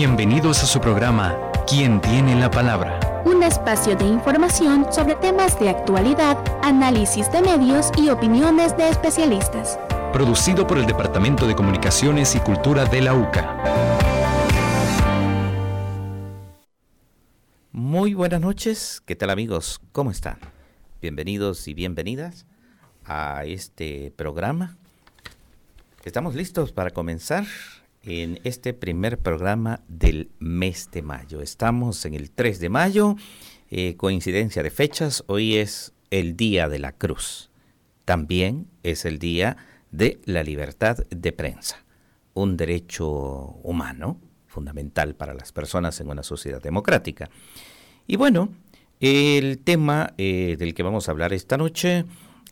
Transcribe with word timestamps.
Bienvenidos 0.00 0.62
a 0.62 0.66
su 0.66 0.80
programa 0.80 1.38
¿Quién 1.68 2.00
tiene 2.00 2.34
la 2.34 2.50
palabra? 2.50 3.22
Un 3.26 3.42
espacio 3.42 3.94
de 3.96 4.06
información 4.06 4.90
sobre 4.90 5.14
temas 5.16 5.60
de 5.60 5.68
actualidad, 5.68 6.38
análisis 6.62 7.30
de 7.30 7.42
medios 7.42 7.90
y 7.98 8.08
opiniones 8.08 8.74
de 8.78 8.88
especialistas. 8.88 9.78
Producido 10.10 10.66
por 10.66 10.78
el 10.78 10.86
Departamento 10.86 11.46
de 11.46 11.54
Comunicaciones 11.54 12.34
y 12.34 12.40
Cultura 12.40 12.86
de 12.86 13.02
la 13.02 13.12
UCA. 13.12 13.58
Muy 17.70 18.14
buenas 18.14 18.40
noches, 18.40 19.02
¿qué 19.04 19.16
tal 19.16 19.28
amigos? 19.28 19.82
¿Cómo 19.92 20.10
están? 20.10 20.38
Bienvenidos 21.02 21.68
y 21.68 21.74
bienvenidas 21.74 22.46
a 23.04 23.44
este 23.44 24.14
programa. 24.16 24.78
Estamos 26.04 26.34
listos 26.34 26.72
para 26.72 26.88
comenzar 26.88 27.44
en 28.02 28.40
este 28.44 28.72
primer 28.72 29.18
programa 29.18 29.82
del 29.88 30.30
mes 30.38 30.90
de 30.90 31.02
mayo. 31.02 31.40
Estamos 31.40 32.04
en 32.06 32.14
el 32.14 32.30
3 32.30 32.60
de 32.60 32.68
mayo, 32.68 33.16
eh, 33.70 33.96
coincidencia 33.96 34.62
de 34.62 34.70
fechas, 34.70 35.24
hoy 35.26 35.56
es 35.56 35.92
el 36.10 36.36
Día 36.36 36.68
de 36.68 36.78
la 36.78 36.92
Cruz. 36.92 37.50
También 38.04 38.68
es 38.82 39.04
el 39.04 39.18
Día 39.18 39.56
de 39.90 40.20
la 40.24 40.42
Libertad 40.42 40.98
de 41.10 41.32
Prensa, 41.32 41.84
un 42.34 42.56
derecho 42.56 43.08
humano 43.62 44.20
fundamental 44.46 45.14
para 45.14 45.34
las 45.34 45.52
personas 45.52 46.00
en 46.00 46.10
una 46.10 46.22
sociedad 46.22 46.62
democrática. 46.62 47.30
Y 48.06 48.16
bueno, 48.16 48.48
el 48.98 49.58
tema 49.58 50.14
eh, 50.18 50.56
del 50.58 50.74
que 50.74 50.82
vamos 50.82 51.08
a 51.08 51.12
hablar 51.12 51.32
esta 51.32 51.56
noche 51.56 52.04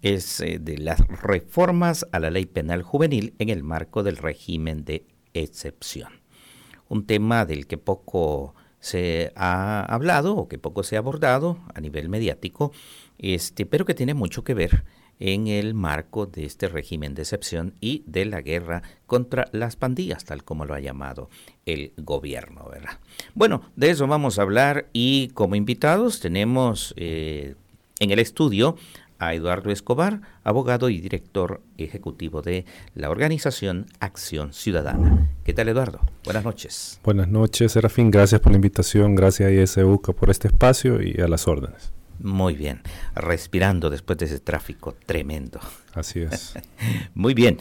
es 0.03 0.41
eh, 0.41 0.59
de 0.61 0.79
las 0.79 1.01
reformas 1.09 2.07
a 2.13 2.21
la 2.21 2.31
ley 2.31 2.47
penal 2.47 2.83
juvenil 2.83 3.35
en 3.39 3.49
el 3.49 3.65
marco 3.65 4.03
del 4.03 4.17
régimen 4.17 4.85
de 4.85 5.05
excepción. 5.41 6.21
Un 6.89 7.07
tema 7.07 7.45
del 7.45 7.67
que 7.67 7.79
poco 7.79 8.55
se 8.81 9.33
ha 9.35 9.83
hablado 9.83 10.37
o 10.37 10.49
que 10.49 10.59
poco 10.59 10.83
se 10.83 10.97
ha 10.97 11.01
abordado 11.01 11.59
a 11.75 11.81
nivel 11.81 12.09
mediático, 12.09 12.73
este, 13.19 13.67
pero 13.67 13.85
que 13.85 13.95
tiene 13.95 14.15
mucho 14.15 14.45
que 14.45 14.55
ver 14.55 14.85
en 15.21 15.49
el 15.49 15.75
marco 15.75 16.27
de 16.27 16.45
este 16.45 16.69
régimen 16.69 17.15
de 17.15 17.23
excepción 17.23 17.75
y 17.81 18.05
de 18.07 18.25
la 18.25 18.41
guerra 18.41 18.83
contra 19.07 19.49
las 19.53 19.77
pandillas, 19.77 20.25
tal 20.25 20.45
como 20.45 20.65
lo 20.65 20.75
ha 20.75 20.81
llamado 20.81 21.29
el 21.67 21.93
gobierno, 21.97 22.69
¿verdad? 22.71 23.01
Bueno, 23.35 23.63
de 23.77 23.91
eso 23.91 24.07
vamos 24.07 24.39
a 24.39 24.43
hablar 24.43 24.89
y 24.93 25.29
como 25.29 25.57
invitados 25.57 26.21
tenemos 26.21 26.95
eh, 26.97 27.57
en 27.99 28.11
el 28.11 28.21
estudio 28.21 28.77
a 29.19 29.35
Eduardo 29.35 29.71
Escobar, 29.71 30.21
abogado 30.45 30.89
y 30.91 31.01
director 31.01 31.63
ejecutivo 31.77 32.43
de 32.43 32.65
la 32.95 33.11
organización 33.11 33.87
Acción 34.01 34.53
Ciudadana. 34.53 35.29
¿Qué 35.45 35.53
tal, 35.53 35.69
Eduardo? 35.69 36.01
Buenas 36.25 36.45
noches. 36.45 37.01
Buenas 37.03 37.29
noches, 37.29 37.73
Serafín. 37.73 38.11
Gracias 38.11 38.41
por 38.41 38.53
la 38.53 38.57
invitación. 38.57 39.15
Gracias 39.15 39.49
a 39.49 39.53
ISUCA 39.53 40.13
por 40.13 40.31
este 40.31 40.49
espacio 40.49 41.03
y 41.03 41.21
a 41.21 41.29
las 41.29 41.49
órdenes. 41.49 41.93
Muy 42.21 42.55
bien. 42.55 42.83
Respirando 43.15 43.91
después 43.91 44.19
de 44.19 44.27
ese 44.27 44.41
tráfico 44.41 44.97
tremendo. 45.07 45.61
Así 45.95 46.21
es. 46.21 46.55
Muy 47.15 47.35
bien. 47.35 47.59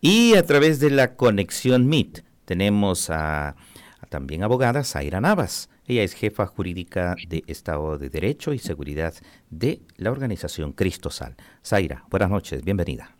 Y 0.00 0.34
a 0.34 0.42
través 0.44 0.80
de 0.80 0.90
la 0.90 1.14
conexión 1.14 1.86
MIT 1.86 2.20
tenemos 2.44 3.10
a, 3.10 3.50
a 3.50 4.06
también 4.08 4.42
abogada 4.42 4.82
Zaira 4.82 5.20
Navas 5.20 5.68
ella 5.86 6.02
es 6.02 6.14
jefa 6.14 6.46
jurídica 6.46 7.16
de 7.28 7.42
Estado 7.46 7.98
de 7.98 8.08
Derecho 8.08 8.52
y 8.52 8.58
Seguridad 8.58 9.14
de 9.50 9.80
la 9.96 10.10
organización 10.10 10.72
Cristosal. 10.72 11.36
Zaira, 11.64 12.04
buenas 12.08 12.30
noches, 12.30 12.64
bienvenida. 12.64 13.16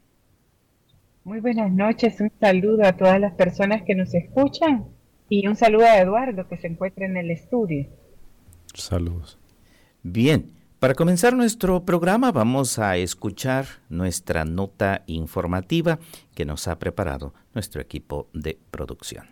Muy 1.25 1.41
buenas 1.41 1.73
noches, 1.73 2.21
un 2.21 2.31
saludo 2.41 2.85
a 2.85 2.93
todas 2.93 3.21
las 3.21 3.35
personas 3.35 3.83
que 3.83 3.95
nos 3.95 4.15
escuchan 4.15 4.87
y 5.29 5.47
un 5.47 5.57
saludo 5.57 5.87
a 5.87 5.99
Eduardo 5.99 6.49
que 6.49 6.57
se 6.57 6.67
encuentra 6.67 7.07
en 7.07 7.17
el 7.17 7.31
estudio. 7.31 7.87
Saludos. 8.75 9.39
Bien, 10.03 10.53
para 10.79 10.95
comenzar 10.95 11.35
nuestro 11.35 11.85
programa 11.85 12.33
vamos 12.33 12.79
a 12.79 12.97
escuchar 12.97 13.67
nuestra 13.89 14.45
nota 14.45 15.05
informativa 15.07 16.01
que 16.35 16.45
nos 16.45 16.67
ha 16.67 16.79
preparado 16.79 17.35
nuestro 17.55 17.81
equipo 17.81 18.29
de 18.33 18.59
producción. 18.71 19.32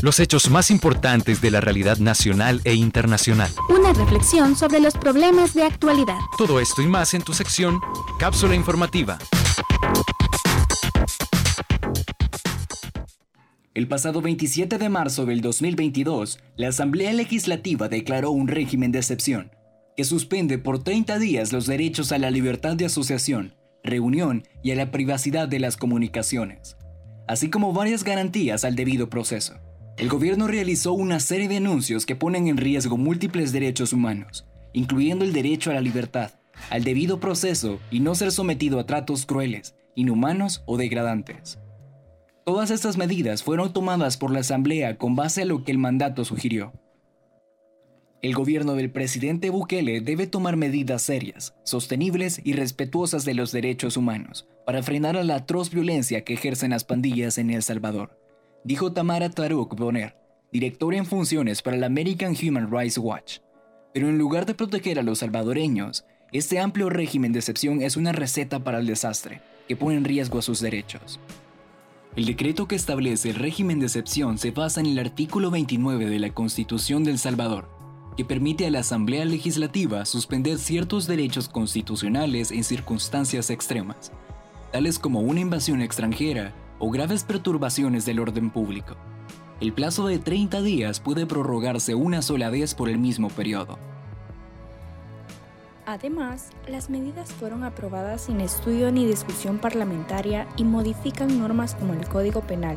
Los 0.00 0.20
hechos 0.20 0.48
más 0.48 0.70
importantes 0.70 1.40
de 1.40 1.50
la 1.50 1.60
realidad 1.60 1.98
nacional 1.98 2.60
e 2.62 2.74
internacional. 2.74 3.50
Una 3.68 3.92
reflexión 3.92 4.54
sobre 4.54 4.78
los 4.78 4.94
problemas 4.94 5.54
de 5.54 5.64
actualidad. 5.64 6.18
Todo 6.36 6.60
esto 6.60 6.82
y 6.82 6.86
más 6.86 7.14
en 7.14 7.22
tu 7.22 7.34
sección 7.34 7.80
Cápsula 8.20 8.54
Informativa. 8.54 9.18
El 13.74 13.88
pasado 13.88 14.22
27 14.22 14.78
de 14.78 14.88
marzo 14.88 15.26
del 15.26 15.40
2022, 15.40 16.38
la 16.56 16.68
Asamblea 16.68 17.12
Legislativa 17.12 17.88
declaró 17.88 18.30
un 18.30 18.46
régimen 18.46 18.92
de 18.92 19.00
excepción 19.00 19.50
que 19.96 20.04
suspende 20.04 20.58
por 20.58 20.84
30 20.84 21.18
días 21.18 21.52
los 21.52 21.66
derechos 21.66 22.12
a 22.12 22.18
la 22.18 22.30
libertad 22.30 22.76
de 22.76 22.86
asociación, 22.86 23.56
reunión 23.82 24.44
y 24.62 24.70
a 24.70 24.76
la 24.76 24.92
privacidad 24.92 25.48
de 25.48 25.58
las 25.58 25.76
comunicaciones, 25.76 26.76
así 27.26 27.50
como 27.50 27.72
varias 27.72 28.04
garantías 28.04 28.64
al 28.64 28.76
debido 28.76 29.10
proceso 29.10 29.54
el 29.98 30.08
gobierno 30.08 30.46
realizó 30.46 30.92
una 30.92 31.18
serie 31.18 31.48
de 31.48 31.56
anuncios 31.56 32.06
que 32.06 32.14
ponen 32.14 32.46
en 32.46 32.56
riesgo 32.56 32.96
múltiples 32.96 33.50
derechos 33.50 33.92
humanos, 33.92 34.46
incluyendo 34.72 35.24
el 35.24 35.32
derecho 35.32 35.72
a 35.72 35.74
la 35.74 35.80
libertad, 35.80 36.30
al 36.70 36.84
debido 36.84 37.18
proceso 37.18 37.80
y 37.90 37.98
no 37.98 38.14
ser 38.14 38.30
sometido 38.30 38.78
a 38.78 38.86
tratos 38.86 39.26
crueles, 39.26 39.74
inhumanos 39.96 40.62
o 40.66 40.76
degradantes. 40.76 41.58
Todas 42.46 42.70
estas 42.70 42.96
medidas 42.96 43.42
fueron 43.42 43.72
tomadas 43.72 44.16
por 44.16 44.30
la 44.30 44.40
Asamblea 44.40 44.98
con 44.98 45.16
base 45.16 45.42
a 45.42 45.44
lo 45.44 45.64
que 45.64 45.72
el 45.72 45.78
mandato 45.78 46.24
sugirió. 46.24 46.72
El 48.22 48.34
gobierno 48.34 48.74
del 48.74 48.90
presidente 48.90 49.50
Bukele 49.50 50.00
debe 50.00 50.28
tomar 50.28 50.56
medidas 50.56 51.02
serias, 51.02 51.54
sostenibles 51.64 52.40
y 52.44 52.52
respetuosas 52.52 53.24
de 53.24 53.34
los 53.34 53.50
derechos 53.50 53.96
humanos 53.96 54.48
para 54.64 54.82
frenar 54.82 55.16
a 55.16 55.24
la 55.24 55.36
atroz 55.36 55.70
violencia 55.70 56.22
que 56.22 56.34
ejercen 56.34 56.70
las 56.70 56.84
pandillas 56.84 57.38
en 57.38 57.50
El 57.50 57.64
Salvador 57.64 58.27
dijo 58.64 58.92
Tamara 58.92 59.30
Taruk 59.30 59.74
Bonner, 59.76 60.16
directora 60.52 60.96
en 60.96 61.06
funciones 61.06 61.62
para 61.62 61.76
la 61.76 61.86
American 61.86 62.34
Human 62.34 62.70
Rights 62.70 62.98
Watch. 62.98 63.38
Pero 63.94 64.08
en 64.08 64.18
lugar 64.18 64.46
de 64.46 64.54
proteger 64.54 64.98
a 64.98 65.02
los 65.02 65.20
salvadoreños, 65.20 66.04
este 66.32 66.58
amplio 66.58 66.90
régimen 66.90 67.32
de 67.32 67.38
excepción 67.38 67.82
es 67.82 67.96
una 67.96 68.12
receta 68.12 68.62
para 68.62 68.78
el 68.78 68.86
desastre, 68.86 69.40
que 69.66 69.76
pone 69.76 69.96
en 69.96 70.04
riesgo 70.04 70.38
a 70.38 70.42
sus 70.42 70.60
derechos. 70.60 71.18
El 72.16 72.26
decreto 72.26 72.66
que 72.66 72.76
establece 72.76 73.30
el 73.30 73.36
régimen 73.36 73.80
de 73.80 73.86
excepción 73.86 74.38
se 74.38 74.50
basa 74.50 74.80
en 74.80 74.86
el 74.86 74.98
artículo 74.98 75.50
29 75.50 76.06
de 76.06 76.18
la 76.18 76.30
Constitución 76.30 77.04
del 77.04 77.18
Salvador, 77.18 77.68
que 78.16 78.24
permite 78.24 78.66
a 78.66 78.70
la 78.70 78.80
Asamblea 78.80 79.24
Legislativa 79.24 80.04
suspender 80.04 80.58
ciertos 80.58 81.06
derechos 81.06 81.48
constitucionales 81.48 82.50
en 82.50 82.64
circunstancias 82.64 83.50
extremas, 83.50 84.10
tales 84.72 84.98
como 84.98 85.20
una 85.20 85.40
invasión 85.40 85.80
extranjera 85.80 86.52
o 86.78 86.90
graves 86.90 87.24
perturbaciones 87.24 88.04
del 88.04 88.20
orden 88.20 88.50
público. 88.50 88.96
El 89.60 89.72
plazo 89.72 90.06
de 90.06 90.18
30 90.18 90.62
días 90.62 91.00
puede 91.00 91.26
prorrogarse 91.26 91.94
una 91.94 92.22
sola 92.22 92.48
vez 92.48 92.74
por 92.74 92.88
el 92.88 92.98
mismo 92.98 93.28
periodo. 93.28 93.78
Además, 95.84 96.50
las 96.68 96.90
medidas 96.90 97.32
fueron 97.32 97.64
aprobadas 97.64 98.26
sin 98.26 98.40
estudio 98.40 98.92
ni 98.92 99.06
discusión 99.06 99.58
parlamentaria 99.58 100.46
y 100.56 100.64
modifican 100.64 101.40
normas 101.40 101.74
como 101.74 101.94
el 101.94 102.06
Código 102.06 102.42
Penal, 102.42 102.76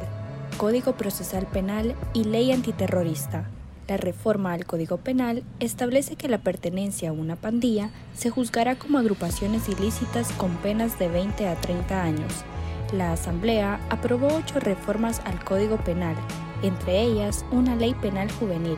Código 0.58 0.94
Procesal 0.94 1.46
Penal 1.46 1.94
y 2.14 2.24
Ley 2.24 2.52
Antiterrorista. 2.52 3.50
La 3.88 3.98
reforma 3.98 4.54
al 4.54 4.66
Código 4.66 4.98
Penal 4.98 5.44
establece 5.60 6.16
que 6.16 6.30
la 6.30 6.38
pertenencia 6.38 7.10
a 7.10 7.14
una 7.14 7.36
pandilla 7.36 7.90
se 8.16 8.30
juzgará 8.30 8.76
como 8.76 8.98
agrupaciones 8.98 9.68
ilícitas 9.68 10.32
con 10.32 10.56
penas 10.58 10.98
de 10.98 11.10
20 11.10 11.48
a 11.48 11.56
30 11.60 12.02
años 12.02 12.46
la 12.92 13.14
Asamblea 13.14 13.80
aprobó 13.90 14.28
ocho 14.36 14.60
reformas 14.60 15.22
al 15.26 15.44
Código 15.44 15.78
Penal, 15.78 16.16
entre 16.62 17.02
ellas 17.02 17.46
una 17.52 17.76
ley 17.76 17.94
penal 17.94 18.30
juvenil, 18.32 18.78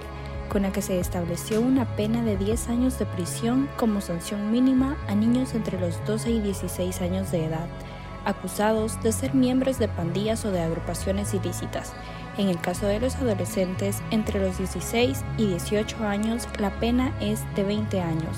con 0.50 0.62
la 0.62 0.72
que 0.72 0.82
se 0.82 1.00
estableció 1.00 1.62
una 1.62 1.86
pena 1.96 2.22
de 2.22 2.38
10 2.38 2.70
años 2.70 3.00
de 3.00 3.06
prisión 3.06 3.68
como 3.76 4.02
sanción 4.02 4.52
mínima 4.52 4.98
a 5.08 5.16
niños 5.16 5.56
entre 5.56 5.80
los 5.80 6.04
12 6.06 6.30
y 6.30 6.40
16 6.42 7.02
años 7.02 7.32
de 7.32 7.46
edad, 7.46 7.68
acusados 8.26 9.02
de 9.02 9.12
ser 9.12 9.34
miembros 9.34 9.80
de 9.80 9.88
pandillas 9.88 10.46
o 10.46 10.52
de 10.52 10.62
agrupaciones 10.62 11.34
ilícitas. 11.34 11.94
En 12.38 12.50
el 12.50 12.60
caso 12.60 12.88
de 12.88 13.00
los 13.00 13.16
adolescentes 13.16 14.02
entre 14.12 14.40
los 14.40 14.58
16 14.58 15.24
y 15.38 15.48
18 15.48 16.08
años, 16.08 16.48
la 16.60 16.72
pena 16.80 17.14
es 17.20 17.42
de 17.56 17.64
20 17.64 18.02
años 18.02 18.38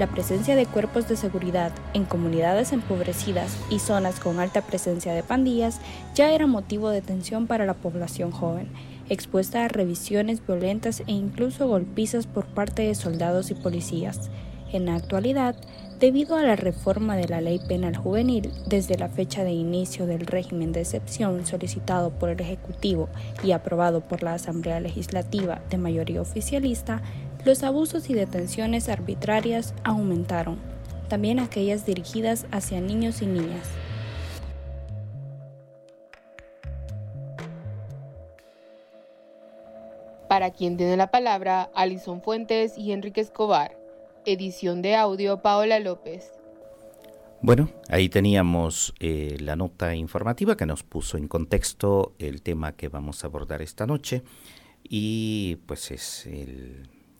la 0.00 0.06
presencia 0.06 0.56
de 0.56 0.64
cuerpos 0.64 1.08
de 1.08 1.16
seguridad 1.16 1.72
en 1.92 2.06
comunidades 2.06 2.72
empobrecidas 2.72 3.54
y 3.68 3.80
zonas 3.80 4.18
con 4.18 4.40
alta 4.40 4.62
presencia 4.62 5.12
de 5.12 5.22
pandillas 5.22 5.78
ya 6.14 6.32
era 6.32 6.46
motivo 6.46 6.88
de 6.88 7.02
tensión 7.02 7.46
para 7.46 7.66
la 7.66 7.74
población 7.74 8.30
joven, 8.30 8.68
expuesta 9.10 9.62
a 9.62 9.68
revisiones 9.68 10.40
violentas 10.46 11.02
e 11.06 11.12
incluso 11.12 11.68
golpizas 11.68 12.26
por 12.26 12.46
parte 12.46 12.80
de 12.80 12.94
soldados 12.94 13.50
y 13.50 13.54
policías. 13.54 14.30
En 14.72 14.86
la 14.86 14.94
actualidad, 14.94 15.54
Debido 16.00 16.36
a 16.36 16.42
la 16.42 16.56
reforma 16.56 17.14
de 17.14 17.28
la 17.28 17.42
ley 17.42 17.60
penal 17.68 17.94
juvenil, 17.94 18.50
desde 18.66 18.96
la 18.96 19.10
fecha 19.10 19.44
de 19.44 19.52
inicio 19.52 20.06
del 20.06 20.26
régimen 20.26 20.72
de 20.72 20.80
excepción 20.80 21.44
solicitado 21.44 22.08
por 22.08 22.30
el 22.30 22.40
Ejecutivo 22.40 23.10
y 23.44 23.52
aprobado 23.52 24.00
por 24.00 24.22
la 24.22 24.32
Asamblea 24.32 24.80
Legislativa 24.80 25.60
de 25.68 25.76
mayoría 25.76 26.22
oficialista, 26.22 27.02
los 27.44 27.62
abusos 27.62 28.10
y 28.10 28.14
detenciones 28.14 28.88
arbitrarias 28.88 29.74
aumentaron, 29.84 30.58
también 31.08 31.38
aquellas 31.38 31.86
dirigidas 31.86 32.46
hacia 32.50 32.80
niños 32.80 33.22
y 33.22 33.26
niñas. 33.26 33.68
Para 40.28 40.50
quien 40.50 40.76
tiene 40.76 40.96
la 40.96 41.10
palabra, 41.10 41.70
Alison 41.74 42.22
Fuentes 42.22 42.78
y 42.78 42.92
Enrique 42.92 43.20
Escobar. 43.20 43.76
Edición 44.24 44.80
de 44.80 44.94
audio, 44.94 45.42
Paola 45.42 45.80
López. 45.80 46.30
Bueno, 47.42 47.70
ahí 47.88 48.08
teníamos 48.10 48.94
eh, 49.00 49.38
la 49.40 49.56
nota 49.56 49.94
informativa 49.94 50.56
que 50.56 50.66
nos 50.66 50.84
puso 50.84 51.16
en 51.16 51.26
contexto 51.26 52.14
el 52.18 52.42
tema 52.42 52.76
que 52.76 52.88
vamos 52.88 53.24
a 53.24 53.28
abordar 53.28 53.62
esta 53.62 53.86
noche 53.86 54.22
y 54.84 55.56
pues 55.66 55.90
es 55.90 56.26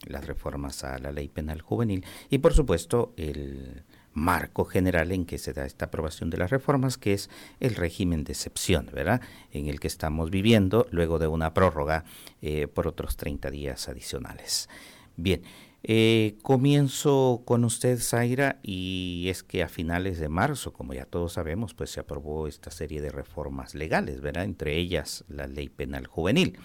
las 0.06 0.26
reformas 0.26 0.85
a 0.85 0.99
la 0.99 1.12
ley 1.12 1.29
penal 1.29 1.61
juvenil 1.61 2.05
y 2.31 2.38
por 2.38 2.55
supuesto 2.55 3.12
el 3.17 3.85
marco 4.12 4.64
general 4.64 5.12
en 5.12 5.25
que 5.25 5.38
se 5.38 5.52
da 5.52 5.64
esta 5.64 5.87
aprobación 5.87 6.31
de 6.31 6.38
las 6.38 6.50
reformas, 6.50 6.99
que 6.99 7.12
es 7.12 7.31
el 7.61 7.75
régimen 7.75 8.25
de 8.25 8.32
excepción, 8.32 8.88
¿verdad? 8.93 9.20
En 9.52 9.67
el 9.69 9.79
que 9.79 9.87
estamos 9.87 10.31
viviendo 10.31 10.87
luego 10.91 11.19
de 11.19 11.29
una 11.29 11.55
prórroga 11.55 12.05
eh, 12.43 12.67
por 12.67 12.87
otros 12.87 13.17
30 13.17 13.50
días 13.50 13.88
adicionales. 13.88 14.69
Bien, 15.17 15.43
eh, 15.82 16.37
comienzo 16.43 17.43
con 17.44 17.64
usted, 17.64 17.99
Zaira, 18.00 18.58
y 18.62 19.26
es 19.29 19.43
que 19.43 19.62
a 19.62 19.69
finales 19.69 20.19
de 20.19 20.29
marzo, 20.29 20.73
como 20.73 20.93
ya 20.93 21.06
todos 21.06 21.35
sabemos, 21.35 21.73
pues 21.75 21.91
se 21.91 22.00
aprobó 22.00 22.49
esta 22.49 22.70
serie 22.70 23.00
de 23.00 23.11
reformas 23.11 23.75
legales, 23.75 24.20
¿verdad? 24.20 24.44
Entre 24.44 24.76
ellas 24.76 25.25
la 25.29 25.46
ley 25.46 25.69
penal 25.69 26.06
juvenil 26.06 26.58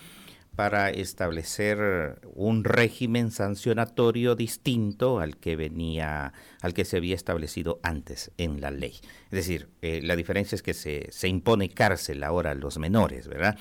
para 0.55 0.89
establecer 0.89 2.19
un 2.33 2.63
régimen 2.63 3.31
sancionatorio 3.31 4.35
distinto 4.35 5.19
al 5.19 5.37
que 5.37 5.55
venía, 5.55 6.33
al 6.61 6.73
que 6.73 6.85
se 6.85 6.97
había 6.97 7.15
establecido 7.15 7.79
antes 7.83 8.31
en 8.37 8.61
la 8.61 8.71
ley. 8.71 8.93
Es 9.25 9.31
decir, 9.31 9.69
eh, 9.81 10.01
la 10.01 10.15
diferencia 10.15 10.55
es 10.55 10.63
que 10.63 10.73
se, 10.73 11.07
se, 11.11 11.27
impone 11.27 11.69
cárcel 11.69 12.23
ahora 12.23 12.51
a 12.51 12.55
los 12.55 12.77
menores, 12.77 13.27
¿verdad? 13.27 13.57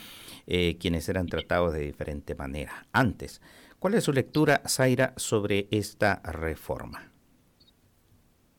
Eh, 0.46 0.76
quienes 0.78 1.08
eran 1.08 1.26
tratados 1.26 1.72
de 1.72 1.80
diferente 1.80 2.34
manera 2.34 2.86
antes. 2.92 3.40
¿Cuál 3.80 3.94
es 3.94 4.04
su 4.04 4.12
lectura, 4.12 4.62
Zaira, 4.66 5.14
sobre 5.16 5.66
esta 5.70 6.22
reforma? 6.24 7.10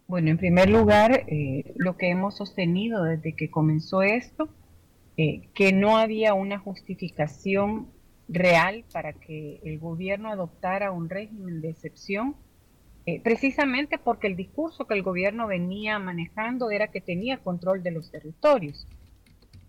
Bueno, 0.07 0.29
en 0.29 0.37
primer 0.37 0.69
lugar, 0.69 1.23
eh, 1.27 1.73
lo 1.77 1.97
que 1.97 2.09
hemos 2.09 2.35
sostenido 2.37 3.03
desde 3.03 3.33
que 3.33 3.49
comenzó 3.49 4.03
esto, 4.03 4.49
que 5.15 5.71
no 5.71 5.97
había 5.97 6.33
una 6.33 6.59
justificación 6.59 7.87
real 8.27 8.85
para 8.91 9.13
que 9.13 9.59
el 9.63 9.79
gobierno 9.79 10.29
adoptara 10.29 10.91
un 10.91 11.09
régimen 11.09 11.61
de 11.61 11.69
excepción, 11.69 12.35
eh, 13.05 13.21
precisamente 13.21 13.99
porque 13.99 14.27
el 14.27 14.35
discurso 14.35 14.87
que 14.87 14.95
el 14.95 15.03
gobierno 15.03 15.45
venía 15.47 15.99
manejando 15.99 16.71
era 16.71 16.87
que 16.87 17.01
tenía 17.01 17.37
control 17.37 17.83
de 17.83 17.91
los 17.91 18.09
territorios. 18.11 18.87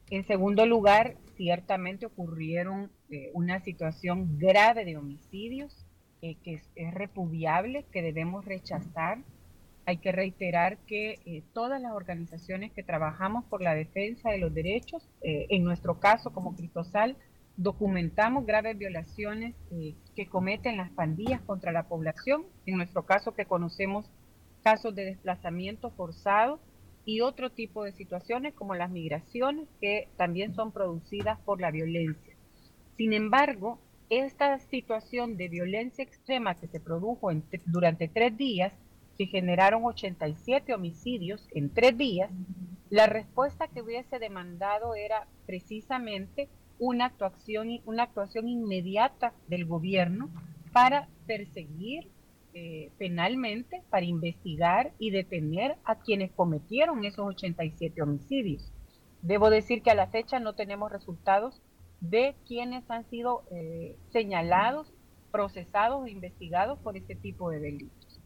En 0.08 0.24
segundo 0.26 0.64
lugar, 0.64 1.16
ciertamente 1.36 2.06
ocurrieron 2.06 2.90
eh, 3.10 3.30
una 3.34 3.60
situación 3.60 4.38
grave 4.38 4.84
de 4.84 4.96
homicidios 4.96 5.84
eh, 6.22 6.36
que 6.42 6.54
es, 6.54 6.94
repudiable, 6.94 7.84
que 7.92 8.00
debemos 8.00 8.46
rechazar. 8.46 9.18
Hay 9.84 9.98
que 9.98 10.12
reiterar 10.12 10.78
que 10.78 11.44
todas 11.52 11.80
las 11.80 11.92
organizaciones 11.92 12.72
que 12.72 12.82
trabajamos 12.82 13.44
por 13.44 13.62
la 13.62 13.72
defensa 13.72 14.30
de 14.30 14.38
los 14.38 14.52
derechos, 14.52 15.08
en 15.22 15.62
nuestro 15.62 16.00
caso 16.00 16.32
como 16.32 16.56
Cristosal, 16.56 17.16
documentamos 17.56 18.46
graves 18.46 18.76
violaciones 18.76 19.54
eh, 19.70 19.94
que 20.14 20.28
cometen 20.28 20.76
las 20.76 20.90
pandillas 20.90 21.40
contra 21.42 21.72
la 21.72 21.88
población, 21.88 22.44
en 22.66 22.76
nuestro 22.76 23.06
caso 23.06 23.34
que 23.34 23.46
conocemos 23.46 24.10
casos 24.62 24.94
de 24.94 25.04
desplazamiento 25.04 25.90
forzado 25.90 26.60
y 27.04 27.20
otro 27.20 27.50
tipo 27.50 27.84
de 27.84 27.92
situaciones 27.92 28.52
como 28.54 28.74
las 28.74 28.90
migraciones 28.90 29.68
que 29.80 30.08
también 30.16 30.54
son 30.54 30.72
producidas 30.72 31.38
por 31.40 31.60
la 31.60 31.70
violencia. 31.70 32.34
Sin 32.96 33.12
embargo, 33.12 33.78
esta 34.10 34.58
situación 34.58 35.36
de 35.36 35.48
violencia 35.48 36.02
extrema 36.02 36.56
que 36.56 36.66
se 36.66 36.80
produjo 36.80 37.30
durante 37.66 38.08
tres 38.08 38.36
días, 38.36 38.72
que 39.16 39.26
generaron 39.26 39.84
87 39.84 40.74
homicidios 40.74 41.48
en 41.52 41.72
tres 41.72 41.96
días, 41.96 42.30
la 42.90 43.06
respuesta 43.06 43.68
que 43.68 43.82
hubiese 43.82 44.18
demandado 44.18 44.94
era 44.94 45.26
precisamente 45.46 46.48
una 46.78 47.06
actuación, 47.06 47.81
una 47.84 48.05
actuación 48.05 48.49
inmediata 48.49 49.32
del 49.49 49.67
gobierno 49.67 50.31
para 50.73 51.08
perseguir 51.26 52.08
eh, 52.55 52.90
penalmente, 52.99 53.82
para 53.90 54.06
investigar 54.06 54.93
y 54.99 55.11
detener 55.11 55.76
a 55.84 55.96
quienes 55.96 56.32
cometieron 56.32 57.05
esos 57.05 57.26
87 57.26 58.00
homicidios. 58.00 58.73
Debo 59.23 59.50
decir 59.50 59.82
que 59.82 59.90
a 59.90 59.94
la 59.94 60.06
fecha 60.06 60.40
no 60.40 60.55
tenemos 60.55 60.90
resultados 60.90 61.61
de 62.00 62.34
quienes 62.46 62.90
han 62.90 63.08
sido 63.11 63.44
eh, 63.50 63.96
señalados, 64.11 64.93
procesados 65.32 66.02
o 66.02 66.06
investigados 66.06 66.78
por 66.78 66.96
este 66.96 67.14
tipo 67.14 67.50
de 67.50 67.61
delitos. 67.61 68.20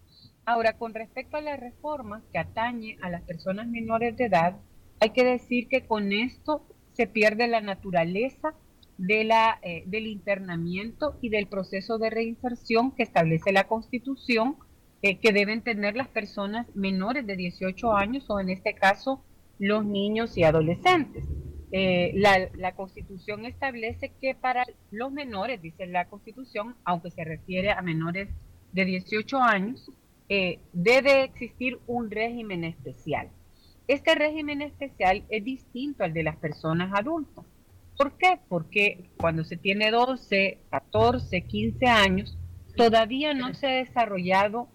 Ahora, 0.44 0.76
con 0.76 0.94
respecto 0.94 1.36
a 1.36 1.40
la 1.40 1.56
reforma 1.56 2.22
que 2.32 2.38
atañe 2.38 2.98
a 3.02 3.10
las 3.10 3.22
personas 3.22 3.66
menores 3.68 4.16
de 4.16 4.26
edad, 4.26 4.56
hay 5.00 5.10
que 5.10 5.24
decir 5.24 5.68
que 5.68 5.86
con 5.86 6.12
esto 6.12 6.64
se 7.00 7.06
pierde 7.06 7.48
la 7.48 7.62
naturaleza 7.62 8.52
de 8.98 9.24
la, 9.24 9.58
eh, 9.62 9.84
del 9.86 10.06
internamiento 10.06 11.16
y 11.22 11.30
del 11.30 11.46
proceso 11.46 11.96
de 11.96 12.10
reinserción 12.10 12.94
que 12.94 13.02
establece 13.02 13.52
la 13.52 13.66
Constitución 13.66 14.56
eh, 15.00 15.16
que 15.18 15.32
deben 15.32 15.62
tener 15.62 15.96
las 15.96 16.08
personas 16.08 16.66
menores 16.74 17.26
de 17.26 17.36
18 17.36 17.94
años 17.94 18.28
o 18.28 18.38
en 18.38 18.50
este 18.50 18.74
caso 18.74 19.24
los 19.58 19.82
niños 19.82 20.36
y 20.36 20.42
adolescentes. 20.42 21.24
Eh, 21.72 22.12
la, 22.16 22.50
la, 22.54 22.74
Constitución 22.74 23.46
establece 23.46 24.12
que 24.20 24.34
para 24.34 24.66
los 24.90 25.10
menores, 25.10 25.62
dice 25.62 25.86
la 25.86 26.04
Constitución, 26.04 26.76
aunque 26.84 27.10
se 27.10 27.24
refiere 27.24 27.70
a 27.70 27.80
menores 27.80 28.28
de 28.72 28.84
18 28.84 29.38
años, 29.38 29.90
debe 30.72 31.24
existir 31.24 31.78
un 31.86 32.10
régimen 32.10 32.62
especial. 32.64 33.30
Este 33.90 34.14
régimen 34.14 34.62
especial 34.62 35.24
es 35.30 35.42
distinto 35.42 36.04
al 36.04 36.12
de 36.12 36.22
las 36.22 36.36
personas 36.36 36.92
adultas. 36.94 37.44
¿Por 37.96 38.12
qué? 38.12 38.38
Porque 38.48 39.10
cuando 39.16 39.42
se 39.42 39.56
tiene 39.56 39.90
12, 39.90 40.58
14, 40.70 41.40
15 41.42 41.86
años, 41.86 42.38
todavía 42.76 43.34
no 43.34 43.52
se 43.52 43.66
ha 43.66 43.72
desarrollado 43.72 44.68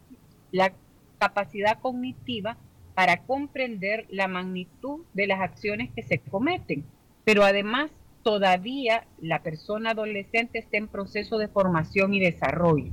la 0.51 0.73
capacidad 1.17 1.79
cognitiva 1.79 2.57
para 2.93 3.23
comprender 3.23 4.05
la 4.09 4.27
magnitud 4.27 5.05
de 5.13 5.27
las 5.27 5.39
acciones 5.39 5.91
que 5.95 6.03
se 6.03 6.19
cometen. 6.19 6.85
Pero 7.23 7.45
además, 7.45 7.91
todavía 8.21 9.07
la 9.21 9.43
persona 9.43 9.91
adolescente 9.91 10.59
está 10.59 10.75
en 10.75 10.89
proceso 10.89 11.37
de 11.37 11.47
formación 11.47 12.13
y 12.13 12.19
desarrollo. 12.19 12.91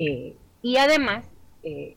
Eh, 0.00 0.34
y 0.60 0.78
además, 0.78 1.24
eh, 1.62 1.94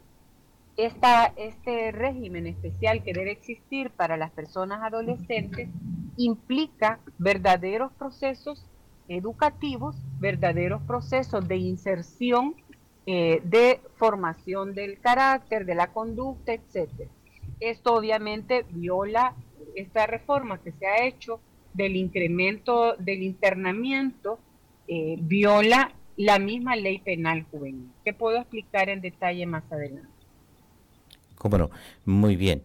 este 0.77 1.91
régimen 1.91 2.47
especial 2.47 3.03
que 3.03 3.13
debe 3.13 3.31
existir 3.31 3.91
para 3.91 4.17
las 4.17 4.31
personas 4.31 4.83
adolescentes 4.83 5.69
implica 6.17 6.99
verdaderos 7.17 7.91
procesos 7.93 8.65
educativos, 9.07 9.95
verdaderos 10.19 10.81
procesos 10.83 11.47
de 11.47 11.57
inserción, 11.57 12.55
eh, 13.05 13.41
de 13.43 13.79
formación 13.95 14.73
del 14.73 14.99
carácter, 14.99 15.65
de 15.65 15.75
la 15.75 15.93
conducta, 15.93 16.53
etc. 16.53 16.89
Esto 17.59 17.93
obviamente 17.93 18.65
viola 18.71 19.35
esta 19.75 20.07
reforma 20.07 20.59
que 20.59 20.71
se 20.71 20.87
ha 20.87 21.05
hecho 21.05 21.39
del 21.73 21.95
incremento 21.95 22.95
del 22.95 23.21
internamiento, 23.21 24.39
eh, 24.87 25.17
viola 25.19 25.93
la 26.17 26.39
misma 26.39 26.75
ley 26.75 26.99
penal 26.99 27.45
juvenil, 27.51 27.91
que 28.03 28.13
puedo 28.13 28.37
explicar 28.37 28.89
en 28.89 29.01
detalle 29.01 29.45
más 29.45 29.69
adelante. 29.71 30.14
Bueno, 31.49 31.69
muy 32.05 32.35
bien. 32.35 32.63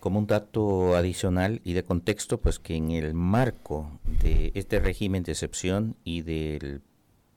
como 0.00 0.18
un 0.20 0.26
dato 0.28 0.96
adicional 0.96 1.60
y 1.64 1.72
de 1.72 1.82
contexto, 1.82 2.38
pues 2.38 2.58
que 2.60 2.76
en 2.76 2.92
el 2.92 3.12
marco 3.12 3.90
de 4.22 4.52
este 4.54 4.78
régimen 4.78 5.24
de 5.24 5.32
excepción 5.32 5.96
y 6.04 6.22
del 6.22 6.80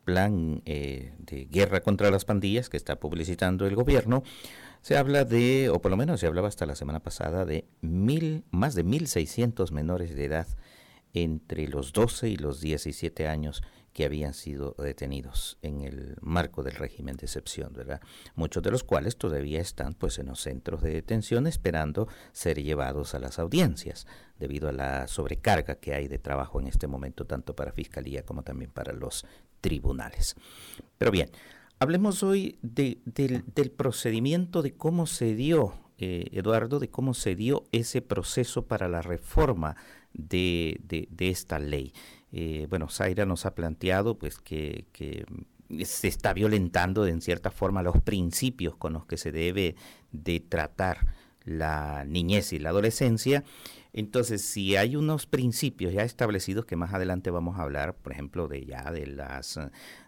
plan 0.04 0.62
eh, 0.66 1.14
de 1.20 1.46
guerra 1.46 1.82
contra 1.82 2.12
las 2.12 2.26
pandillas 2.26 2.70
que 2.70 2.78
está 2.78 3.00
publicitando 3.00 3.66
el 3.66 3.76
gobierno, 3.76 4.24
se 4.82 4.98
habla 4.98 5.26
de, 5.26 5.70
o 5.70 5.82
por 5.82 5.92
lo 5.92 5.98
menos 5.98 6.20
se 6.20 6.28
hablaba 6.28 6.48
hasta 6.48 6.66
la 6.66 6.76
semana 6.76 7.00
pasada, 7.00 7.46
de 7.46 7.66
mil, 7.82 8.44
más 8.52 8.76
de 8.76 8.86
1.600 8.86 9.72
menores 9.72 10.16
de 10.16 10.26
edad 10.26 10.48
entre 11.14 11.68
los 11.68 11.92
12 11.92 12.30
y 12.30 12.38
los 12.38 12.62
17 12.62 13.28
años 13.28 13.64
que 13.94 14.06
habían 14.06 14.34
sido 14.34 14.76
detenidos 14.78 15.58
en 15.62 15.82
el 15.82 16.16
marco 16.22 16.64
del 16.64 16.76
régimen 16.76 17.18
de 17.18 17.26
excepción, 17.26 17.74
¿verdad? 17.74 18.02
Muchos 18.36 18.64
de 18.64 18.72
los 18.72 18.84
cuales 18.84 19.18
todavía 19.18 19.60
están 19.60 19.94
pues 19.94 20.18
en 20.20 20.28
los 20.28 20.42
centros 20.42 20.82
de 20.82 20.92
detención 20.92 21.48
esperando 21.48 22.08
ser 22.32 22.62
llevados 22.62 23.16
a 23.16 23.20
las 23.20 23.40
audiencias 23.40 24.08
debido 24.40 24.70
a 24.70 24.72
la 24.72 25.08
sobrecarga 25.08 25.76
que 25.76 25.94
hay 25.94 26.08
de 26.08 26.20
trabajo 26.20 26.60
en 26.60 26.68
este 26.68 26.88
momento 26.88 27.26
tanto 27.26 27.56
para 27.56 27.72
fiscalía 27.72 28.24
como 28.24 28.44
también 28.44 28.72
para 28.72 28.94
los 28.94 29.26
tribunales. 29.60 30.36
Pero 30.98 31.12
bien, 31.12 31.30
hablemos 31.80 32.24
hoy 32.24 32.58
del, 32.62 33.02
procedimiento 33.76 34.62
de 34.62 34.74
cómo 34.74 35.06
se 35.06 35.36
dio, 35.36 35.74
eh, 35.98 36.28
Eduardo, 36.32 36.80
de 36.80 36.90
cómo 36.90 37.14
se 37.14 37.36
dio 37.36 37.66
ese 37.72 38.02
proceso 38.02 38.66
para 38.68 38.88
la 38.88 39.02
reforma 39.02 39.76
de, 40.14 40.80
de 40.88 41.30
esta 41.30 41.60
ley. 41.60 41.94
Eh, 42.32 42.68
bueno, 42.70 42.88
Zaira 42.90 43.26
nos 43.26 43.46
ha 43.46 43.56
planteado 43.56 44.18
pues 44.18 44.40
que, 44.40 44.86
se 45.84 46.08
está 46.08 46.34
violentando 46.34 47.08
en 47.08 47.22
cierta 47.22 47.50
forma 47.50 47.82
los 47.82 48.02
principios 48.02 48.76
con 48.76 48.94
los 48.94 49.06
que 49.06 49.18
se 49.18 49.32
debe 49.32 49.76
de 50.12 50.42
tratar 50.42 51.08
la 51.46 52.04
niñez 52.06 52.54
y 52.54 52.60
la 52.60 52.70
adolescencia. 52.70 53.44
Entonces, 53.94 54.42
si 54.42 54.76
hay 54.76 54.96
unos 54.96 55.26
principios 55.26 55.94
ya 55.94 56.04
establecidos 56.04 56.66
que 56.66 56.76
más 56.76 56.94
adelante 56.94 57.30
vamos 57.30 57.58
a 57.58 57.64
hablar, 57.64 57.96
por 57.96 58.12
ejemplo, 58.14 58.48
de 58.48 58.66
ya 58.66 58.92
de 58.92 59.08
las 59.08 59.60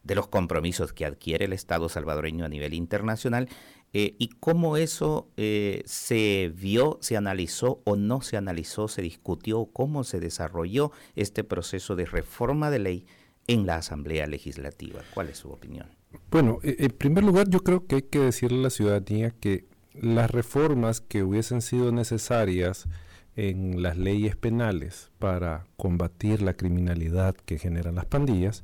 de 0.04 0.16
los 0.16 0.28
compromisos 0.28 0.94
que 0.94 1.06
adquiere 1.06 1.46
el 1.46 1.54
Estado 1.54 1.90
salvadoreño 1.90 2.46
a 2.46 2.50
nivel 2.50 2.74
internacional, 2.74 3.50
eh, 3.94 4.16
y 4.18 4.30
cómo 4.40 4.76
eso 4.76 5.28
eh, 5.38 5.84
se 5.86 6.52
vio, 6.56 6.98
se 7.02 7.16
analizó 7.16 7.82
o 7.84 7.96
no 7.96 8.22
se 8.22 8.38
analizó, 8.38 8.88
se 8.88 9.04
discutió, 9.04 9.66
cómo 9.72 10.04
se 10.04 10.20
desarrolló 10.20 10.92
este 11.16 11.44
proceso 11.44 11.96
de 11.96 12.06
reforma 12.06 12.72
de 12.72 12.80
ley 12.80 13.06
en 13.46 13.68
la 13.68 13.76
Asamblea 13.76 14.26
Legislativa. 14.26 15.02
¿Cuál 15.14 15.30
es 15.30 15.38
su 15.38 15.50
opinión? 15.50 15.88
Bueno, 16.32 16.60
e, 16.64 16.78
en 16.80 16.92
primer 16.92 17.24
lugar 17.24 17.50
yo 17.50 17.60
creo 17.60 17.86
que 17.86 17.96
hay 17.96 18.02
que 18.02 18.20
decirle 18.20 18.60
a 18.60 18.64
la 18.64 18.70
ciudadanía 18.72 19.30
que 19.30 19.66
las 19.94 20.32
reformas 20.32 21.00
que 21.00 21.22
hubiesen 21.22 21.62
sido 21.62 21.92
necesarias 21.92 22.88
en 23.36 23.84
las 23.84 23.98
leyes 23.98 24.36
penales 24.36 25.12
para 25.20 25.66
combatir 25.78 26.42
la 26.42 26.56
criminalidad 26.56 27.36
que 27.36 27.60
generan 27.60 27.96
las 27.96 28.06
pandillas, 28.06 28.64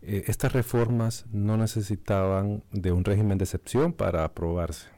eh, 0.00 0.24
estas 0.28 0.52
reformas 0.52 1.26
no 1.32 1.56
necesitaban 1.56 2.62
de 2.70 2.92
un 2.92 3.04
régimen 3.04 3.38
de 3.38 3.44
excepción 3.44 3.92
para 3.92 4.24
aprobarse. 4.24 4.88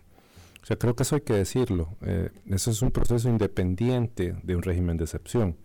O 0.62 0.66
sea, 0.66 0.76
creo 0.76 0.94
que 0.94 1.04
eso 1.04 1.14
hay 1.14 1.22
que 1.22 1.32
decirlo. 1.32 1.96
Eh, 2.02 2.30
eso 2.46 2.70
es 2.70 2.82
un 2.82 2.90
proceso 2.90 3.28
independiente 3.28 4.36
de 4.42 4.56
un 4.56 4.62
régimen 4.62 4.98
de 4.98 5.04
excepción. 5.04 5.56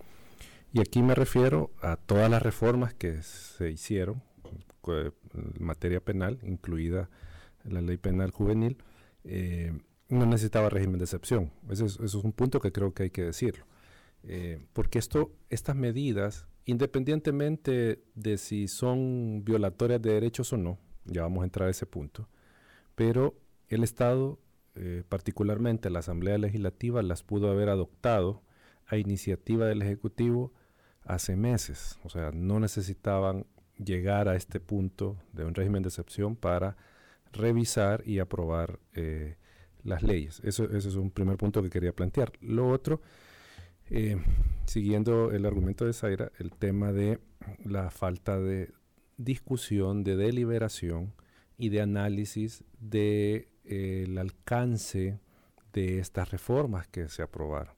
Y 0.72 0.80
aquí 0.80 1.02
me 1.02 1.16
refiero 1.16 1.72
a 1.82 1.98
todas 1.98 2.30
las 2.30 2.42
reformas 2.42 2.94
que 2.94 3.22
se 3.24 3.72
hicieron 3.72 4.22
en 4.88 5.14
materia 5.60 6.00
penal, 6.00 6.40
incluida 6.44 7.10
la 7.64 7.82
ley 7.82 7.98
penal 7.98 8.30
juvenil, 8.32 8.78
eh, 9.24 9.74
no 10.10 10.26
necesitaba 10.26 10.70
régimen 10.70 11.00
de 11.00 11.06
excepción. 11.06 11.52
Eso 11.70 11.86
es, 11.86 11.96
eso 11.96 12.20
es, 12.20 12.24
un 12.24 12.32
punto 12.32 12.60
que 12.60 12.72
creo 12.72 12.94
que 12.94 13.04
hay 13.04 13.10
que 13.10 13.24
decirlo. 13.24 13.66
porque 14.74 15.00
esto, 15.00 15.32
estas 15.50 15.76
medidas 15.76 16.48
independientemente 16.66 18.04
de 18.16 18.38
si 18.38 18.68
son 18.68 19.44
violatorias 19.44 20.02
de 20.02 20.14
derechos 20.14 20.52
o 20.54 20.58
no, 20.58 20.80
ya 21.06 21.22
vamos 21.22 21.42
a 21.42 21.46
entrar 21.46 21.68
a 21.68 21.72
ese 21.72 21.86
punto, 21.86 22.28
pero 22.96 23.36
el 23.70 23.84
Estado, 23.84 24.40
eh, 24.76 25.04
particularmente 25.08 25.90
la 25.90 26.00
Asamblea 26.00 26.38
Legislativa, 26.38 27.02
las 27.02 27.24
pudo 27.24 27.50
haber 27.50 27.70
adoptado 27.70 28.42
a 28.88 28.98
iniciativa 28.98 29.66
del 29.66 29.82
Ejecutivo 29.82 30.54
hace 31.04 31.36
meses, 31.36 32.00
o 32.04 32.10
sea, 32.10 32.32
no 32.32 32.60
necesitaban 32.60 33.46
llegar 33.78 34.28
a 34.28 34.36
este 34.36 34.60
punto 34.60 35.18
de 35.34 35.46
un 35.46 35.54
régimen 35.54 35.84
de 35.84 35.90
excepción 35.90 36.36
para 36.36 36.78
revisar 37.34 38.04
y 38.06 38.20
aprobar 38.20 38.80
eh, 38.94 39.36
las 39.84 40.02
leyes. 40.02 40.42
Eso, 40.44 40.66
eso 40.66 40.90
es 40.90 40.96
un 40.96 41.12
primer 41.12 41.38
punto 41.38 41.62
que 41.62 41.70
quería 41.70 41.94
plantear. 41.94 42.32
Lo 42.42 42.70
otro 42.70 43.02
eh, 43.90 44.18
siguiendo 44.66 45.32
el 45.32 45.46
argumento 45.46 45.86
de 45.86 45.94
Zaira, 45.94 46.32
el 46.40 46.52
tema 46.52 46.92
de 46.92 47.20
la 47.64 47.92
falta 47.92 48.40
de 48.40 48.72
discusión, 49.18 50.04
de 50.04 50.16
deliberación 50.16 51.14
y 51.58 51.70
de 51.70 51.82
análisis 51.82 52.64
del 52.80 53.48
de, 53.66 54.04
el 54.04 54.18
alcance 54.18 55.20
de 55.74 56.00
estas 56.00 56.32
reformas 56.32 56.88
que 56.88 57.08
se 57.10 57.22
aprobaron. 57.22 57.76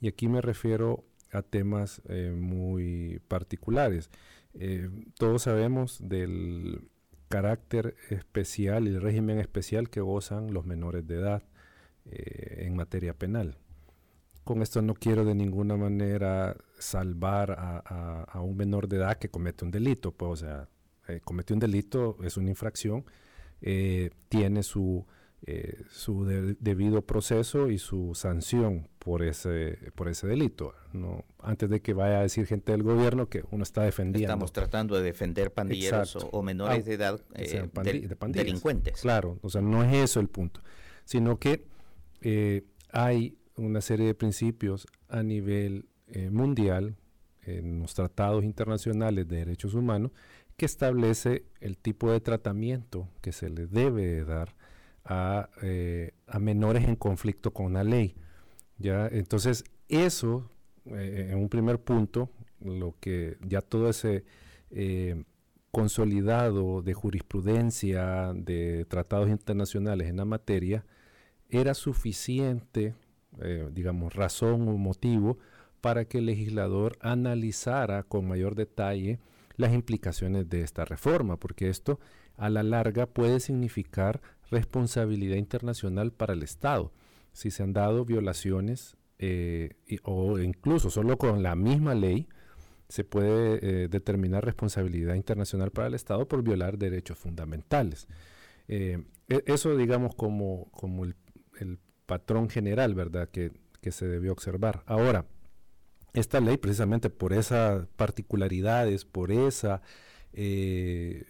Y 0.00 0.08
aquí 0.08 0.28
me 0.28 0.40
refiero 0.40 1.04
a 1.32 1.42
temas 1.42 2.02
eh, 2.08 2.32
muy 2.36 3.20
particulares. 3.28 4.10
Eh, 4.54 4.88
todos 5.18 5.42
sabemos 5.42 5.98
del 6.00 6.88
carácter 7.28 7.96
especial 8.10 8.86
y 8.86 8.90
el 8.90 9.02
régimen 9.02 9.38
especial 9.38 9.90
que 9.90 10.00
gozan 10.00 10.52
los 10.54 10.64
menores 10.64 11.06
de 11.06 11.16
edad 11.16 11.42
en 12.10 12.74
materia 12.74 13.12
penal. 13.12 13.58
Con 14.48 14.62
esto 14.62 14.80
no 14.80 14.94
quiero 14.94 15.26
de 15.26 15.34
ninguna 15.34 15.76
manera 15.76 16.56
salvar 16.78 17.50
a, 17.50 18.40
un 18.40 18.56
menor 18.56 18.88
de 18.88 18.96
edad 18.96 19.18
que 19.18 19.28
comete 19.28 19.66
un 19.66 19.70
delito. 19.70 20.10
Pues, 20.12 20.32
o 20.32 20.36
sea, 20.36 20.68
eh, 21.06 21.20
comete 21.22 21.52
un 21.52 21.60
delito, 21.60 22.16
es 22.24 22.38
una 22.38 22.48
infracción, 22.48 23.04
eh, 23.60 24.08
tiene 24.30 24.62
su, 24.62 25.04
eh, 25.42 25.82
su 25.90 26.24
debido 26.24 27.02
proceso 27.02 27.68
y 27.68 27.76
su 27.76 28.14
sanción 28.14 28.88
por 28.98 29.22
ese, 29.22 29.92
por 29.94 30.08
ese 30.08 30.26
delito. 30.26 30.72
¿no? 30.94 31.26
Antes 31.40 31.68
de 31.68 31.82
que 31.82 31.92
vaya 31.92 32.20
a 32.20 32.22
decir 32.22 32.46
gente 32.46 32.72
del 32.72 32.82
gobierno 32.82 33.28
que 33.28 33.44
uno 33.50 33.62
está 33.62 33.82
defendiendo. 33.82 34.32
Estamos 34.32 34.52
tratando 34.54 34.96
de 34.96 35.02
defender 35.02 35.52
pandilleros 35.52 36.26
o, 36.32 36.42
menores 36.42 36.86
de 36.86 36.94
edad 36.94 37.20
de 37.34 37.68
delincuentes. 38.28 39.02
Claro, 39.02 39.38
o 39.42 39.50
sea, 39.50 39.60
no 39.60 39.84
es 39.84 39.94
eso 39.94 40.20
el 40.20 40.28
punto, 40.28 40.62
sino 41.04 41.38
que 41.38 41.66
hay 42.90 43.38
una 43.58 43.80
serie 43.80 44.06
de 44.06 44.14
principios 44.14 44.86
a 45.08 45.22
nivel 45.22 45.86
eh, 46.08 46.30
mundial 46.30 46.96
en 47.42 47.80
los 47.80 47.94
tratados 47.94 48.44
internacionales 48.44 49.26
de 49.28 49.36
derechos 49.36 49.74
humanos 49.74 50.12
que 50.56 50.66
establece 50.66 51.44
el 51.60 51.76
tipo 51.76 52.10
de 52.10 52.20
tratamiento 52.20 53.08
que 53.20 53.32
se 53.32 53.48
le 53.48 53.66
debe 53.66 54.24
dar 54.24 54.54
a, 55.04 55.48
eh, 55.62 56.12
a 56.26 56.38
menores 56.38 56.86
en 56.86 56.96
conflicto 56.96 57.52
con 57.52 57.72
la 57.72 57.84
ley. 57.84 58.16
¿ya? 58.78 59.06
Entonces, 59.08 59.64
eso, 59.88 60.50
eh, 60.86 61.28
en 61.30 61.38
un 61.38 61.48
primer 61.48 61.80
punto, 61.80 62.30
lo 62.60 62.94
que 63.00 63.38
ya 63.46 63.62
todo 63.62 63.88
ese 63.88 64.24
consolidado 65.70 66.82
de 66.82 66.92
jurisprudencia, 66.92 68.32
de 68.34 68.84
tratados 68.84 69.30
internacionales 69.30 70.08
en 70.08 70.16
la 70.16 70.24
materia, 70.26 70.84
era 71.48 71.72
suficiente 71.72 72.94
eh, 73.42 73.68
digamos, 73.72 74.14
razón 74.14 74.68
o 74.68 74.76
motivo 74.76 75.38
para 75.80 76.06
que 76.06 76.18
el 76.18 76.26
legislador 76.26 76.98
analizara 77.00 78.02
con 78.02 78.26
mayor 78.26 78.54
detalle 78.54 79.20
las 79.56 79.72
implicaciones 79.72 80.48
de 80.48 80.62
esta 80.62 80.84
reforma, 80.84 81.36
porque 81.36 81.68
esto 81.68 81.98
a 82.36 82.50
la 82.50 82.62
larga 82.62 83.06
puede 83.06 83.40
significar 83.40 84.20
responsabilidad 84.50 85.36
internacional 85.36 86.12
para 86.12 86.34
el 86.34 86.42
Estado. 86.42 86.92
Si 87.32 87.50
se 87.50 87.62
han 87.62 87.72
dado 87.72 88.04
violaciones 88.04 88.96
eh, 89.18 89.70
o 90.04 90.38
incluso 90.38 90.90
solo 90.90 91.18
con 91.18 91.42
la 91.42 91.56
misma 91.56 91.94
ley, 91.94 92.28
se 92.88 93.04
puede 93.04 93.58
eh, 93.62 93.88
determinar 93.88 94.44
responsabilidad 94.44 95.14
internacional 95.14 95.70
para 95.70 95.88
el 95.88 95.94
Estado 95.94 96.26
por 96.26 96.42
violar 96.42 96.78
derechos 96.78 97.18
fundamentales. 97.18 98.08
E, 98.68 99.02
eso, 99.28 99.76
digamos, 99.76 100.14
como, 100.14 100.70
como 100.70 101.04
el, 101.04 101.14
el 101.60 101.78
patrón 102.08 102.48
general, 102.48 102.94
¿verdad?, 102.94 103.28
que, 103.28 103.52
se 103.90 104.06
debió 104.06 104.32
observar. 104.32 104.82
Ahora, 104.84 105.24
esta 106.12 106.40
ley, 106.40 106.58
precisamente 106.58 107.08
por 107.08 107.32
esas 107.32 107.86
particularidades, 107.96 109.06
por 109.06 109.32
esa, 109.32 109.80
eh, 110.34 111.24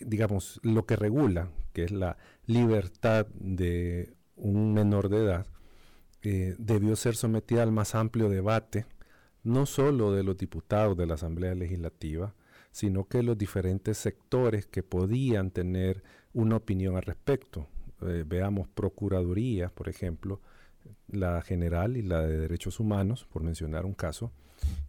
digamos, 0.00 0.60
lo 0.62 0.84
que 0.84 0.96
regula, 0.96 1.48
que 1.72 1.84
es 1.84 1.92
la 1.92 2.18
libertad 2.44 3.26
de 3.36 4.12
un 4.36 4.74
menor 4.74 5.08
de 5.08 5.24
edad, 5.24 5.46
eh, 6.20 6.56
debió 6.58 6.94
ser 6.94 7.16
sometida 7.16 7.62
al 7.62 7.72
más 7.72 7.94
amplio 7.94 8.28
debate, 8.28 8.84
no 9.44 9.64
solo 9.64 10.12
de 10.12 10.24
los 10.24 10.36
diputados 10.36 10.94
de 10.94 11.06
la 11.06 11.14
Asamblea 11.14 11.54
Legislativa, 11.54 12.34
sino 12.70 13.08
que 13.08 13.22
los 13.22 13.38
diferentes 13.38 13.96
sectores 13.96 14.66
que 14.66 14.82
podían 14.82 15.50
tener 15.50 16.02
una 16.34 16.56
opinión 16.56 16.96
al 16.96 17.02
respecto. 17.04 17.66
Eh, 18.04 18.24
veamos 18.26 18.68
Procuraduría, 18.68 19.68
por 19.68 19.88
ejemplo, 19.88 20.40
la 21.08 21.40
general 21.42 21.96
y 21.96 22.02
la 22.02 22.22
de 22.22 22.38
derechos 22.38 22.80
humanos, 22.80 23.26
por 23.30 23.42
mencionar 23.42 23.86
un 23.86 23.94
caso, 23.94 24.32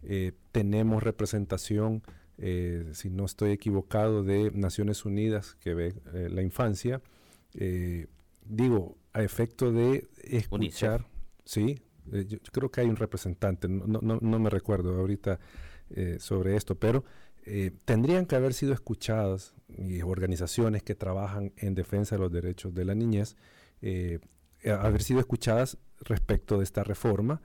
eh, 0.02 0.32
tenemos 0.52 1.02
representación, 1.02 2.02
eh, 2.38 2.90
si 2.92 3.10
no 3.10 3.24
estoy 3.24 3.50
equivocado, 3.50 4.22
de 4.22 4.50
Naciones 4.52 5.04
Unidas 5.04 5.54
que 5.60 5.74
ve 5.74 5.94
la 6.30 6.42
infancia, 6.42 7.00
digo, 8.44 8.96
a 9.12 9.22
efecto 9.22 9.72
de 9.72 10.06
escuchar, 10.22 11.06
sí, 11.44 11.80
yo, 12.06 12.38
creo 12.52 12.70
que 12.70 12.82
hay 12.82 12.88
un 12.88 12.96
representante, 12.96 13.68
no, 13.68 14.00
no, 14.02 14.18
no 14.20 14.38
me 14.38 14.50
recuerdo 14.50 14.98
ahorita 14.98 15.38
sobre 16.18 16.56
esto, 16.56 16.74
pero 16.74 17.04
tendrían 17.86 18.26
que 18.26 18.36
haber 18.36 18.52
sido 18.52 18.74
escuchadas 18.74 19.55
y 19.78 20.02
organizaciones 20.02 20.82
que 20.82 20.94
trabajan 20.94 21.52
en 21.56 21.74
defensa 21.74 22.16
de 22.16 22.22
los 22.22 22.32
derechos 22.32 22.74
de 22.74 22.84
la 22.84 22.94
niñez, 22.94 23.36
eh, 23.82 24.20
haber 24.64 25.02
sido 25.02 25.20
escuchadas 25.20 25.78
respecto 26.00 26.58
de 26.58 26.64
esta 26.64 26.82
reforma 26.82 27.42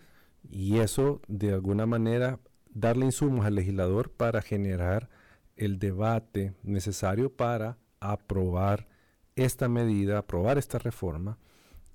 y 0.50 0.80
eso 0.80 1.22
de 1.28 1.54
alguna 1.54 1.86
manera 1.86 2.40
darle 2.74 3.06
insumos 3.06 3.46
al 3.46 3.56
legislador 3.56 4.12
para 4.12 4.42
generar 4.42 5.10
el 5.56 5.78
debate 5.78 6.54
necesario 6.64 7.36
para 7.36 7.78
aprobar 8.00 8.88
esta 9.36 9.68
medida, 9.68 10.18
aprobar 10.18 10.58
esta 10.58 10.80
reforma, 10.80 11.38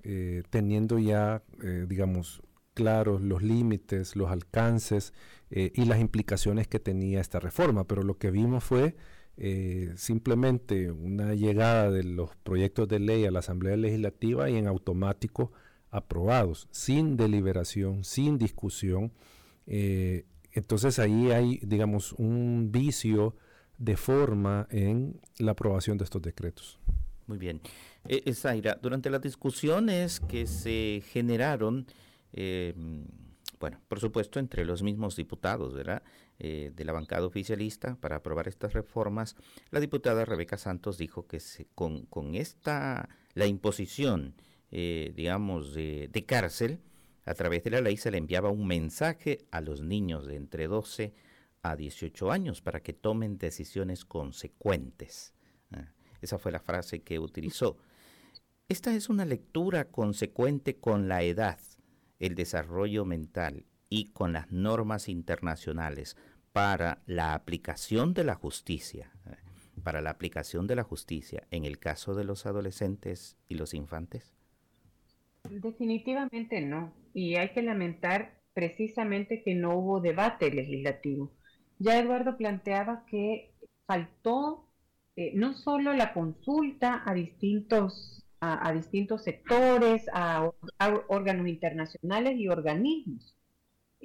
eh, 0.03 0.43
teniendo 0.49 0.99
ya, 0.99 1.43
eh, 1.63 1.85
digamos, 1.87 2.41
claros 2.73 3.21
los 3.21 3.41
límites, 3.41 4.15
los 4.15 4.29
alcances 4.29 5.13
y 5.49 5.85
las 5.85 5.99
implicaciones 6.01 6.67
que 6.67 6.77
tenía 6.77 7.21
esta 7.21 7.39
reforma. 7.39 7.85
Pero 7.85 8.03
lo 8.03 8.17
que 8.17 8.31
vimos 8.31 8.63
fue 8.63 8.95
simplemente 9.95 10.91
una 10.91 11.35
llegada 11.35 11.91
de 11.91 12.03
los 12.03 12.35
proyectos 12.37 12.87
de 12.87 12.99
ley 12.99 13.25
a 13.25 13.31
la 13.31 13.39
Asamblea 13.39 13.77
Legislativa 13.77 14.49
y 14.49 14.55
en 14.55 14.67
automático 14.67 15.51
aprobados, 15.91 16.67
sin 16.71 17.17
deliberación, 17.17 18.03
sin 18.03 18.37
discusión. 18.37 19.11
entonces 19.65 20.99
ahí 20.99 21.31
hay, 21.31 21.59
digamos, 21.63 22.13
un 22.13 22.71
vicio 22.71 23.35
de 23.77 23.95
forma 23.95 24.67
en 24.71 25.19
la 25.37 25.51
aprobación 25.51 25.97
de 25.97 26.03
estos 26.03 26.21
decretos. 26.21 26.79
Muy 27.27 27.37
bien. 27.37 27.61
Eh, 28.07 28.33
Zaira, 28.33 28.79
durante 28.81 29.09
las 29.09 29.21
discusiones 29.21 30.19
que 30.21 30.47
se 30.47 31.03
generaron, 31.11 31.85
eh, 32.33 32.73
bueno, 33.59 33.81
por 33.87 33.99
supuesto, 33.99 34.39
entre 34.39 34.65
los 34.65 34.81
mismos 34.81 35.15
diputados, 35.15 35.73
¿verdad? 35.73 36.03
Eh, 36.39 36.71
de 36.75 36.85
la 36.85 36.93
bancada 36.93 37.25
oficialista 37.25 37.95
para 37.95 38.17
aprobar 38.17 38.47
estas 38.47 38.73
reformas, 38.73 39.35
la 39.71 39.79
diputada 39.79 40.23
Rebeca 40.23 40.55
Santos 40.55 40.99
dijo 40.99 41.25
que 41.25 41.41
con, 41.73 42.05
con 42.05 42.35
esta, 42.35 43.09
la 43.33 43.47
imposición, 43.47 44.35
eh, 44.69 45.13
digamos, 45.15 45.73
de, 45.73 46.09
de 46.11 46.25
cárcel, 46.25 46.79
a 47.25 47.33
través 47.33 47.63
de 47.63 47.71
la 47.71 47.81
ley 47.81 47.97
se 47.97 48.11
le 48.11 48.19
enviaba 48.19 48.51
un 48.51 48.67
mensaje 48.67 49.39
a 49.49 49.61
los 49.61 49.81
niños 49.81 50.27
de 50.27 50.35
entre 50.35 50.67
12 50.67 51.15
a 51.63 51.75
18 51.75 52.31
años 52.31 52.61
para 52.61 52.81
que 52.81 52.93
tomen 52.93 53.39
decisiones 53.39 54.05
consecuentes. 54.05 55.33
Ah, 55.71 55.91
esa 56.21 56.37
fue 56.37 56.51
la 56.51 56.59
frase 56.59 57.01
que 57.01 57.17
utilizó. 57.17 57.77
Esta 58.69 58.93
es 58.93 59.09
una 59.09 59.25
lectura 59.25 59.85
consecuente 59.85 60.77
con 60.77 61.07
la 61.07 61.23
edad, 61.23 61.57
el 62.19 62.35
desarrollo 62.35 63.05
mental 63.05 63.65
y 63.89 64.11
con 64.11 64.33
las 64.33 64.51
normas 64.51 65.09
internacionales 65.09 66.17
para 66.51 67.01
la 67.05 67.33
aplicación 67.33 68.13
de 68.13 68.23
la 68.23 68.35
justicia, 68.35 69.11
eh, 69.25 69.35
para 69.83 70.01
la 70.01 70.09
aplicación 70.09 70.67
de 70.67 70.75
la 70.75 70.83
justicia 70.83 71.47
en 71.51 71.65
el 71.65 71.79
caso 71.79 72.15
de 72.15 72.23
los 72.23 72.45
adolescentes 72.45 73.37
y 73.47 73.55
los 73.55 73.73
infantes? 73.73 74.33
Definitivamente 75.49 76.61
no. 76.61 76.93
Y 77.13 77.35
hay 77.35 77.49
que 77.49 77.61
lamentar 77.61 78.41
precisamente 78.53 79.43
que 79.43 79.55
no 79.55 79.77
hubo 79.77 80.01
debate 80.01 80.51
legislativo. 80.51 81.31
Ya 81.79 81.99
Eduardo 81.99 82.37
planteaba 82.37 83.05
que 83.05 83.53
faltó 83.85 84.67
eh, 85.15 85.31
no 85.33 85.53
solo 85.53 85.93
la 85.93 86.13
consulta 86.13 87.01
a 87.05 87.13
distintos, 87.13 88.23
a, 88.39 88.71
distintos 88.71 89.23
sectores, 89.23 90.05
a, 90.13 90.51
órganos 91.07 91.47
internacionales 91.47 92.37
y 92.37 92.47
organismos, 92.49 93.35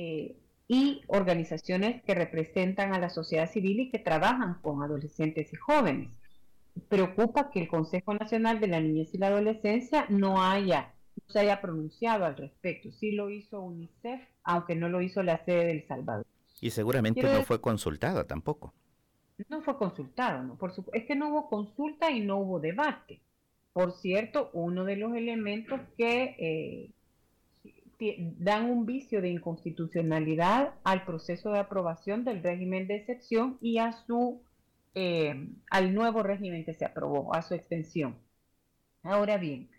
eh, 0.02 0.36
y 0.66 1.02
organizaciones 1.06 2.02
que 2.02 2.14
representan 2.14 2.94
a 2.94 2.98
la 2.98 3.08
sociedad 3.08 3.48
civil 3.48 3.78
y 3.80 3.90
que 3.90 3.98
trabajan 3.98 4.58
con 4.62 4.82
adolescentes 4.82 5.52
y 5.52 5.56
jóvenes. 5.56 6.10
Preocupa 6.88 7.50
que 7.50 7.60
el 7.60 7.68
Consejo 7.68 8.14
Nacional 8.14 8.58
de 8.58 8.66
la 8.66 8.80
Niñez 8.80 9.14
y 9.14 9.18
la 9.18 9.28
Adolescencia 9.28 10.06
no 10.08 10.42
haya 10.42 10.94
no 11.14 11.32
se 11.32 11.40
haya 11.40 11.60
pronunciado 11.60 12.24
al 12.24 12.36
respecto. 12.36 12.90
Sí 12.90 13.12
lo 13.12 13.28
hizo 13.28 13.60
UNICEF, 13.60 14.22
aunque 14.44 14.74
no 14.74 14.88
lo 14.88 15.02
hizo 15.02 15.22
la 15.22 15.44
sede 15.44 15.66
del 15.66 15.86
Salvador. 15.86 16.26
Y 16.60 16.70
seguramente 16.70 17.22
no 17.22 17.42
fue 17.42 17.60
consultada 17.60 18.24
tampoco. 18.24 18.72
No 19.48 19.60
fue 19.62 19.76
consultado, 19.76 20.42
¿no? 20.42 20.56
Por 20.56 20.72
es 20.94 21.04
que 21.04 21.14
no 21.14 21.28
hubo 21.28 21.48
consulta 21.48 22.10
y 22.10 22.20
no 22.20 22.38
hubo 22.38 22.60
debate. 22.60 23.20
Por 23.72 23.92
cierto, 23.92 24.50
uno 24.52 24.84
de 24.84 24.96
los 24.96 25.14
elementos 25.14 25.80
que 25.96 26.34
eh, 26.38 26.90
dan 28.38 28.70
un 28.70 28.86
vicio 28.86 29.20
de 29.20 29.30
inconstitucionalidad 29.30 30.74
al 30.84 31.04
proceso 31.04 31.52
de 31.52 31.60
aprobación 31.60 32.24
del 32.24 32.42
régimen 32.42 32.86
de 32.86 32.96
excepción 32.96 33.58
y 33.60 33.78
a 33.78 33.92
su 33.92 34.42
eh, 34.94 35.48
al 35.70 35.94
nuevo 35.94 36.22
régimen 36.22 36.64
que 36.64 36.74
se 36.74 36.84
aprobó, 36.84 37.34
a 37.34 37.42
su 37.42 37.54
extensión. 37.54 38.18
Ahora 39.02 39.38
bien, 39.38 39.70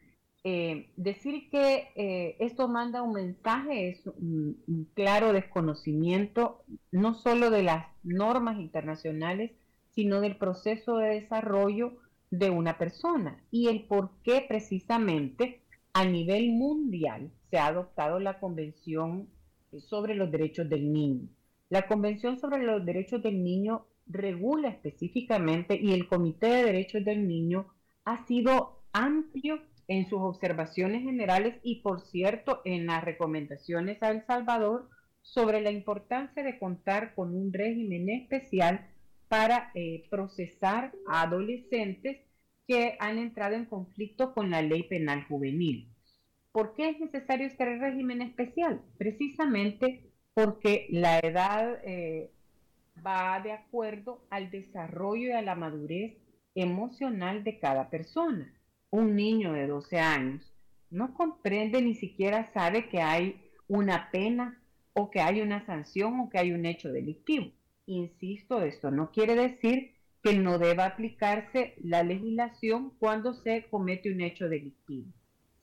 eh, 0.43 0.91
decir 0.97 1.49
que 1.49 1.89
eh, 1.95 2.35
esto 2.39 2.67
manda 2.67 3.01
un 3.01 3.13
mensaje 3.13 3.89
es 3.89 4.05
un, 4.07 4.89
claro 4.93 5.31
desconocimiento 5.31 6.65
no 6.91 7.13
solo 7.13 7.49
de 7.49 7.63
las 7.63 7.85
normas 8.03 8.59
internacionales, 8.59 9.51
sino 9.91 10.19
del 10.19 10.35
proceso 10.37 10.97
de 10.97 11.21
desarrollo 11.21 11.93
de 12.29 12.49
una 12.49 12.77
persona 12.77 13.41
y 13.51 13.67
el 13.67 13.85
por 13.85 14.11
qué 14.23 14.43
precisamente 14.45 15.62
a 15.93 16.05
nivel 16.05 16.51
mundial 16.51 17.31
se 17.49 17.57
ha 17.57 17.67
adoptado 17.67 18.19
la 18.19 18.39
Convención 18.39 19.29
sobre 19.77 20.15
los 20.15 20.31
Derechos 20.31 20.67
del 20.67 20.91
Niño. 20.91 21.29
La 21.69 21.87
Convención 21.87 22.39
sobre 22.39 22.63
los 22.63 22.83
Derechos 22.83 23.21
del 23.21 23.43
Niño 23.43 23.85
regula 24.07 24.69
específicamente 24.69 25.79
y 25.79 25.93
el 25.93 26.07
Comité 26.07 26.47
de 26.47 26.63
Derechos 26.63 27.05
del 27.05 27.27
Niño 27.27 27.67
ha 28.05 28.25
sido 28.25 28.83
amplio 28.91 29.61
en 29.87 30.09
sus 30.09 30.19
observaciones 30.19 31.03
generales 31.03 31.59
y, 31.63 31.81
por 31.81 32.01
cierto, 32.01 32.61
en 32.65 32.87
las 32.87 33.03
recomendaciones 33.03 34.01
a 34.01 34.11
El 34.11 34.25
Salvador 34.25 34.89
sobre 35.21 35.61
la 35.61 35.71
importancia 35.71 36.43
de 36.43 36.57
contar 36.57 37.13
con 37.15 37.35
un 37.35 37.53
régimen 37.53 38.09
especial 38.09 38.87
para 39.27 39.71
eh, 39.73 40.05
procesar 40.09 40.91
a 41.07 41.21
adolescentes 41.23 42.19
han 42.99 43.17
entrado 43.17 43.55
en 43.55 43.65
conflicto 43.65 44.33
con 44.33 44.49
la 44.49 44.61
ley 44.61 44.83
penal 44.83 45.25
juvenil. 45.25 45.89
¿Por 46.51 46.73
qué 46.75 46.89
es 46.89 46.99
necesario 46.99 47.47
este 47.47 47.65
régimen 47.77 48.21
especial? 48.21 48.81
Precisamente 48.97 50.11
porque 50.33 50.87
la 50.89 51.19
edad 51.19 51.79
eh, 51.83 52.31
va 53.05 53.39
de 53.41 53.51
acuerdo 53.51 54.25
al 54.29 54.49
desarrollo 54.49 55.29
y 55.29 55.31
a 55.31 55.41
la 55.41 55.55
madurez 55.55 56.17
emocional 56.55 57.43
de 57.43 57.59
cada 57.59 57.89
persona 57.89 58.53
un 58.93 59.15
niño 59.15 59.53
de 59.53 59.65
12 59.65 59.99
años 59.99 60.53
no 60.91 61.15
comprende 61.15 61.81
ni 61.81 61.95
siquiera 61.95 62.51
sabe 62.53 62.89
que 62.89 63.01
hay 63.01 63.41
una 63.67 64.11
pena 64.11 64.61
o 64.93 65.09
que 65.09 65.19
hay 65.19 65.41
una 65.41 65.65
sanción 65.65 66.19
o 66.19 66.29
que 66.29 66.37
hay 66.37 66.51
un 66.51 66.67
hecho 66.67 66.91
delictivo. 66.91 67.51
Insisto, 67.87 68.61
esto 68.61 68.91
no 68.91 69.09
quiere 69.09 69.35
decir 69.35 69.92
que 70.23 70.33
no 70.33 70.57
deba 70.57 70.85
aplicarse 70.85 71.75
la 71.83 72.01
legislación 72.01 72.93
cuando 72.97 73.33
se 73.33 73.65
comete 73.69 74.11
un 74.11 74.21
hecho 74.21 74.47
delictivo. 74.47 75.11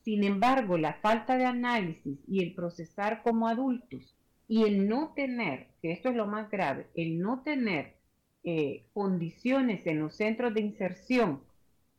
Sin 0.03 0.23
embargo, 0.23 0.77
la 0.77 0.93
falta 0.95 1.37
de 1.37 1.45
análisis 1.45 2.19
y 2.27 2.43
el 2.43 2.53
procesar 2.53 3.23
como 3.23 3.47
adultos 3.47 4.15
y 4.47 4.63
el 4.63 4.87
no 4.87 5.13
tener, 5.15 5.67
que 5.81 5.91
esto 5.91 6.09
es 6.09 6.15
lo 6.15 6.27
más 6.27 6.49
grave, 6.51 6.87
el 6.95 7.19
no 7.19 7.41
tener 7.41 7.95
eh, 8.43 8.83
condiciones 8.93 9.85
en 9.87 9.99
los 9.99 10.15
centros 10.15 10.53
de 10.53 10.61
inserción 10.61 11.41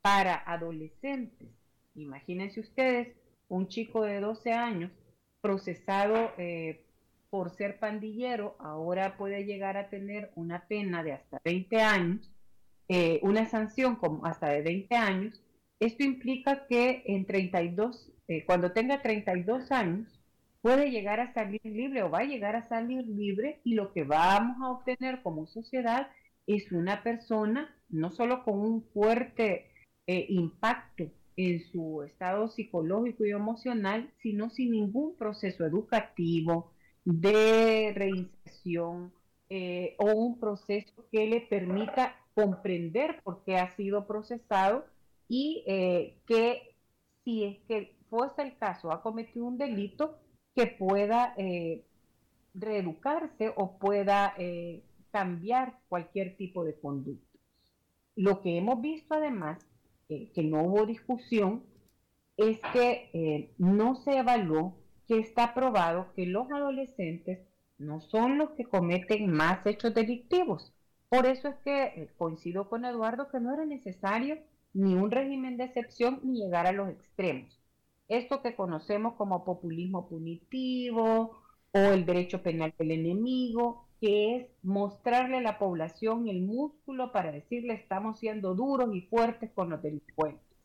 para 0.01 0.35
adolescentes. 0.35 1.49
Imagínense 1.95 2.59
ustedes 2.59 3.15
un 3.49 3.67
chico 3.67 4.03
de 4.03 4.19
12 4.19 4.51
años 4.53 4.91
procesado 5.41 6.31
eh, 6.37 6.85
por 7.29 7.49
ser 7.49 7.79
pandillero, 7.79 8.55
ahora 8.59 9.17
puede 9.17 9.45
llegar 9.45 9.75
a 9.75 9.89
tener 9.89 10.31
una 10.35 10.67
pena 10.67 11.03
de 11.03 11.13
hasta 11.13 11.41
20 11.43 11.81
años, 11.81 12.32
eh, 12.89 13.19
una 13.23 13.47
sanción 13.47 13.95
como 13.95 14.25
hasta 14.25 14.49
de 14.49 14.61
20 14.61 14.95
años. 14.95 15.41
Esto 15.79 16.03
implica 16.03 16.67
que 16.67 17.03
en 17.05 17.25
32, 17.25 18.11
eh, 18.27 18.45
cuando 18.45 18.71
tenga 18.71 19.01
32 19.01 19.71
años, 19.71 20.07
puede 20.61 20.91
llegar 20.91 21.19
a 21.19 21.33
salir 21.33 21.61
libre 21.63 22.03
o 22.03 22.09
va 22.09 22.19
a 22.19 22.25
llegar 22.25 22.55
a 22.55 22.67
salir 22.69 23.05
libre 23.05 23.59
y 23.63 23.75
lo 23.75 23.91
que 23.91 24.03
vamos 24.03 24.57
a 24.61 24.71
obtener 24.71 25.21
como 25.21 25.45
sociedad 25.45 26.07
es 26.47 26.71
una 26.71 27.03
persona 27.03 27.75
no 27.89 28.11
solo 28.11 28.43
con 28.43 28.59
un 28.59 28.83
fuerte 28.93 29.67
eh, 30.07 30.25
impacto 30.29 31.11
en 31.35 31.63
su 31.71 32.03
estado 32.03 32.47
psicológico 32.47 33.25
y 33.25 33.31
emocional, 33.31 34.11
sino 34.21 34.49
sin 34.49 34.71
ningún 34.71 35.15
proceso 35.17 35.65
educativo, 35.65 36.71
de 37.05 37.91
reinserción 37.95 39.13
eh, 39.49 39.95
o 39.99 40.13
un 40.13 40.39
proceso 40.39 41.05
que 41.11 41.27
le 41.27 41.41
permita 41.41 42.15
comprender 42.33 43.21
por 43.23 43.43
qué 43.43 43.57
ha 43.57 43.69
sido 43.75 44.07
procesado 44.07 44.85
y 45.27 45.63
eh, 45.67 46.21
que 46.27 46.75
si 47.23 47.43
es 47.43 47.59
que 47.67 47.97
fuese 48.09 48.41
el 48.41 48.57
caso, 48.57 48.91
ha 48.91 49.01
cometido 49.01 49.45
un 49.45 49.57
delito, 49.57 50.19
que 50.55 50.67
pueda 50.67 51.33
reeducarse 52.53 53.51
o 53.55 53.79
pueda 53.79 54.35
cambiar 55.13 55.79
cualquier 55.87 56.35
tipo 56.37 56.63
de 56.63 56.79
conducta. 56.79 57.33
Lo 58.15 58.41
que 58.41 58.57
hemos 58.57 58.81
visto 58.81 59.13
además, 59.13 59.65
eh, 60.09 60.31
que 60.33 60.43
no 60.43 60.63
hubo 60.63 60.85
discusión, 60.85 61.63
es 62.37 62.59
que 62.73 63.09
eh, 63.13 63.53
no 63.57 63.95
se 63.95 64.17
evaluó 64.17 64.75
que 65.07 65.19
está 65.19 65.53
probado 65.53 66.13
que 66.15 66.25
los 66.25 66.51
adolescentes 66.51 67.47
no 67.77 68.01
son 68.01 68.37
los 68.37 68.51
que 68.51 68.65
cometen 68.65 69.31
más 69.31 69.65
hechos 69.65 69.93
delictivos. 69.93 70.73
Por 71.13 71.27
eso 71.27 71.47
es 71.47 71.55
que 71.57 71.83
eh, 71.83 72.09
coincido 72.17 72.67
con 72.69 72.85
Eduardo 72.85 73.29
que 73.29 73.39
no 73.39 73.53
era 73.53 73.67
necesario 73.67 74.39
ni 74.73 74.95
un 74.95 75.11
régimen 75.11 75.57
de 75.57 75.65
excepción 75.65 76.19
ni 76.23 76.39
llegar 76.39 76.65
a 76.65 76.71
los 76.71 76.89
extremos. 76.89 77.61
Esto 78.07 78.41
que 78.41 78.55
conocemos 78.55 79.13
como 79.13 79.45
populismo 79.45 80.09
punitivo 80.09 81.37
o 81.71 81.77
el 81.77 82.07
derecho 82.07 82.41
penal 82.41 82.73
del 82.79 82.89
enemigo, 82.89 83.87
que 84.01 84.37
es 84.37 84.47
mostrarle 84.63 85.37
a 85.37 85.41
la 85.41 85.59
población 85.59 86.27
el 86.27 86.41
músculo 86.41 87.11
para 87.11 87.31
decirle 87.31 87.75
estamos 87.75 88.17
siendo 88.17 88.55
duros 88.55 88.89
y 88.95 89.01
fuertes 89.01 89.51
con 89.53 89.69
los 89.69 89.83
delincuentes. 89.83 90.57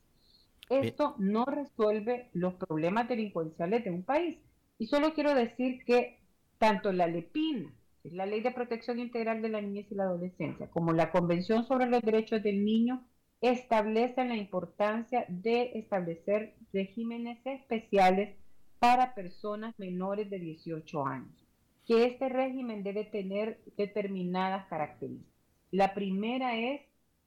Esto 0.67 1.13
no 1.19 1.45
resuelve 1.45 2.31
los 2.33 2.55
problemas 2.55 3.07
delincuenciales 3.07 3.83
de 3.83 3.91
un 3.91 4.01
país. 4.01 4.39
Y 4.79 4.87
solo 4.87 5.13
quiero 5.13 5.35
decir 5.35 5.83
que 5.85 6.17
tanto 6.57 6.91
la 6.91 7.05
LEPINA, 7.05 7.71
la 8.03 8.25
Ley 8.25 8.41
de 8.41 8.51
Protección 8.51 8.99
Integral 8.99 9.41
de 9.41 9.49
la 9.49 9.61
Niñez 9.61 9.91
y 9.91 9.95
la 9.95 10.03
Adolescencia, 10.03 10.69
como 10.69 10.93
la 10.93 11.11
Convención 11.11 11.65
sobre 11.65 11.87
los 11.87 12.01
Derechos 12.01 12.41
del 12.43 12.63
Niño, 12.63 13.05
establecen 13.41 14.29
la 14.29 14.35
importancia 14.35 15.25
de 15.27 15.71
establecer 15.75 16.55
regímenes 16.73 17.39
especiales 17.45 18.35
para 18.79 19.13
personas 19.13 19.77
menores 19.77 20.29
de 20.29 20.39
18 20.39 21.05
años, 21.05 21.45
que 21.85 22.05
este 22.05 22.29
régimen 22.29 22.83
debe 22.83 23.03
tener 23.03 23.59
determinadas 23.77 24.67
características. 24.67 25.33
La 25.71 25.93
primera 25.93 26.57
es 26.57 26.81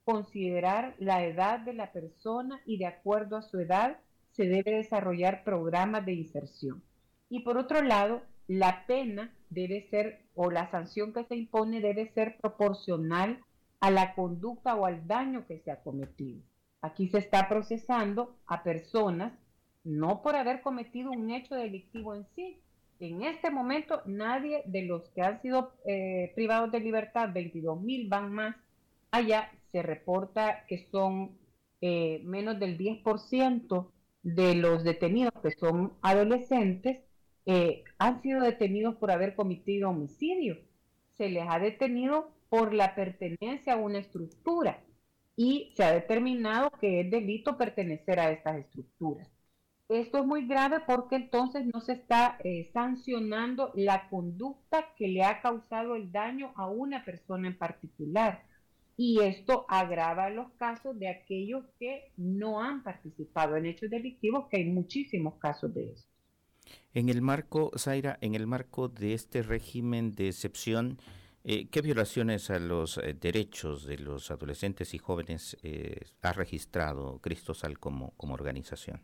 considerar 0.05 0.95
la 0.99 1.25
edad 1.25 1.61
de 1.61 1.75
la 1.75 1.93
persona 1.93 2.61
y 2.67 2.79
de 2.79 2.87
acuerdo 2.87 3.37
a 3.37 3.43
su 3.43 3.59
edad 3.61 3.99
se 4.33 4.45
debe 4.45 4.73
desarrollar 4.73 5.45
programas 5.45 6.05
de 6.07 6.15
inserción. 6.15 6.83
Y 7.29 7.41
por 7.41 7.57
otro 7.57 7.83
lado, 7.83 8.23
la 8.49 8.85
pena 8.87 9.35
debe 9.51 9.87
ser 9.91 10.22
o 10.35 10.51
la 10.51 10.71
sanción 10.71 11.12
que 11.12 11.25
se 11.25 11.37
impone 11.37 11.81
debe 11.81 12.12
ser 12.12 12.38
proporcional 12.38 13.40
a 13.81 13.90
la 13.90 14.14
conducta 14.14 14.75
o 14.75 14.87
al 14.87 15.07
daño 15.07 15.47
que 15.47 15.59
se 15.61 15.71
ha 15.71 15.83
cometido. 15.83 16.40
Aquí 16.81 17.09
se 17.09 17.18
está 17.18 17.49
procesando 17.49 18.37
a 18.47 18.62
personas 18.62 19.33
no 19.85 20.23
por 20.23 20.37
haber 20.37 20.62
cometido 20.62 21.11
un 21.11 21.31
hecho 21.31 21.55
delictivo 21.55 22.14
en 22.14 22.27
sí. 22.35 22.61
En 23.01 23.23
este 23.23 23.51
momento 23.51 24.03
nadie 24.07 24.62
de 24.66 24.83
los 24.83 25.09
que 25.11 25.23
han 25.23 25.42
sido 25.42 25.73
eh, 25.85 26.33
privados 26.35 26.71
de 26.71 26.81
libertad, 26.81 27.31
22 27.33 27.81
mil 27.81 28.09
van 28.09 28.33
más, 28.33 28.57
allá 29.11 29.51
se 29.73 29.83
reporta 29.83 30.64
que 30.68 30.87
son 30.90 31.37
eh, 31.81 32.21
menos 32.25 32.61
del 32.61 32.79
10% 32.79 33.90
de 34.23 34.55
los 34.55 34.85
detenidos 34.85 35.33
que 35.42 35.51
son 35.51 35.95
adolescentes, 36.01 37.01
eh, 37.47 37.85
han 37.99 38.23
sido 38.23 38.41
detenidos 38.41 38.97
por 38.97 39.11
haber 39.11 39.35
cometido 39.35 39.91
homicidio. 39.91 40.59
Se 41.17 41.29
les 41.29 41.45
ha 41.49 41.59
detenido 41.59 42.31
por 42.49 42.75
la 42.75 42.95
pertenencia 42.95 43.75
a 43.75 43.77
una 43.77 43.99
estructura 43.99 44.83
y 45.37 45.73
se 45.77 45.85
ha 45.85 45.93
determinado 45.93 46.71
que 46.81 47.01
es 47.01 47.11
delito 47.11 47.57
pertenecer 47.57 48.21
a 48.21 48.31
estas 48.31 48.59
estructuras. 48.59 49.29
Esto 49.89 50.19
es 50.19 50.25
muy 50.27 50.47
grave 50.47 50.81
porque 50.87 51.17
entonces 51.17 51.67
no 51.67 51.81
se 51.81 51.93
está 51.93 52.39
eh, 52.45 52.71
sancionando 52.73 53.73
la 53.75 54.09
conducta 54.09 54.95
que 54.97 55.09
le 55.09 55.23
ha 55.23 55.41
causado 55.43 55.97
el 55.97 56.11
daño 56.13 56.53
a 56.57 56.69
una 56.69 57.05
persona 57.05 57.49
en 57.49 57.59
particular 57.59 58.43
y 58.97 59.21
esto 59.21 59.67
agrava 59.69 60.31
los 60.31 60.53
casos 60.53 60.99
de 60.99 61.09
aquellos 61.09 61.65
que 61.79 62.13
no 62.17 62.61
han 62.61 62.83
participado 62.83 63.57
en 63.57 63.67
hechos 63.67 63.91
delictivos, 63.91 64.49
que 64.49 64.59
hay 64.59 64.65
muchísimos 64.65 65.35
casos 65.39 65.75
de 65.75 65.93
eso. 65.93 66.12
En 66.95 67.09
el 67.09 67.23
marco, 67.23 67.71
Zaira, 67.79 68.19
en 68.21 68.35
el 68.35 68.47
marco 68.47 68.89
de 68.89 69.15
este 69.15 69.43
régimen 69.43 70.13
de 70.13 70.29
excepción, 70.29 70.99
eh, 71.43 71.69
¿qué 71.71 71.81
violaciones 71.81 72.51
a 72.51 72.59
los 72.59 72.99
eh, 72.99 73.15
derechos 73.19 73.87
de 73.87 73.97
los 73.97 74.31
adolescentes 74.31 74.93
y 74.93 74.99
jóvenes 74.99 75.57
eh, 75.63 76.01
ha 76.21 76.33
registrado 76.35 77.19
Cristosal 77.21 77.79
como, 77.79 78.13
organización? 78.19 79.01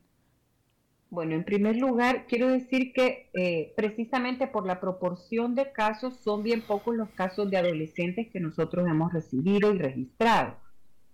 Bueno, 1.08 1.34
en 1.34 1.44
primer 1.44 1.76
lugar, 1.76 2.26
quiero 2.26 2.48
decir 2.48 2.92
que 2.92 3.72
precisamente 3.74 4.46
por 4.46 4.66
la 4.66 4.78
proporción 4.78 5.54
de 5.54 5.72
casos 5.72 6.18
son 6.18 6.42
bien 6.42 6.60
pocos 6.60 6.94
los 6.94 7.08
casos 7.08 7.50
de 7.50 7.56
adolescentes 7.56 8.28
que 8.30 8.40
nosotros 8.40 8.86
hemos 8.86 9.14
recibido 9.14 9.72
y 9.72 9.78
registrado. 9.78 10.58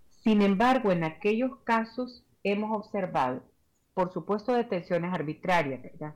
Sin 0.09 0.41
embargo, 0.41 0.91
en 0.91 1.05
aquellos 1.05 1.59
casos 1.63 2.25
hemos 2.43 2.77
observado, 2.77 3.41
por 3.93 4.11
supuesto, 4.11 4.51
detenciones 4.51 5.13
arbitrarias, 5.13 5.81
¿verdad? 5.81 6.13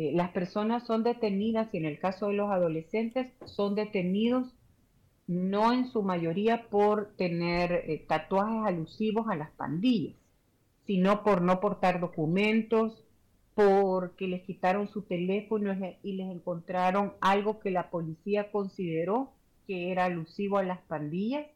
Eh, 0.00 0.12
las 0.14 0.30
personas 0.30 0.86
son 0.86 1.02
detenidas 1.02 1.74
y 1.74 1.76
en 1.76 1.84
el 1.84 1.98
caso 1.98 2.28
de 2.28 2.32
los 2.32 2.50
adolescentes 2.50 3.30
son 3.44 3.74
detenidos 3.74 4.48
no 5.26 5.74
en 5.74 5.88
su 5.92 6.02
mayoría 6.02 6.70
por 6.70 7.14
tener 7.16 7.70
eh, 7.70 8.06
tatuajes 8.08 8.66
alusivos 8.66 9.28
a 9.28 9.36
las 9.36 9.50
pandillas, 9.50 10.16
sino 10.86 11.22
por 11.22 11.42
no 11.42 11.60
portar 11.60 12.00
documentos, 12.00 13.04
porque 13.54 14.26
les 14.26 14.42
quitaron 14.44 14.88
su 14.88 15.02
teléfono 15.02 15.76
y 16.02 16.14
les 16.14 16.30
encontraron 16.30 17.12
algo 17.20 17.60
que 17.60 17.70
la 17.70 17.90
policía 17.90 18.50
consideró 18.50 19.34
que 19.66 19.92
era 19.92 20.06
alusivo 20.06 20.56
a 20.56 20.62
las 20.62 20.80
pandillas. 20.80 21.46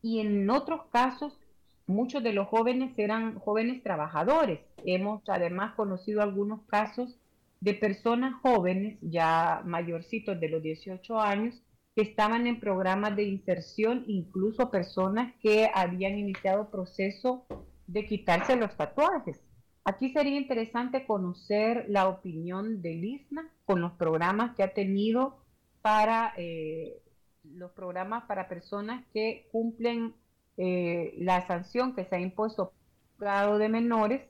Y 0.00 0.20
en 0.20 0.48
otros 0.48 0.86
casos, 0.90 1.38
muchos 1.86 2.22
de 2.22 2.32
los 2.32 2.48
jóvenes 2.48 2.98
eran 2.98 3.38
jóvenes 3.38 3.82
trabajadores. 3.82 4.60
Hemos 4.86 5.22
además 5.28 5.74
conocido 5.74 6.22
algunos 6.22 6.62
casos 6.62 7.18
de 7.60 7.74
personas 7.74 8.34
jóvenes, 8.42 8.98
ya 9.02 9.62
mayorcitos 9.64 10.38
de 10.40 10.48
los 10.48 10.62
18 10.62 11.20
años, 11.20 11.62
que 11.94 12.02
estaban 12.02 12.46
en 12.46 12.60
programas 12.60 13.16
de 13.16 13.24
inserción, 13.24 14.04
incluso 14.06 14.70
personas 14.70 15.34
que 15.40 15.68
habían 15.74 16.18
iniciado 16.18 16.70
proceso 16.70 17.46
de 17.86 18.06
quitarse 18.06 18.54
los 18.56 18.76
tatuajes. 18.76 19.40
Aquí 19.84 20.10
sería 20.10 20.36
interesante 20.36 21.06
conocer 21.06 21.86
la 21.88 22.08
opinión 22.08 22.82
de 22.82 22.92
ISNA 22.92 23.50
con 23.64 23.80
los 23.80 23.92
programas 23.92 24.54
que 24.54 24.62
ha 24.62 24.74
tenido 24.74 25.38
para 25.82 26.34
eh, 26.36 27.02
los 27.42 27.72
programas 27.72 28.24
para 28.24 28.48
personas 28.48 29.04
que 29.12 29.48
cumplen 29.50 30.14
eh, 30.56 31.14
la 31.18 31.46
sanción 31.46 31.94
que 31.94 32.04
se 32.04 32.16
ha 32.16 32.20
impuesto 32.20 32.72
de 33.18 33.68
menores, 33.68 34.22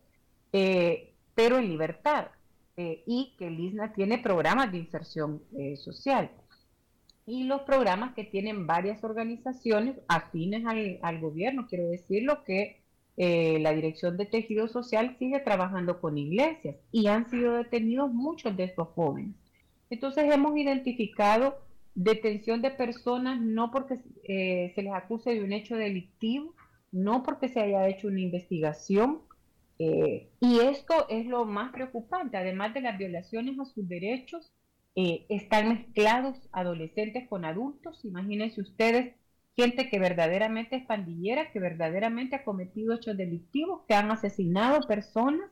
eh, 0.52 1.14
pero 1.34 1.58
en 1.58 1.68
libertad, 1.68 2.28
y 2.78 3.34
que 3.36 3.48
el 3.48 3.58
ISNA 3.58 3.92
tiene 3.92 4.18
programas 4.18 4.70
de 4.70 4.78
inserción 4.78 5.42
social. 5.76 6.30
Y 7.28 7.44
los 7.44 7.60
programas 7.62 8.14
que 8.14 8.24
tienen 8.24 8.66
varias 8.66 9.04
organizaciones 9.04 9.96
afines 10.08 10.64
al, 10.64 11.20
gobierno, 11.20 11.66
quiero 11.68 11.86
decirlo, 11.88 12.42
que 12.42 12.80
eh, 13.18 13.58
la 13.60 13.74
Dirección 13.74 14.16
de 14.16 14.24
Tejido 14.24 14.66
Social 14.66 15.14
sigue 15.18 15.40
trabajando 15.40 16.00
con 16.00 16.16
iglesias 16.16 16.76
y 16.90 17.08
han 17.08 17.28
sido 17.28 17.58
detenidos 17.58 18.10
muchos 18.10 18.56
de 18.56 18.64
estos 18.64 18.88
jóvenes. 18.94 19.34
Entonces 19.90 20.32
hemos 20.32 20.56
identificado 20.56 21.58
detención 21.94 22.62
de 22.62 22.70
personas 22.70 23.38
no 23.38 23.70
porque 23.72 23.98
eh, 24.22 24.72
se 24.74 24.82
les 24.82 24.94
acuse 24.94 25.34
de 25.34 25.44
un 25.44 25.52
hecho 25.52 25.76
delictivo, 25.76 26.54
no 26.92 27.22
porque 27.22 27.50
se 27.50 27.60
haya 27.60 27.88
hecho 27.88 28.08
una 28.08 28.20
investigación. 28.20 29.20
Eh, 29.78 30.30
y 30.40 30.60
esto 30.60 31.08
es 31.08 31.26
lo 31.26 31.44
más 31.44 31.72
preocupante, 31.72 32.36
además 32.36 32.74
de 32.74 32.80
las 32.80 32.98
violaciones 32.98 33.58
a 33.58 33.64
sus 33.64 33.88
derechos, 33.88 34.52
están 35.28 35.68
mezclados 35.68 36.48
adolescentes 36.50 37.28
con 37.28 37.44
adultos. 37.44 38.04
Imagínense 38.04 38.60
ustedes 38.60 39.14
gente 39.58 39.88
que 39.90 39.98
verdaderamente 39.98 40.76
es 40.76 40.86
pandillera, 40.86 41.50
que 41.50 41.58
verdaderamente 41.58 42.36
ha 42.36 42.44
cometido 42.44 42.94
hechos 42.94 43.16
delictivos, 43.16 43.82
que 43.88 43.94
han 43.94 44.10
asesinado 44.10 44.86
personas 44.86 45.50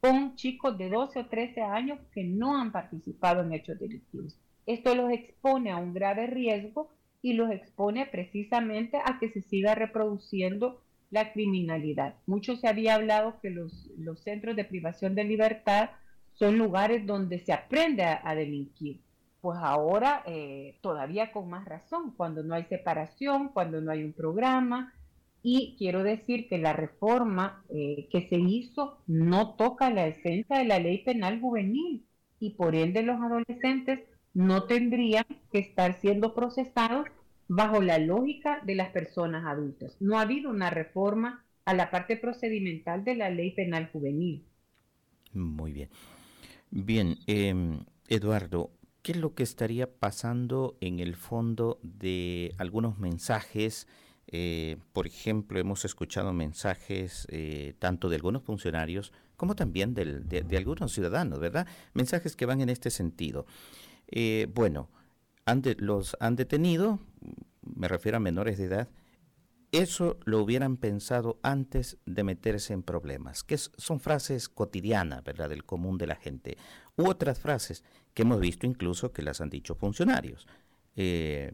con 0.00 0.36
chicos 0.36 0.78
de 0.78 0.88
12 0.90 1.18
o 1.18 1.26
13 1.26 1.62
años 1.62 1.98
que 2.12 2.22
no 2.22 2.56
han 2.56 2.70
participado 2.70 3.42
en 3.42 3.52
hechos 3.52 3.78
delictivos. 3.80 4.38
Esto 4.66 4.94
los 4.94 5.10
expone 5.10 5.72
a 5.72 5.76
un 5.76 5.92
grave 5.92 6.28
riesgo 6.28 6.92
y 7.20 7.32
los 7.32 7.50
expone 7.50 8.06
precisamente 8.06 8.98
a 9.04 9.18
que 9.18 9.28
se 9.30 9.42
siga 9.42 9.74
reproduciendo 9.74 10.80
la 11.10 11.32
criminalidad. 11.32 12.14
Mucho 12.26 12.56
se 12.56 12.68
había 12.68 12.94
hablado 12.94 13.40
que 13.40 13.50
los, 13.50 13.90
los 13.98 14.20
centros 14.20 14.56
de 14.56 14.64
privación 14.64 15.14
de 15.14 15.24
libertad 15.24 15.90
son 16.34 16.58
lugares 16.58 17.06
donde 17.06 17.38
se 17.38 17.52
aprende 17.52 18.04
a 18.04 18.34
delinquir 18.34 19.00
pues 19.40 19.58
ahora 19.62 20.22
eh, 20.26 20.78
todavía 20.80 21.32
con 21.32 21.48
más 21.48 21.64
razón, 21.64 22.12
cuando 22.16 22.42
no 22.42 22.54
hay 22.54 22.64
separación, 22.64 23.48
cuando 23.48 23.80
no 23.80 23.92
hay 23.92 24.02
un 24.04 24.12
programa. 24.12 24.92
Y 25.42 25.76
quiero 25.78 26.02
decir 26.02 26.48
que 26.48 26.58
la 26.58 26.72
reforma 26.72 27.64
eh, 27.70 28.08
que 28.10 28.22
se 28.28 28.36
hizo 28.36 28.98
no 29.06 29.54
toca 29.54 29.90
la 29.90 30.06
esencia 30.06 30.58
de 30.58 30.64
la 30.64 30.80
ley 30.80 31.04
penal 31.04 31.40
juvenil 31.40 32.04
y 32.40 32.50
por 32.50 32.74
ende 32.74 33.02
los 33.02 33.20
adolescentes 33.20 34.00
no 34.34 34.64
tendrían 34.64 35.24
que 35.52 35.60
estar 35.60 35.94
siendo 35.94 36.34
procesados 36.34 37.06
bajo 37.48 37.80
la 37.80 37.98
lógica 37.98 38.60
de 38.64 38.74
las 38.74 38.90
personas 38.90 39.44
adultas. 39.46 39.96
No 40.00 40.18
ha 40.18 40.22
habido 40.22 40.50
una 40.50 40.70
reforma 40.70 41.44
a 41.64 41.74
la 41.74 41.90
parte 41.90 42.16
procedimental 42.16 43.04
de 43.04 43.16
la 43.16 43.30
ley 43.30 43.52
penal 43.52 43.90
juvenil. 43.90 44.44
Muy 45.32 45.72
bien. 45.72 45.88
Bien, 46.70 47.16
em, 47.26 47.80
Eduardo, 48.06 48.70
¿qué 49.02 49.12
es 49.12 49.18
lo 49.18 49.34
que 49.34 49.42
estaría 49.42 49.90
pasando 49.90 50.76
en 50.80 51.00
el 51.00 51.16
fondo 51.16 51.78
de 51.82 52.54
algunos 52.58 52.98
mensajes? 52.98 53.86
Eh, 54.26 54.76
por 54.92 55.06
ejemplo, 55.06 55.58
hemos 55.58 55.86
escuchado 55.86 56.32
mensajes 56.34 57.26
eh, 57.30 57.74
tanto 57.78 58.10
de 58.10 58.16
algunos 58.16 58.42
funcionarios 58.42 59.12
como 59.36 59.54
también 59.54 59.94
de, 59.94 60.56
algunos 60.56 60.92
ciudadanos, 60.92 61.38
¿verdad? 61.38 61.66
Mensajes 61.94 62.34
que 62.34 62.44
van 62.44 62.60
en 62.60 62.68
este 62.68 62.90
sentido. 62.90 63.46
Los 65.78 66.16
han 66.20 66.36
detenido, 66.36 66.98
me 67.62 67.88
refiero 67.88 68.16
a 68.16 68.20
menores 68.20 68.58
de 68.58 68.64
edad, 68.64 68.88
eso 69.72 70.18
lo 70.24 70.40
hubieran 70.42 70.76
pensado 70.78 71.38
antes 71.42 71.98
de 72.06 72.24
meterse 72.24 72.72
en 72.72 72.82
problemas, 72.82 73.44
que 73.44 73.58
son 73.58 74.00
frases 74.00 74.48
cotidianas, 74.48 75.22
¿verdad?, 75.24 75.50
del 75.50 75.64
común 75.64 75.98
de 75.98 76.06
la 76.06 76.16
gente. 76.16 76.56
U 76.96 77.08
otras 77.08 77.38
frases 77.38 77.84
que 78.14 78.22
hemos 78.22 78.40
visto 78.40 78.66
incluso 78.66 79.12
que 79.12 79.22
las 79.22 79.40
han 79.40 79.50
dicho 79.50 79.74
funcionarios. 79.74 80.46
Eh, 80.96 81.52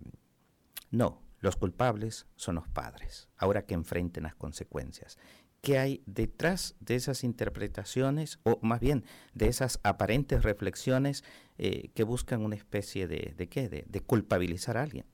no, 0.90 1.22
los 1.40 1.56
culpables 1.56 2.26
son 2.36 2.54
los 2.54 2.68
padres, 2.68 3.28
ahora 3.36 3.66
que 3.66 3.74
enfrenten 3.74 4.22
las 4.22 4.34
consecuencias. 4.34 5.18
¿Qué 5.64 5.78
hay 5.78 6.02
detrás 6.04 6.76
de 6.80 6.94
esas 6.94 7.24
interpretaciones, 7.24 8.38
o 8.42 8.58
más 8.60 8.80
bien 8.80 9.04
de 9.32 9.48
esas 9.48 9.80
aparentes 9.82 10.42
reflexiones 10.42 11.24
eh, 11.56 11.88
que 11.94 12.04
buscan 12.04 12.42
una 12.42 12.54
especie 12.54 13.08
de, 13.08 13.32
de 13.34 13.48
qué, 13.48 13.70
de, 13.70 14.00
culpabilizar 14.02 14.76
a 14.76 14.82
alguien? 14.82 15.06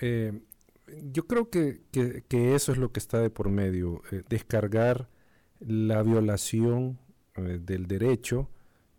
Eh, 0.00 0.32
yo 1.12 1.28
creo 1.28 1.48
que, 1.48 1.82
eso 2.32 2.72
es 2.72 2.78
lo 2.78 2.90
que 2.90 2.98
está 2.98 3.20
de 3.20 3.30
por 3.30 3.50
medio, 3.50 4.02
eh, 4.10 4.24
descargar 4.28 5.08
la 5.60 6.02
violación 6.02 6.98
del 7.36 7.86
derecho 7.86 8.50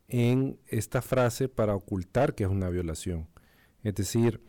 en 0.08 0.60
esta 0.68 1.02
frase 1.02 1.50
para 1.50 1.76
ocultar 1.76 2.36
que 2.36 2.46
es 2.46 2.50
una 2.50 2.70
violación. 2.70 3.28
Es 3.84 3.96
decir, 3.96 4.42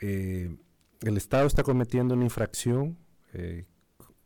el 0.00 1.16
Estado 1.16 1.46
está 1.46 1.62
cometiendo 1.62 2.14
una 2.14 2.24
infracción 2.24 2.96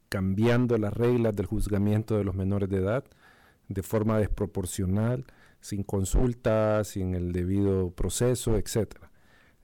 cambiando 0.08 0.78
las 0.78 0.92
reglas 0.92 1.34
del 1.36 1.46
juzgamiento 1.46 2.16
de 2.16 2.24
los 2.24 2.34
menores 2.34 2.68
de 2.68 2.78
edad 2.78 3.04
de 3.68 3.82
forma 3.82 4.18
desproporcional, 4.18 5.26
sin 5.60 5.82
consulta, 5.82 6.82
sin 6.84 7.14
el 7.14 7.32
debido 7.32 7.90
proceso, 7.90 8.56
etc. 8.56 8.96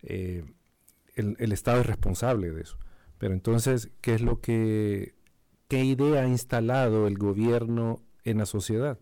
Eh, 0.02 0.44
el, 1.14 1.52
Estado 1.52 1.80
es 1.80 1.86
responsable 1.86 2.50
de 2.50 2.62
eso. 2.62 2.76
Pero 3.18 3.32
entonces, 3.34 3.90
¿qué 4.00 4.14
es 4.14 4.20
lo 4.20 4.40
que, 4.40 5.14
qué 5.68 5.84
idea 5.84 6.22
ha 6.22 6.28
instalado 6.28 7.06
el 7.06 7.16
gobierno 7.16 8.02
en 8.24 8.38
la 8.38 8.46
sociedad? 8.46 8.98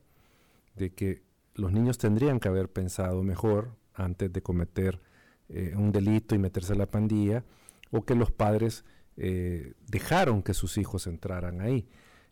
De 0.76 0.90
que 0.90 1.22
los 1.54 1.72
niños 1.72 1.98
tendrían 1.98 2.38
que 2.38 2.48
haber 2.48 2.68
pensado 2.68 3.22
mejor 3.22 3.76
antes 3.94 4.32
de 4.32 4.42
cometer 4.42 5.00
eh, 5.48 5.74
un 5.76 5.92
delito 5.92 6.34
y 6.34 6.38
meterse 6.38 6.74
a 6.74 6.76
la 6.76 6.86
pandilla, 6.86 7.44
o 7.90 8.04
que 8.04 8.14
los 8.14 8.30
padres 8.30 8.84
eh, 9.16 9.74
dejaron 9.88 10.42
que 10.42 10.54
sus 10.54 10.78
hijos 10.78 11.06
entraran 11.06 11.60
ahí. 11.60 11.88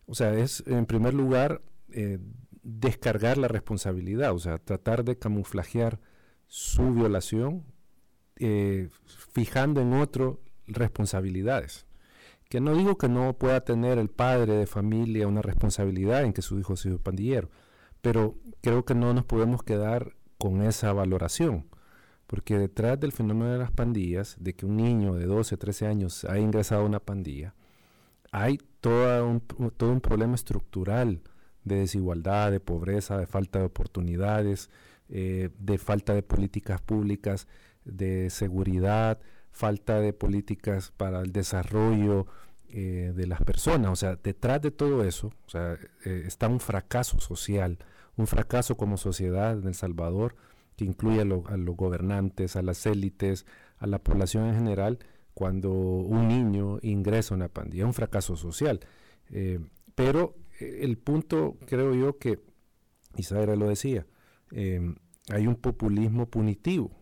O 0.06 0.14
sea, 0.14 0.34
es 0.34 0.64
en 0.66 0.86
primer 0.86 1.14
lugar 1.14 1.62
eh, 1.92 2.18
descargar 2.62 3.38
la 3.38 3.48
responsabilidad, 3.48 4.32
o 4.32 4.38
sea, 4.38 4.58
tratar 4.58 5.04
de 5.04 5.18
camuflajear 5.18 6.00
su 6.46 6.92
violación, 6.92 7.64
eh, 8.36 8.88
fijando 9.32 9.80
en 9.80 9.92
otro 9.92 10.40
responsabilidades. 10.66 11.86
Que 12.48 12.60
no 12.60 12.74
digo 12.74 12.98
que 12.98 13.08
no 13.08 13.38
pueda 13.38 13.60
tener 13.60 13.98
el 13.98 14.08
padre 14.08 14.54
de 14.54 14.66
familia 14.66 15.28
una 15.28 15.42
responsabilidad 15.42 16.24
en 16.24 16.32
que 16.32 16.42
su 16.42 16.58
hijo 16.58 16.76
sea 16.76 16.98
pandillero, 16.98 17.50
pero 18.00 18.36
creo 18.60 18.84
que 18.84 18.94
no 18.94 19.14
nos 19.14 19.24
podemos 19.24 19.62
quedar 19.62 20.16
con 20.38 20.62
esa 20.62 20.92
valoración. 20.92 21.66
Porque 22.30 22.56
detrás 22.56 23.00
del 23.00 23.10
fenómeno 23.10 23.50
de 23.50 23.58
las 23.58 23.72
pandillas, 23.72 24.36
de 24.38 24.54
que 24.54 24.64
un 24.64 24.76
niño 24.76 25.14
de 25.14 25.26
12, 25.26 25.56
13 25.56 25.88
años 25.88 26.24
ha 26.24 26.38
ingresado 26.38 26.82
a 26.82 26.84
una 26.84 27.00
pandilla, 27.00 27.56
hay 28.30 28.60
todo 28.80 29.26
un, 29.26 29.40
todo 29.76 29.90
un 29.90 30.00
problema 30.00 30.36
estructural 30.36 31.22
de 31.64 31.80
desigualdad, 31.80 32.52
de 32.52 32.60
pobreza, 32.60 33.18
de 33.18 33.26
falta 33.26 33.58
de 33.58 33.64
oportunidades, 33.64 34.70
eh, 35.08 35.50
de 35.58 35.76
falta 35.78 36.14
de 36.14 36.22
políticas 36.22 36.80
públicas, 36.80 37.48
de 37.84 38.30
seguridad, 38.30 39.18
falta 39.50 39.98
de 40.00 40.12
políticas 40.12 40.92
para 40.96 41.22
el 41.22 41.32
desarrollo 41.32 42.28
eh, 42.68 43.12
de 43.12 43.26
las 43.26 43.42
personas. 43.42 43.90
O 43.90 43.96
sea, 43.96 44.14
detrás 44.14 44.62
de 44.62 44.70
todo 44.70 45.02
eso 45.02 45.32
o 45.48 45.50
sea, 45.50 45.76
eh, 46.04 46.22
está 46.28 46.46
un 46.46 46.60
fracaso 46.60 47.18
social, 47.18 47.76
un 48.14 48.28
fracaso 48.28 48.76
como 48.76 48.98
sociedad 48.98 49.58
en 49.58 49.66
El 49.66 49.74
Salvador 49.74 50.36
que 50.80 50.86
incluye 50.86 51.20
a, 51.20 51.24
los 51.26 51.76
gobernantes, 51.76 52.56
a 52.56 52.62
las 52.62 52.86
élites, 52.86 53.44
a 53.76 53.86
la 53.86 53.98
población 53.98 54.46
en 54.46 54.54
general, 54.54 54.98
cuando 55.34 55.70
un 55.70 56.26
niño 56.26 56.78
ingresa 56.80 57.34
a 57.34 57.36
una 57.36 57.48
pandilla, 57.48 57.84
un 57.84 57.92
fracaso 57.92 58.34
social. 58.34 58.80
Eh, 59.28 59.60
pero 59.94 60.36
eh, 60.58 60.80
el 60.80 60.96
punto, 60.96 61.58
creo 61.66 61.94
yo, 61.94 62.18
que 62.18 62.40
Isabel 63.14 63.58
lo 63.58 63.68
decía, 63.68 64.06
em, 64.52 64.96
hay 65.28 65.46
un 65.46 65.56
populismo 65.56 66.30
punitivo. 66.30 66.92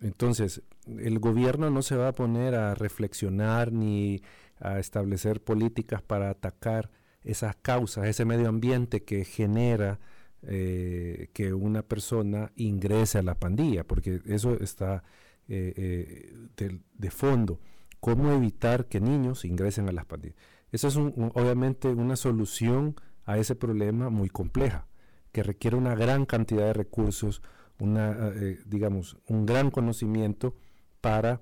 Entonces, 0.00 0.62
el 0.86 1.18
gobierno 1.18 1.68
no 1.68 1.82
se 1.82 1.96
va 1.96 2.08
a 2.08 2.12
poner 2.12 2.54
a 2.54 2.74
reflexionar 2.74 3.70
ni 3.70 4.22
a 4.60 4.78
establecer 4.78 5.42
políticas 5.42 6.00
para 6.00 6.30
atacar 6.30 6.90
esas 7.22 7.54
causas, 7.56 8.06
ese 8.06 8.24
medio 8.24 8.48
ambiente 8.48 9.02
que 9.02 9.26
genera 9.26 10.00
eh, 10.42 11.30
que 11.32 11.52
una 11.52 11.82
persona 11.82 12.52
ingrese 12.54 13.18
a 13.18 13.22
la 13.22 13.34
pandilla, 13.34 13.82
porque 13.82 14.20
eso 14.26 14.54
está 14.60 15.02
eh, 15.48 16.32
eh, 16.56 16.78
de, 16.96 17.10
fondo. 17.10 17.58
¿Cómo 17.98 18.32
evitar 18.32 18.86
que 18.86 19.00
niños 19.00 19.44
ingresen 19.44 19.88
a 19.88 19.92
las 19.92 20.04
pandillas? 20.04 20.36
Esa 20.70 20.88
es 20.88 20.96
obviamente 20.96 21.88
una 21.88 22.14
solución 22.14 22.94
a 23.24 23.38
ese 23.38 23.56
problema 23.56 24.10
muy 24.10 24.28
compleja, 24.28 24.86
que 25.32 25.42
requiere 25.42 25.76
una 25.76 25.96
gran 25.96 26.24
cantidad 26.24 26.66
de 26.66 26.72
recursos, 26.72 27.42
una, 27.80 28.30
digamos, 28.66 29.16
un 29.26 29.44
gran 29.44 29.70
conocimiento 29.72 30.54
para 31.00 31.40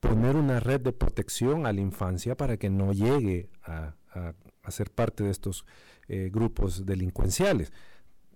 poner 0.00 0.36
una 0.36 0.60
red 0.60 0.80
de 0.80 0.92
protección 0.92 1.66
a 1.66 1.72
la 1.72 1.80
infancia 1.80 2.36
para 2.36 2.56
que 2.56 2.70
no 2.70 2.92
llegue 2.92 3.50
a, 3.62 3.96
a 4.68 4.70
ser 4.70 4.90
parte 4.90 5.24
de 5.24 5.30
estos 5.30 5.64
eh, 6.08 6.30
grupos 6.32 6.86
delincuenciales. 6.86 7.72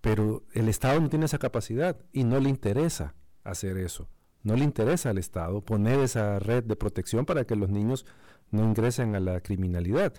Pero 0.00 0.44
el 0.52 0.68
Estado 0.68 1.00
no 1.00 1.08
tiene 1.08 1.26
esa 1.26 1.38
capacidad 1.38 1.96
y 2.12 2.24
no 2.24 2.40
le 2.40 2.48
interesa 2.48 3.14
hacer 3.44 3.76
eso. 3.78 4.08
No 4.42 4.56
le 4.56 4.64
interesa 4.64 5.10
al 5.10 5.18
Estado 5.18 5.64
poner 5.64 6.00
esa 6.00 6.38
red 6.38 6.64
de 6.64 6.76
protección 6.76 7.24
para 7.24 7.44
que 7.44 7.56
los 7.56 7.70
niños 7.70 8.04
no 8.50 8.64
ingresen 8.64 9.14
a 9.14 9.20
la 9.20 9.40
criminalidad. 9.40 10.12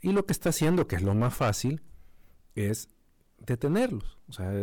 Y 0.00 0.12
lo 0.12 0.26
que 0.26 0.32
está 0.32 0.50
haciendo, 0.50 0.86
que 0.86 0.96
es 0.96 1.02
lo 1.02 1.14
más 1.14 1.34
fácil, 1.34 1.80
es 2.54 2.88
detenerlos 3.38 4.18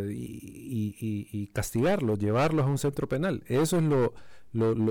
y, 0.09 1.47
castigarlos, 1.53 2.19
llevarlos 2.19 2.65
a 2.65 2.69
un 2.69 2.77
centro 2.77 3.07
penal. 3.09 3.43
Eso 3.47 3.77
es 3.77 3.83
lo, 3.83 4.13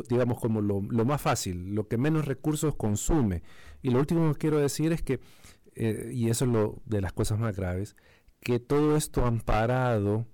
digamos, 0.09 0.41
como 0.41 0.61
lo, 0.61 0.81
más 0.81 1.21
fácil, 1.21 1.75
lo 1.75 1.89
que 1.89 1.99
menos 1.99 2.25
recursos 2.27 2.75
consume. 2.75 3.43
Y 3.83 3.91
lo 3.91 3.99
último 3.99 4.33
que 4.33 4.39
quiero 4.39 4.59
decir 4.59 4.93
es 4.93 5.03
que 5.03 5.21
eh, 5.79 6.11
y 6.13 6.29
eso 6.29 6.45
es 6.45 6.51
lo 6.51 6.83
de 6.87 7.01
las 7.01 7.13
cosas 7.13 7.39
más 7.39 7.57
graves, 7.57 7.97
que 8.41 8.59
todo 8.59 8.97
esto 8.97 9.25
amparado 9.25 10.27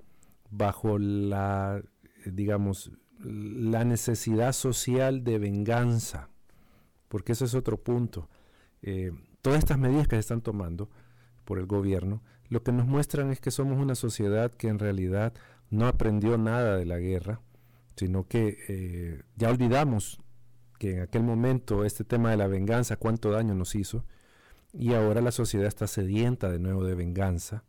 bajo 0.50 0.98
la, 0.98 1.82
digamos, 2.24 2.92
la 3.18 3.84
necesidad 3.84 4.52
social 4.52 5.22
de 5.22 5.38
venganza, 5.38 6.30
porque 7.08 7.32
eso 7.32 7.44
es 7.44 7.54
otro 7.54 7.76
punto. 7.76 8.28
Eh, 8.82 9.12
todas 9.42 9.58
estas 9.58 9.78
medidas 9.78 10.08
que 10.08 10.16
se 10.16 10.20
están 10.20 10.40
tomando 10.40 10.88
por 11.44 11.58
el 11.58 11.66
gobierno, 11.66 12.22
lo 12.48 12.62
que 12.62 12.72
nos 12.72 12.86
muestran 12.86 13.30
es 13.30 13.40
que 13.40 13.50
somos 13.50 13.78
una 13.78 13.94
sociedad 13.94 14.50
que 14.50 14.68
en 14.68 14.78
realidad 14.78 15.34
no 15.68 15.86
aprendió 15.86 16.38
nada 16.38 16.76
de 16.76 16.86
la 16.86 16.98
guerra, 16.98 17.40
sino 17.96 18.26
que 18.26 18.58
eh, 18.68 19.22
ya 19.36 19.50
olvidamos 19.50 20.20
que 20.78 20.96
en 20.96 21.00
aquel 21.02 21.22
momento 21.22 21.84
este 21.84 22.04
tema 22.04 22.30
de 22.30 22.38
la 22.38 22.46
venganza, 22.46 22.96
cuánto 22.96 23.30
daño 23.30 23.54
nos 23.54 23.74
hizo, 23.74 24.04
y 24.76 24.94
ahora 24.94 25.20
la 25.20 25.32
sociedad 25.32 25.66
está 25.66 25.86
sedienta 25.86 26.50
de 26.50 26.58
nuevo 26.58 26.84
de 26.84 26.94
venganza. 26.94 27.64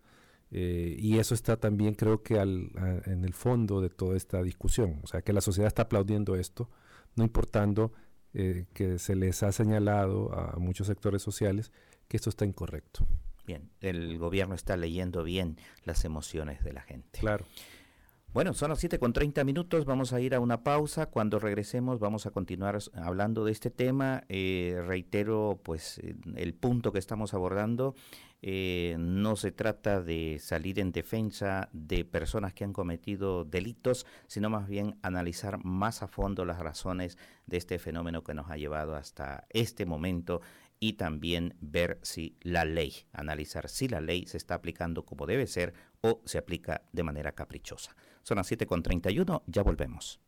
Eh, 0.51 0.95
y 0.99 1.17
eso 1.17 1.33
está 1.33 1.57
también 1.57 1.95
creo 1.95 2.23
que 2.23 2.39
al, 2.39 2.71
en 3.05 3.25
el 3.25 3.33
fondo 3.33 3.81
de 3.81 3.89
toda 3.89 4.15
esta 4.15 4.41
discusión. 4.43 4.99
O 5.03 5.07
sea, 5.07 5.21
que 5.21 5.33
la 5.33 5.41
sociedad 5.41 5.67
está 5.67 5.83
aplaudiendo 5.83 6.35
esto, 6.35 6.69
no 7.15 7.23
importando 7.23 7.91
eh, 8.33 8.65
que 8.73 8.99
se 8.99 9.15
les 9.15 9.43
ha 9.43 9.51
señalado 9.51 10.33
a 10.33 10.57
muchos 10.57 10.87
sectores 10.87 11.21
sociales 11.21 11.71
que 12.07 12.17
esto 12.17 12.29
está 12.29 12.45
incorrecto. 12.45 13.05
Bien, 13.45 13.69
el 13.79 14.17
gobierno 14.17 14.55
está 14.55 14.75
leyendo 14.75 15.23
bien 15.23 15.57
las 15.83 16.03
emociones 16.05 16.63
de 16.63 16.73
la 16.73 16.81
gente. 16.81 17.19
Claro. 17.19 17.45
Bueno, 18.35 18.53
son 18.53 18.69
las 18.69 18.79
7 18.79 18.99
con 18.99 19.13
30 19.13 19.45
minutos, 19.45 19.85
vamos 19.85 20.11
a 20.11 20.19
ir 20.19 20.35
a 20.35 20.41
una 20.41 20.61
pausa. 20.61 21.05
Cuando 21.05 21.39
regresemos 21.39 22.01
vamos 22.01 22.25
a 22.25 22.31
continuar 22.31 22.77
hablando 22.93 23.45
de 23.45 23.53
este 23.53 23.69
tema. 23.69 24.25
Eh, 24.27 24.83
reitero, 24.85 25.61
pues, 25.63 26.01
el 26.35 26.53
punto 26.53 26.91
que 26.91 26.99
estamos 26.99 27.33
abordando. 27.33 27.95
Eh, 28.41 28.97
no 28.99 29.37
se 29.37 29.53
trata 29.53 30.01
de 30.01 30.37
salir 30.41 30.81
en 30.81 30.91
defensa 30.91 31.69
de 31.71 32.03
personas 32.03 32.53
que 32.53 32.65
han 32.65 32.73
cometido 32.73 33.45
delitos, 33.45 34.05
sino 34.27 34.49
más 34.49 34.67
bien 34.67 34.97
analizar 35.01 35.63
más 35.63 36.03
a 36.03 36.09
fondo 36.09 36.43
las 36.43 36.59
razones 36.59 37.17
de 37.45 37.55
este 37.55 37.79
fenómeno 37.79 38.25
que 38.25 38.33
nos 38.33 38.51
ha 38.51 38.57
llevado 38.57 38.97
hasta 38.97 39.47
este 39.49 39.85
momento 39.85 40.41
y 40.77 40.93
también 40.93 41.55
ver 41.61 41.99
si 42.01 42.35
la 42.41 42.65
ley, 42.65 42.93
analizar 43.13 43.69
si 43.69 43.87
la 43.87 44.01
ley 44.01 44.25
se 44.27 44.35
está 44.35 44.55
aplicando 44.55 45.05
como 45.05 45.25
debe 45.25 45.47
ser 45.47 45.73
o 46.01 46.21
se 46.25 46.37
aplica 46.37 46.81
de 46.91 47.03
manera 47.03 47.31
caprichosa. 47.31 47.95
Son 48.25 48.37
las 48.37 48.51
7.31, 48.51 49.43
ya 49.45 49.61
volvemos. 49.61 50.19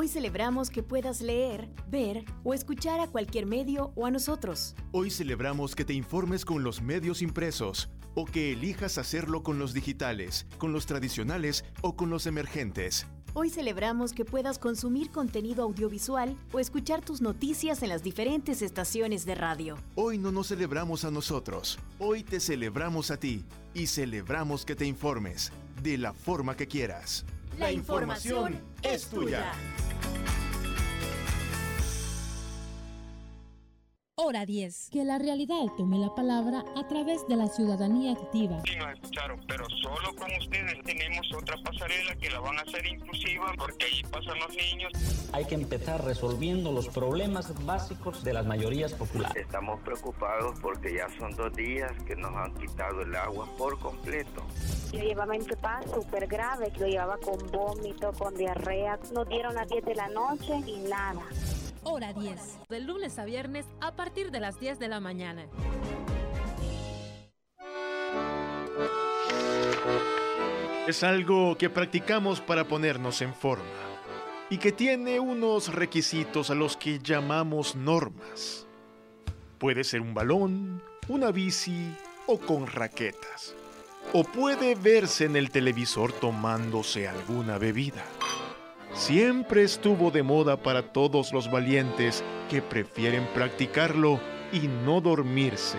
Hoy 0.01 0.09
celebramos 0.09 0.71
que 0.71 0.83
puedas 0.83 1.21
leer, 1.21 1.69
ver 1.91 2.25
o 2.43 2.55
escuchar 2.55 3.01
a 3.01 3.07
cualquier 3.07 3.45
medio 3.45 3.93
o 3.97 4.07
a 4.07 4.11
nosotros. 4.11 4.75
Hoy 4.93 5.11
celebramos 5.11 5.77
que 5.77 5.85
te 5.85 5.93
informes 5.93 6.47
con 6.47 6.65
los 6.65 6.81
medios 6.81 7.21
impresos 7.21 7.91
o 8.15 8.25
que 8.25 8.53
elijas 8.53 8.97
hacerlo 8.97 9.43
con 9.43 9.59
los 9.59 9.75
digitales, 9.75 10.47
con 10.57 10.73
los 10.73 10.87
tradicionales 10.87 11.67
o 11.83 11.97
con 11.97 12.09
los 12.09 12.25
emergentes. 12.25 13.07
Hoy 13.35 13.51
celebramos 13.51 14.15
que 14.15 14.25
puedas 14.25 14.59
consumir 14.59 15.11
contenido 15.11 15.65
audiovisual 15.65 16.35
o 16.51 16.61
escuchar 16.61 17.05
tus 17.05 17.21
noticias 17.21 17.83
en 17.83 17.91
las 17.91 18.03
diferentes 18.03 18.63
estaciones 18.63 19.27
de 19.27 19.35
radio. 19.35 19.77
Hoy 19.97 20.17
no 20.17 20.33
nos 20.33 20.49
celebramos 20.49 21.05
a 21.05 21.11
nosotros, 21.11 21.79
hoy 21.99 22.25
te 22.25 22.41
celebramos 22.41 23.11
a 23.11 23.19
ti 23.19 23.45
y 23.75 23.87
celebramos 23.87 24.65
que 24.65 24.75
te 24.75 24.87
informes 24.87 25.53
de 25.83 25.99
la 25.99 26.15
forma 26.15 26.57
que 26.57 26.67
quieras. 26.67 27.27
La 27.59 27.71
información 27.71 28.59
es 28.83 29.07
tuya. 29.07 29.53
Hora 34.23 34.45
10. 34.45 34.91
Que 34.93 35.03
la 35.03 35.19
realidad 35.19 35.65
tome 35.79 35.99
la 35.99 36.15
palabra 36.15 36.63
a 36.77 36.87
través 36.87 37.27
de 37.27 37.37
la 37.37 37.49
ciudadanía 37.49 38.13
activa. 38.13 38.61
Sí, 38.67 38.77
nos 38.77 38.93
escucharon, 38.93 39.41
pero 39.49 39.65
solo 39.81 40.15
con 40.15 40.29
ustedes 40.39 40.79
tenemos 40.85 41.27
otra 41.35 41.57
pasarela 41.65 42.15
que 42.17 42.29
la 42.29 42.39
van 42.41 42.59
a 42.59 42.61
hacer 42.61 42.85
inclusiva 42.87 43.55
porque 43.57 43.87
ahí 43.87 44.03
pasan 44.11 44.39
los 44.41 44.51
niños. 44.55 44.93
Hay 45.33 45.47
que 45.47 45.55
empezar 45.55 46.05
resolviendo 46.05 46.71
los 46.71 46.89
problemas 46.89 47.65
básicos 47.65 48.23
de 48.23 48.35
las 48.35 48.45
mayorías 48.45 48.93
populares. 48.93 49.43
Estamos 49.43 49.81
preocupados 49.81 50.61
porque 50.61 50.93
ya 50.97 51.09
son 51.19 51.35
dos 51.35 51.57
días 51.57 51.91
que 52.07 52.15
nos 52.15 52.37
han 52.37 52.53
quitado 52.57 53.01
el 53.01 53.17
agua 53.17 53.49
por 53.57 53.79
completo. 53.79 54.43
Yo 54.93 54.99
llevaba 54.99 55.35
en 55.35 55.47
paz 55.63 55.87
súper 55.95 56.27
grave, 56.27 56.71
lo 56.79 56.87
llevaba 56.87 57.17
con 57.17 57.39
vómito, 57.51 58.13
con 58.13 58.35
diarrea. 58.35 58.99
Nos 59.15 59.27
dieron 59.31 59.55
las 59.55 59.67
10 59.67 59.83
de 59.83 59.95
la 59.95 60.09
noche 60.09 60.61
y 60.67 60.77
nada. 60.91 61.23
Hora 61.83 62.13
10. 62.13 62.69
De 62.69 62.81
lunes 62.81 63.19
a 63.19 63.25
viernes 63.25 63.65
a 63.81 63.93
partir 63.93 64.31
de 64.31 64.41
las 64.41 64.61
10 64.61 64.79
de 64.79 64.89
la 64.89 65.01
mañana. 65.01 65.47
Es 70.87 71.03
algo 71.03 71.57
que 71.57 71.71
practicamos 71.71 72.41
para 72.41 72.65
ponernos 72.65 73.23
en 73.23 73.33
forma 73.33 73.65
y 74.51 74.59
que 74.59 74.73
tiene 74.73 75.21
unos 75.21 75.73
requisitos 75.73 76.51
a 76.51 76.55
los 76.55 76.77
que 76.77 76.99
llamamos 76.99 77.77
normas. 77.77 78.67
Puede 79.59 79.85
ser 79.85 80.01
un 80.03 80.13
balón, 80.13 80.83
una 81.09 81.31
bici 81.31 81.97
o 82.27 82.39
con 82.39 82.67
raquetas. 82.67 83.55
O 84.13 84.25
puede 84.25 84.75
verse 84.75 85.25
en 85.25 85.37
el 85.37 85.51
televisor 85.51 86.13
tomándose 86.13 87.09
alguna 87.09 87.59
bebida 87.59 88.05
siempre 88.95 89.63
estuvo 89.63 90.11
de 90.11 90.23
moda 90.23 90.57
para 90.57 90.83
todos 90.83 91.33
los 91.33 91.51
valientes 91.51 92.23
que 92.49 92.63
prefieren 92.63 93.27
practicarlo 93.35 94.21
y 94.53 94.69
no 94.69 95.01
dormirse 95.01 95.79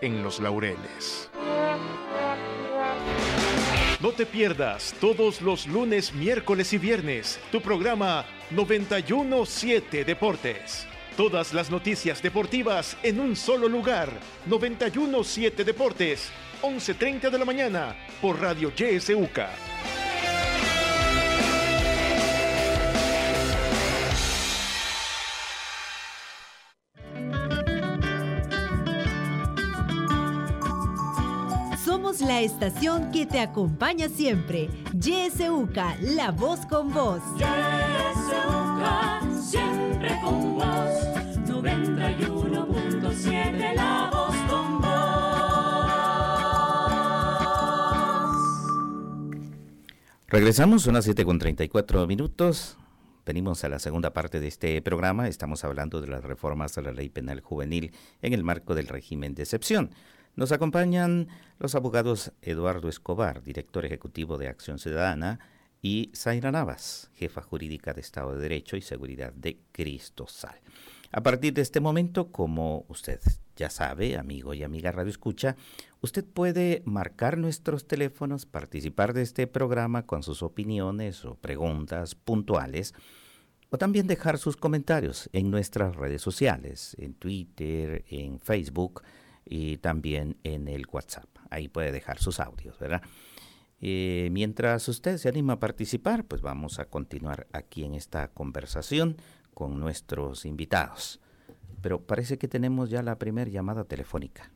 en 0.00 0.22
los 0.22 0.40
laureles. 0.40 1.30
No 4.00 4.12
te 4.12 4.26
pierdas 4.26 4.94
todos 5.00 5.40
los 5.40 5.66
lunes, 5.66 6.12
miércoles 6.12 6.72
y 6.72 6.78
viernes 6.78 7.40
tu 7.50 7.60
programa 7.60 8.26
917 8.50 10.04
Deportes. 10.04 10.86
Todas 11.16 11.54
las 11.54 11.70
noticias 11.70 12.22
deportivas 12.22 12.96
en 13.02 13.20
un 13.20 13.36
solo 13.36 13.68
lugar. 13.68 14.10
917 14.44 15.64
Deportes, 15.64 16.30
11.30 16.60 17.30
de 17.30 17.38
la 17.38 17.44
mañana 17.46 17.96
por 18.20 18.38
Radio 18.38 18.70
YSUCA. 18.76 19.48
Estación 32.46 33.10
que 33.10 33.26
te 33.26 33.40
acompaña 33.40 34.08
siempre. 34.08 34.70
YSUCA, 34.94 35.96
la 36.00 36.30
voz 36.30 36.64
con 36.66 36.92
voz. 36.92 37.20
YSUCA, 37.36 39.20
siempre 39.42 40.16
con 40.22 40.54
vos. 40.54 40.64
91.7, 41.44 43.74
la 43.74 44.08
voz 44.12 44.36
con 44.48 44.80
vos. 44.80 44.86
Regresamos, 50.28 50.82
son 50.82 50.94
las 50.94 51.04
7 51.04 51.24
con 51.24 51.38
34 51.38 52.06
minutos. 52.06 52.76
Venimos 53.26 53.64
a 53.64 53.68
la 53.68 53.80
segunda 53.80 54.12
parte 54.12 54.38
de 54.38 54.46
este 54.46 54.80
programa. 54.82 55.26
Estamos 55.26 55.64
hablando 55.64 56.00
de 56.00 56.06
las 56.06 56.22
reformas 56.22 56.78
a 56.78 56.82
la 56.82 56.92
ley 56.92 57.08
penal 57.08 57.40
juvenil 57.40 57.90
en 58.22 58.32
el 58.32 58.44
marco 58.44 58.76
del 58.76 58.86
régimen 58.86 59.34
de 59.34 59.42
excepción. 59.42 59.90
Nos 60.36 60.52
acompañan 60.52 61.28
los 61.58 61.74
abogados 61.74 62.30
Eduardo 62.42 62.90
Escobar, 62.90 63.42
director 63.42 63.86
ejecutivo 63.86 64.36
de 64.36 64.48
Acción 64.48 64.78
Ciudadana, 64.78 65.40
y 65.80 66.10
Zaira 66.14 66.52
Navas, 66.52 67.10
jefa 67.14 67.40
jurídica 67.40 67.94
de 67.94 68.02
Estado 68.02 68.34
de 68.34 68.42
Derecho 68.42 68.76
y 68.76 68.82
Seguridad 68.82 69.32
de 69.32 69.58
Cristo 69.72 70.26
Sal. 70.28 70.60
A 71.10 71.22
partir 71.22 71.54
de 71.54 71.62
este 71.62 71.80
momento, 71.80 72.32
como 72.32 72.84
usted 72.88 73.18
ya 73.56 73.70
sabe, 73.70 74.18
amigo 74.18 74.52
y 74.52 74.62
amiga 74.62 74.92
Radio 74.92 75.08
Escucha, 75.08 75.56
usted 76.02 76.22
puede 76.22 76.82
marcar 76.84 77.38
nuestros 77.38 77.86
teléfonos, 77.86 78.44
participar 78.44 79.14
de 79.14 79.22
este 79.22 79.46
programa 79.46 80.04
con 80.04 80.22
sus 80.22 80.42
opiniones 80.42 81.24
o 81.24 81.36
preguntas 81.36 82.14
puntuales, 82.14 82.92
o 83.70 83.78
también 83.78 84.06
dejar 84.06 84.36
sus 84.36 84.58
comentarios 84.58 85.30
en 85.32 85.50
nuestras 85.50 85.96
redes 85.96 86.20
sociales, 86.20 86.94
en 86.98 87.14
Twitter, 87.14 88.04
en 88.10 88.38
Facebook, 88.38 89.02
y 89.46 89.78
también 89.78 90.36
en 90.44 90.68
el 90.68 90.86
WhatsApp. 90.90 91.28
Ahí 91.50 91.68
puede 91.68 91.92
dejar 91.92 92.18
sus 92.18 92.40
audios, 92.40 92.78
¿verdad? 92.78 93.02
Eh, 93.80 94.28
mientras 94.32 94.88
usted 94.88 95.16
se 95.16 95.28
anima 95.28 95.54
a 95.54 95.60
participar, 95.60 96.24
pues 96.24 96.42
vamos 96.42 96.78
a 96.78 96.86
continuar 96.86 97.46
aquí 97.52 97.84
en 97.84 97.94
esta 97.94 98.28
conversación 98.28 99.16
con 99.54 99.78
nuestros 99.78 100.44
invitados. 100.44 101.20
Pero 101.82 102.00
parece 102.00 102.38
que 102.38 102.48
tenemos 102.48 102.90
ya 102.90 103.02
la 103.02 103.18
primera 103.18 103.50
llamada 103.50 103.84
telefónica. 103.84 104.50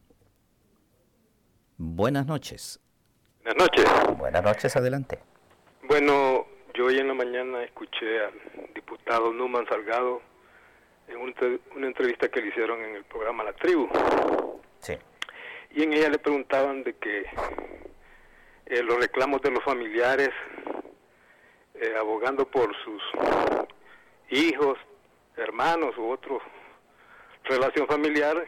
Buenas 1.77 2.27
noches. 2.27 2.81
Buenas 3.45 3.57
noches. 3.57 4.19
Buenas 4.19 4.43
noches, 4.43 4.77
adelante. 4.77 5.19
Bueno, 5.89 6.47
yo 6.75 6.87
hoy 6.87 6.99
en 6.99 7.09
la 7.09 7.15
mañana 7.15 7.63
escuché 7.63 8.25
al 8.25 8.75
diputado 8.75 9.33
Numan 9.33 9.67
Salgado 9.67 10.21
en 11.09 11.17
una 11.77 11.87
entrevista 11.87 12.29
que 12.29 12.41
le 12.41 12.49
hicieron 12.49 12.81
en 12.85 12.97
el 12.97 13.05
programa 13.05 13.45
La 13.45 13.53
Tribu. 13.55 13.89
Sí. 14.81 14.99
Y 15.71 15.83
en 15.83 15.93
ella 15.93 16.11
le 16.11 16.19
preguntaban 16.19 16.83
de 16.83 16.95
que 16.97 17.27
eh, 18.67 18.83
los 18.83 18.99
reclamos 18.99 19.41
de 19.43 19.51
los 19.51 19.63
familiares, 19.65 20.31
eh, 21.75 21.95
abogando 21.99 22.47
por 22.47 22.75
sus 22.85 23.03
hijos, 24.31 24.79
hermanos 25.37 25.97
u 25.97 26.11
otro 26.11 26.41
relación 27.45 27.87
familiar, 27.87 28.47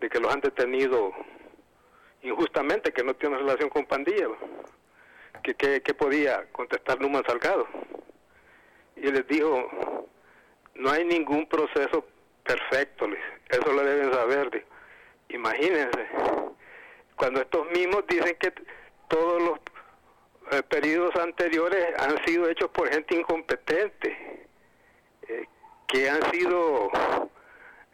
de 0.00 0.08
que 0.08 0.20
los 0.20 0.32
han 0.32 0.40
detenido 0.40 1.12
injustamente, 2.22 2.92
que 2.92 3.02
no 3.02 3.14
tienen 3.14 3.40
relación 3.40 3.68
con 3.68 3.86
pandilla. 3.86 4.28
que, 5.42 5.54
que, 5.54 5.94
podía 5.94 6.46
contestar 6.52 7.00
Numa 7.00 7.22
Salgado. 7.26 7.66
Y 8.96 9.10
les 9.10 9.26
dijo, 9.28 10.06
no 10.74 10.90
hay 10.90 11.04
ningún 11.04 11.46
proceso 11.48 12.04
perfecto, 12.44 13.06
eso 13.48 13.72
lo 13.72 13.82
deben 13.82 14.12
saber. 14.12 14.66
Imagínense, 15.28 16.06
cuando 17.16 17.40
estos 17.40 17.70
mismos 17.70 18.06
dicen 18.06 18.36
que 18.40 18.52
todos 19.08 19.42
los 19.42 19.58
eh, 20.52 20.62
periodos 20.62 21.14
anteriores 21.16 21.86
han 21.98 22.24
sido 22.24 22.48
hechos 22.48 22.70
por 22.70 22.88
gente 22.88 23.14
incompetente, 23.14 24.46
eh, 25.28 25.44
que 25.86 26.08
han 26.08 26.22
sido 26.30 26.90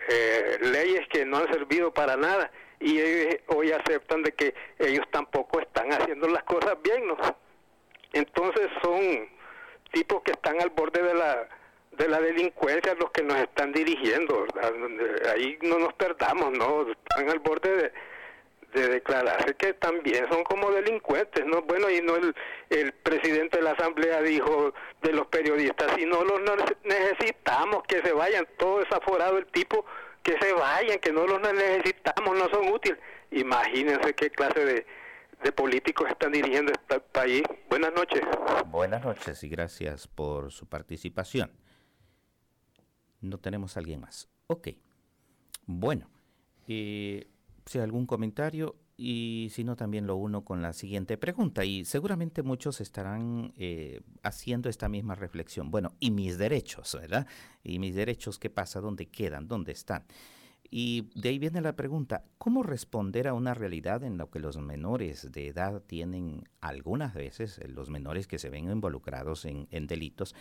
eh, 0.09 0.59
leyes 0.61 1.09
que 1.09 1.24
no 1.24 1.39
han 1.39 1.53
servido 1.53 1.93
para 1.93 2.16
nada 2.16 2.51
y 2.78 3.01
ellos 3.01 3.41
hoy 3.49 3.72
aceptan 3.72 4.22
de 4.22 4.32
que 4.32 4.55
ellos 4.78 5.07
tampoco 5.11 5.61
están 5.61 5.93
haciendo 5.93 6.28
las 6.28 6.45
cosas 6.45 6.76
bien, 6.82 7.07
¿no? 7.07 7.16
Entonces 8.12 8.68
son 8.82 9.28
tipos 9.93 10.22
que 10.22 10.32
están 10.32 10.61
al 10.61 10.70
borde 10.70 11.03
de 11.03 11.14
la 11.14 11.49
de 11.97 12.09
la 12.09 12.20
delincuencia 12.20 12.95
los 12.95 13.11
que 13.11 13.22
nos 13.22 13.36
están 13.38 13.72
dirigiendo, 13.72 14.47
ahí 15.32 15.59
no 15.62 15.78
nos 15.78 15.92
perdamos, 15.95 16.53
¿no? 16.53 16.90
Están 16.90 17.30
al 17.30 17.38
borde 17.38 17.76
de, 17.76 17.92
de 18.80 18.88
declararse 18.88 19.55
que 19.55 19.74
también 19.74 20.26
son 20.28 20.42
como 20.45 20.70
delincuentes, 20.70 21.45
¿no? 21.47 21.62
Bueno, 21.62 21.88
y 21.90 22.01
no 22.01 22.16
el, 22.16 22.34
el 22.70 22.92
presidente 22.92 23.59
de 23.59 23.64
la 23.64 23.72
Asamblea 23.72 24.20
dijo 24.22 24.74
de 25.03 25.12
los 25.12 25.26
periodistas, 25.28 25.92
si 25.97 26.05
no 26.05 26.24
los 26.24 26.40
necesitamos, 26.82 27.82
que 27.84 28.03
se 28.03 28.12
vayan, 28.12 28.47
todo 28.59 28.80
desaforado 28.80 29.38
el 29.38 29.47
tipo, 29.47 29.84
que 30.22 30.36
se 30.40 30.53
vayan, 30.53 30.99
que 30.99 31.12
no 31.12 31.26
los 31.26 31.40
necesitamos, 31.40 32.36
no 32.36 32.49
son 32.49 32.72
útiles. 32.72 32.99
Imagínense 33.30 34.14
qué 34.14 34.30
clase 34.30 34.64
de, 34.64 34.86
de 35.42 35.53
políticos 35.53 36.09
están 36.09 36.32
dirigiendo 36.32 36.72
este 36.72 36.99
país. 37.01 37.42
Buenas 37.68 37.92
noches. 37.92 38.22
Buenas 38.66 39.05
noches 39.05 39.42
y 39.45 39.49
gracias 39.49 40.09
por 40.09 40.51
su 40.51 40.66
participación. 40.66 41.51
No 43.25 43.39
tenemos 43.39 43.77
a 43.77 43.81
alguien 43.81 44.01
más. 44.01 44.29
Ok. 44.47 44.68
Bueno, 45.66 46.09
eh, 46.68 47.29
si 47.66 47.79
hay 47.79 47.85
algún 47.85 48.07
comentario 48.07 48.77
y 48.97 49.49
si 49.51 49.64
no 49.64 49.77
también 49.77 50.07
lo 50.07 50.16
uno 50.16 50.45
con 50.45 50.62
la 50.62 50.72
siguiente 50.72 51.16
pregunta 51.16 51.64
y 51.64 51.85
seguramente 51.85 52.43
muchos 52.43 52.81
estarán 52.81 53.53
eh, 53.57 54.03
haciendo 54.22 54.68
esta 54.68 54.89
misma 54.89 55.14
reflexión. 55.14 55.70
Bueno, 55.70 55.95
¿y 55.99 56.11
mis 56.11 56.39
derechos, 56.39 56.97
verdad? 57.01 57.27
¿Y 57.62 57.79
mis 57.79 57.95
derechos 57.95 58.39
qué 58.39 58.51
pasa? 58.51 58.81
¿Dónde 58.81 59.07
quedan? 59.07 59.49
¿Dónde 59.49 59.72
están? 59.72 60.05
Y 60.77 61.11
de 61.14 61.29
ahí 61.29 61.39
viene 61.39 61.61
la 61.61 61.77
pregunta, 61.77 62.25
¿cómo 62.39 62.62
responder 62.62 63.29
a 63.29 63.35
una 63.35 63.55
realidad 63.55 64.03
en 64.03 64.18
la 64.18 64.27
que 64.27 64.41
los 64.41 64.57
menores 64.59 65.31
de 65.31 65.49
edad 65.49 65.81
tienen 65.83 66.49
algunas 66.61 67.14
veces, 67.14 67.61
los 67.68 67.91
menores 67.91 68.27
que 68.27 68.41
se 68.41 68.51
ven 68.51 68.68
involucrados 68.70 69.45
en, 69.45 69.87
delitos 69.87 70.35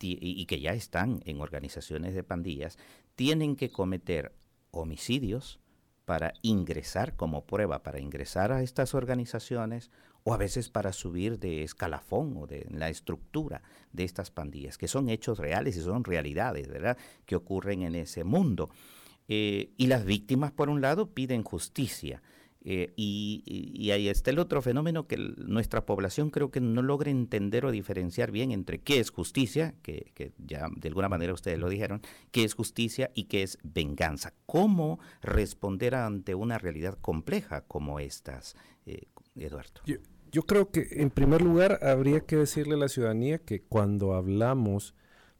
y 0.00 0.46
que 0.46 0.60
ya 0.60 0.72
están 0.72 1.20
en 1.24 1.40
organizaciones 1.40 2.14
de 2.14 2.24
pandillas, 2.24 2.78
tienen 3.16 3.56
que 3.56 3.70
cometer 3.70 4.32
homicidios, 4.70 5.60
para 6.08 6.32
ingresar 6.40 7.16
como 7.16 7.44
prueba, 7.44 7.82
para 7.82 8.00
ingresar 8.00 8.50
a 8.50 8.62
estas 8.62 8.94
organizaciones 8.94 9.90
o 10.24 10.32
a 10.32 10.38
veces 10.38 10.70
para 10.70 10.94
subir 10.94 11.38
de 11.38 11.62
escalafón 11.64 12.34
o 12.38 12.46
de 12.46 12.66
la 12.70 12.88
estructura 12.88 13.60
de 13.92 14.04
estas 14.04 14.30
pandillas, 14.30 14.78
que 14.78 14.88
son 14.88 15.10
hechos 15.10 15.38
reales 15.38 15.76
y 15.76 15.82
son 15.82 16.04
realidades, 16.04 16.66
¿verdad?, 16.66 16.96
que 17.26 17.36
ocurren 17.36 17.82
en 17.82 17.94
ese 17.94 18.24
mundo. 18.24 18.70
Eh, 19.28 19.74
y 19.76 19.88
las 19.88 20.06
víctimas, 20.06 20.50
por 20.50 20.70
un 20.70 20.80
lado, 20.80 21.10
piden 21.10 21.42
justicia. 21.42 22.22
Eh, 22.64 22.92
y, 22.96 23.90
ahí 23.92 24.08
está 24.08 24.30
el 24.30 24.38
otro 24.38 24.60
fenómeno 24.62 25.06
que 25.06 25.16
nuestra 25.16 25.86
población 25.86 26.30
creo 26.30 26.50
que 26.50 26.60
no 26.60 26.82
logra 26.82 27.10
entender 27.10 27.64
o 27.64 27.70
diferenciar 27.70 28.30
bien 28.30 28.50
entre 28.50 28.80
qué 28.80 28.98
es 28.98 29.10
justicia, 29.10 29.74
que, 29.82 30.32
ya 30.38 30.66
de 30.76 30.88
alguna 30.88 31.08
manera 31.08 31.32
ustedes 31.32 31.58
lo 31.58 31.68
dijeron, 31.68 32.02
qué 32.30 32.44
es 32.44 32.54
justicia 32.54 33.10
y 33.14 33.24
qué 33.24 33.42
es 33.42 33.58
venganza. 33.62 34.34
¿Cómo 34.46 34.98
responder 35.22 35.94
ante 35.94 36.34
una 36.34 36.58
realidad 36.58 36.98
compleja 37.00 37.62
como 37.62 38.00
estas, 38.00 38.56
eh, 38.86 39.06
Eduardo? 39.36 39.80
Yo, 40.30 40.42
creo 40.42 40.70
que 40.70 40.88
en 40.90 41.10
primer 41.10 41.40
lugar 41.40 41.78
habría 41.82 42.20
que 42.20 42.36
decirle 42.36 42.74
a 42.74 42.78
la 42.78 42.88
ciudadanía 42.88 43.38
que 43.38 43.62
cuando 43.62 44.14
hablamos 44.14 44.94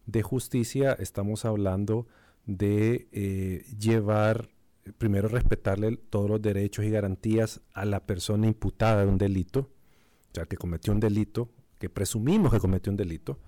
de 0.06 0.22
justicia 0.22 0.94
estamos 0.94 1.44
hablando 1.44 2.06
de 2.46 3.08
eh, 3.12 3.66
llevar 3.78 4.48
primero 4.97 5.28
respetarle 5.28 5.97
todos 5.97 6.28
los 6.30 6.43
derechos 6.43 6.84
y 6.84 6.91
garantías 6.91 7.61
a 7.74 7.84
la 7.84 8.07
persona 8.07 8.47
imputada 8.47 9.05
de 9.05 9.11
un 9.11 9.18
delito, 9.18 9.61
o 9.61 10.34
sea, 10.34 10.47
que 10.47 10.57
cometió 10.57 10.93
un 10.93 11.01
delito, 11.01 11.51
que 11.78 11.89
presumimos 11.89 12.53
que 12.53 12.61
cometió 12.61 12.91
un 12.91 12.97
delito, 12.97 13.39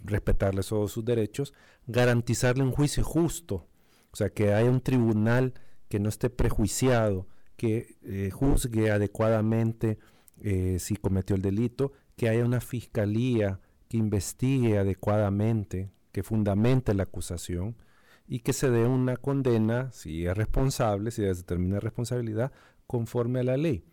respetarle 0.00 0.62
todos 0.62 0.92
sus 0.92 1.04
derechos, 1.04 1.54
garantizarle 1.86 2.62
un 2.62 2.72
juicio 2.72 3.04
justo, 3.04 3.66
o 4.12 4.16
sea, 4.16 4.30
que 4.30 4.52
haya 4.52 4.70
un 4.70 4.80
tribunal 4.80 5.54
que 5.88 6.00
no 6.00 6.08
esté 6.08 6.30
prejuiciado, 6.30 7.26
que 7.56 7.96
eh, 8.02 8.30
juzgue 8.32 8.90
adecuadamente 8.90 9.98
eh, 10.40 10.78
si 10.78 10.96
cometió 10.96 11.34
el 11.34 11.42
delito, 11.42 11.92
que 12.16 12.28
haya 12.28 12.44
una 12.44 12.60
fiscalía 12.60 13.60
que 13.88 13.96
investigue 13.96 14.78
adecuadamente, 14.78 15.90
que 16.12 16.22
fundamente 16.22 16.94
la 16.94 17.04
acusación, 17.04 17.76
y 18.28 18.40
que 18.40 18.52
se 18.52 18.70
dé 18.70 18.86
una 18.86 19.16
condena, 19.16 19.90
si 19.92 20.26
es 20.26 20.36
responsable, 20.36 21.10
si 21.10 21.22
determina 21.22 21.80
responsabilidad, 21.80 22.52
conforme 22.86 23.40
a 23.40 23.44
la 23.44 23.56
ley. 23.56 23.84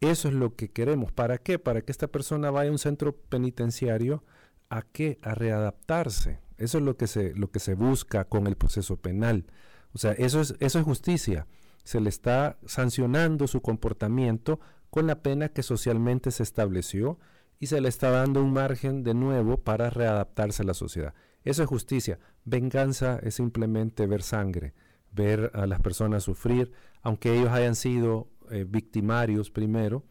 Eso 0.00 0.28
es 0.28 0.34
lo 0.34 0.54
que 0.54 0.70
queremos. 0.70 1.12
¿Para 1.12 1.38
qué? 1.38 1.58
Para 1.58 1.82
que 1.82 1.90
esta 1.90 2.06
persona 2.06 2.50
vaya 2.50 2.68
a 2.68 2.72
un 2.72 2.78
centro 2.78 3.16
penitenciario. 3.16 4.22
¿A 4.68 4.82
qué? 4.82 5.18
A 5.22 5.34
readaptarse. 5.34 6.40
Eso 6.58 6.78
es 6.78 6.84
lo 6.84 6.96
que 6.96 7.06
se, 7.06 7.34
lo 7.34 7.50
que 7.50 7.58
se 7.58 7.74
busca 7.74 8.24
con 8.26 8.46
el 8.46 8.56
proceso 8.56 8.96
penal. 8.96 9.46
O 9.92 9.98
sea, 9.98 10.12
eso 10.12 10.40
es, 10.40 10.54
eso 10.60 10.78
es 10.78 10.84
justicia. 10.84 11.46
Se 11.82 12.00
le 12.00 12.10
está 12.10 12.58
sancionando 12.66 13.46
su 13.46 13.62
comportamiento 13.62 14.60
con 14.90 15.06
la 15.06 15.22
pena 15.22 15.48
que 15.48 15.62
socialmente 15.62 16.30
se 16.30 16.42
estableció 16.42 17.18
y 17.58 17.66
se 17.66 17.80
le 17.80 17.88
está 17.88 18.10
dando 18.10 18.42
un 18.42 18.52
margen 18.52 19.02
de 19.02 19.14
nuevo 19.14 19.58
para 19.58 19.90
readaptarse 19.90 20.62
a 20.62 20.66
la 20.66 20.74
sociedad. 20.74 21.14
Eso 21.44 21.62
es 21.62 21.68
justicia. 21.68 22.18
Venganza 22.44 23.18
es 23.22 23.34
simplemente 23.34 24.06
ver 24.06 24.22
sangre, 24.22 24.74
ver 25.12 25.50
a 25.54 25.66
las 25.66 25.80
personas 25.80 26.24
sufrir, 26.24 26.72
aunque 27.02 27.36
ellos 27.36 27.50
hayan 27.50 27.74
sido 27.74 28.28
eh, 28.50 28.64
victimarios 28.68 29.50
primero, 29.50 30.04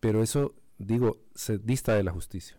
pero 0.00 0.22
eso, 0.22 0.54
digo, 0.78 1.18
se 1.34 1.58
dista 1.58 1.94
de 1.94 2.02
la 2.02 2.12
justicia. 2.12 2.58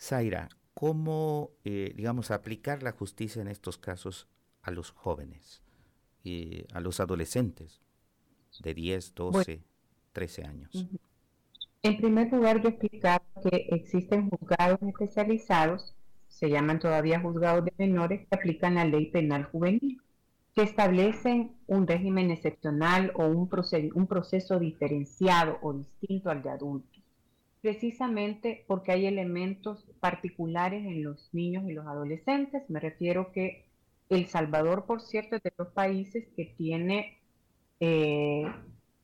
Zaira, 0.00 0.48
¿cómo, 0.74 1.50
eh, 1.64 1.92
digamos, 1.96 2.30
aplicar 2.30 2.82
la 2.82 2.92
justicia 2.92 3.42
en 3.42 3.48
estos 3.48 3.78
casos 3.78 4.28
a 4.62 4.70
los 4.70 4.90
jóvenes, 4.90 5.62
y 6.26 6.64
a 6.72 6.80
los 6.80 6.98
adolescentes 7.00 7.80
de 8.60 8.74
10, 8.74 9.14
12, 9.14 9.62
13 10.12 10.44
años? 10.44 10.86
En 11.82 11.96
primer 11.98 12.32
lugar, 12.32 12.60
yo 12.62 12.70
explicar 12.70 13.22
que 13.42 13.68
existen 13.70 14.28
juzgados 14.28 14.80
especializados 14.82 15.95
se 16.36 16.50
llaman 16.50 16.78
todavía 16.78 17.20
juzgados 17.20 17.64
de 17.64 17.72
menores, 17.78 18.28
que 18.28 18.36
aplican 18.36 18.74
la 18.74 18.84
ley 18.84 19.06
penal 19.10 19.44
juvenil, 19.44 20.02
que 20.54 20.62
establecen 20.62 21.56
un 21.66 21.86
régimen 21.86 22.30
excepcional 22.30 23.10
o 23.14 23.24
un, 23.26 23.48
un 23.94 24.06
proceso 24.06 24.58
diferenciado 24.58 25.58
o 25.62 25.72
distinto 25.72 26.28
al 26.28 26.42
de 26.42 26.50
adultos, 26.50 27.02
precisamente 27.62 28.66
porque 28.68 28.92
hay 28.92 29.06
elementos 29.06 29.86
particulares 29.98 30.84
en 30.84 31.02
los 31.02 31.30
niños 31.32 31.64
y 31.70 31.72
los 31.72 31.86
adolescentes. 31.86 32.68
Me 32.68 32.80
refiero 32.80 33.32
que 33.32 33.70
El 34.10 34.26
Salvador, 34.26 34.84
por 34.84 35.00
cierto, 35.00 35.36
es 35.36 35.42
de 35.42 35.54
los 35.56 35.68
países 35.68 36.28
que 36.36 36.54
tiene 36.58 37.18
eh, 37.80 38.44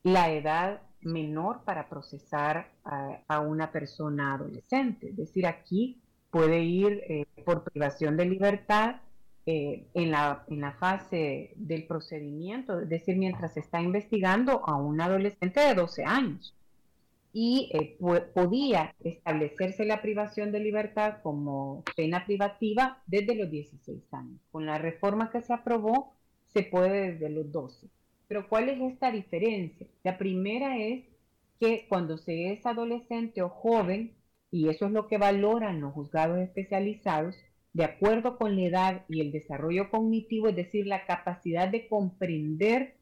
la 0.03 0.30
edad 0.30 0.83
menor 1.01 1.64
para 1.64 1.89
procesar 1.89 2.72
a, 2.85 3.22
a, 3.26 3.41
una 3.41 3.72
persona 3.72 4.35
adolescente. 4.35 5.09
Es 5.09 5.16
decir, 5.16 5.47
aquí 5.47 6.01
puede 6.33 6.64
ir 6.64 7.05
eh, 7.09 7.26
por 7.45 7.62
privación 7.62 8.16
de 8.16 8.24
libertad 8.24 8.97
eh, 9.45 9.85
en, 9.93 10.11
la, 10.11 10.45
en 10.49 10.62
la 10.62 10.72
fase 10.72 11.53
del 11.57 11.87
procedimiento, 11.87 12.80
es 12.80 12.89
decir, 12.89 13.16
mientras 13.16 13.53
se 13.53 13.61
está 13.61 13.83
investigando 13.83 14.64
a 14.64 14.76
un 14.76 15.01
adolescente 15.01 15.61
de 15.61 15.74
12 15.74 16.05
años. 16.05 16.55
Y 17.35 17.70
eh, 17.74 17.99
podía 18.35 18.95
establecerse 19.05 19.85
la 19.85 20.01
privación 20.01 20.53
de 20.53 20.61
libertad 20.61 21.18
como 21.22 21.85
pena 21.97 22.24
privativa 22.24 23.03
desde 23.07 23.35
los 23.35 23.51
16 23.51 24.03
años. 24.12 24.41
Con 24.51 24.64
la 24.64 24.78
reforma 24.78 25.30
que 25.30 25.43
se 25.43 25.53
aprobó, 25.53 26.14
se 26.47 26.62
puede 26.62 27.12
desde 27.12 27.28
los 27.28 27.53
12. 27.53 27.89
Pero 28.28 28.49
¿cuál 28.49 28.70
es 28.70 28.80
esta 28.80 29.11
diferencia? 29.11 29.87
La 30.03 30.16
primera 30.16 30.78
es 30.78 31.05
que 31.61 31.87
cuando 31.89 32.16
se 32.16 32.53
es 32.53 32.64
adolescente 32.64 33.43
o 33.43 33.51
joven, 33.51 34.12
y 34.53 34.68
eso 34.68 34.86
es 34.86 34.92
lo 34.92 35.09
que 35.09 35.18
valoran 35.18 35.80
los 35.80 35.92
juzgados 35.92 36.38
especializados, 36.38 37.34
de 37.72 37.84
acuerdo 37.84 38.38
con 38.38 38.55
la 38.55 38.62
edad 38.62 39.05
y 39.09 39.20
el 39.20 39.32
desarrollo 39.32 39.90
cognitivo, 39.90 40.48
es 40.48 40.57
decir, 40.57 40.86
la 40.86 41.07
capacidad 41.07 41.68
de 41.68 41.88
comprender 41.88 42.94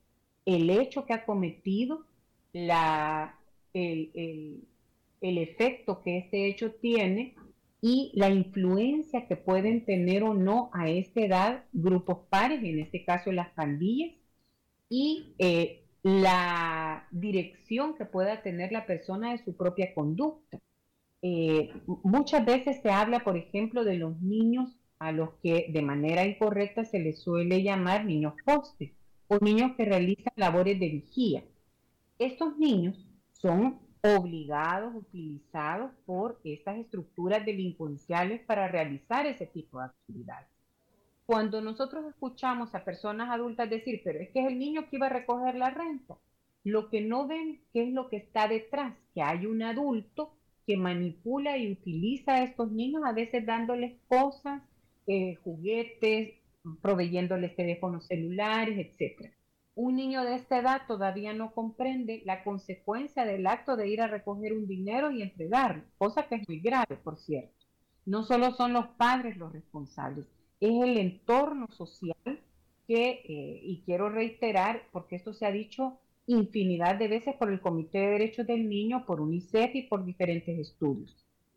el 0.46 0.70
hecho 0.70 1.05
que 1.05 1.12
ha 1.12 1.26
cometido, 1.26 2.07
la, 2.53 3.38
el, 3.74 4.62
el 5.20 5.38
efecto 5.38 6.03
que 6.03 6.18
este 6.18 6.46
hecho 6.46 6.72
tiene 6.72 7.34
y 7.82 8.12
la 8.14 8.28
influencia 8.30 9.26
que 9.26 9.36
pueden 9.36 9.84
tener 9.84 10.22
o 10.22 10.34
no 10.34 10.70
a 10.72 10.88
esta 10.88 11.20
edad 11.20 11.64
grupos 11.72 12.18
pares, 12.28 12.62
en 12.62 12.78
este 12.78 13.05
caso 13.05 13.32
las 13.32 13.51
pandillas, 13.51 14.12
y 14.88 15.34
eh, 15.38 15.82
la 16.03 17.07
dirección 17.11 17.96
que 17.96 18.05
pueda 18.05 18.42
tener 18.42 18.72
la 18.72 18.86
persona 18.86 19.32
de 19.32 19.44
su 19.44 19.57
propia 19.57 19.94
conducta. 19.94 20.59
Eh, 21.23 21.73
muchas 22.03 22.45
veces 22.45 22.81
se 22.83 22.91
habla, 22.91 23.21
por 23.21 23.37
ejemplo, 23.37 23.85
de 23.85 23.97
los 23.97 24.21
niños 24.21 24.77
a 24.99 25.12
los 25.12 25.31
que 25.43 25.66
de 25.73 25.83
manera 25.83 26.27
incorrecta 26.27 26.85
se 26.85 26.99
les 26.99 27.21
suele 27.21 27.62
llamar 27.62 28.05
niños 28.05 28.35
postes 28.45 28.93
o 29.29 29.39
niños 29.41 29.73
que 29.77 29.85
realizan 29.85 30.33
labores 30.37 30.79
de 30.79 30.89
vigía. 30.89 31.45
Estos 32.18 32.59
niños 32.59 33.07
son 33.33 33.79
obligados, 34.03 34.95
utilizados 34.95 35.93
por 36.07 36.41
estas 36.45 36.79
estructuras 36.79 37.45
delincuenciales 37.45 38.41
para 38.43 38.68
realizar 38.68 39.27
ese 39.27 39.47
tipo 39.47 39.79
de 39.79 39.87
actividades. 39.87 40.49
Cuando 41.27 41.61
nosotros 41.61 42.05
escuchamos 42.07 42.75
a 42.75 42.85
personas 42.85 43.31
adultas 43.31 43.71
decir, 43.71 44.01
pero 44.03 44.18
es 44.18 44.31
que 44.31 44.41
es 44.41 44.49
el 44.49 44.59
niño 44.59 44.89
que 44.89 44.97
iba 44.97 45.07
a 45.07 45.11
recoger 45.11 45.55
la 45.55 45.71
renta, 45.71 46.16
lo 46.64 46.89
que 46.89 47.01
no 47.01 47.27
ven, 47.27 47.61
¿qué 47.73 47.85
es 47.85 47.93
lo 47.93 48.09
que 48.09 48.16
está 48.16 48.49
detrás? 48.49 48.95
Que 49.14 49.23
hay 49.23 49.47
un 49.47 49.62
adulto 49.62 50.33
que 50.67 50.77
manipula 50.77 51.59
y 51.59 51.73
utiliza 51.73 52.35
a 52.35 52.45
estos 52.45 52.71
niños, 52.73 53.03
a 53.05 53.13
veces 53.13 53.47
dándoles 53.47 53.99
cosas, 54.09 54.63
eh, 55.07 55.37
juguetes, 55.45 56.35
proveyéndoles 56.83 57.57
teléfonos 57.57 58.07
celulares, 58.07 58.79
etc 58.79 59.33
un 59.81 59.97
niño 59.97 60.25
de 60.25 60.35
esta 60.35 60.59
edad 60.59 60.83
todavía 60.87 61.33
no 61.33 61.53
comprende 61.55 62.23
la 62.27 62.45
consecuencia 62.45 63.25
del 63.25 63.47
acto 63.47 63.77
de 63.77 63.89
ir 63.89 64.03
a 64.03 64.09
recoger 64.09 64.53
un 64.53 64.67
dinero 64.67 65.11
y 65.11 65.23
entregarlo, 65.23 65.85
cosa 65.97 66.27
que 66.29 66.37
es 66.37 66.49
muy 66.49 66.61
grave, 66.61 66.97
por 67.03 67.19
cierto. 67.19 67.55
No 68.05 68.23
solo 68.25 68.53
son 68.53 68.73
los 68.73 68.87
padres 68.89 69.37
los 69.37 69.53
responsables, 69.53 70.27
es 70.61 70.83
el 70.83 70.99
entorno 70.99 71.67
social 71.71 72.43
que, 72.87 73.23
eh, 73.25 73.61
y 73.63 73.83
quiero 73.87 74.11
reiterar, 74.11 74.83
porque 74.93 75.17
esto 75.17 75.33
se 75.33 75.47
ha 75.47 75.53
dicho 75.53 75.99
infinidad 76.27 76.97
de 76.97 77.09
veces 77.09 77.35
por 77.37 77.51
el 77.51 77.61
Comité 77.61 77.99
de 77.99 78.11
Derechos 78.11 78.47
del 78.47 78.68
Niño, 78.68 79.05
por 79.07 79.21
UNICEF 79.21 79.75
y 79.75 79.83
por 79.83 80.05
diferentes 80.05 80.59
estudios. 80.59 81.16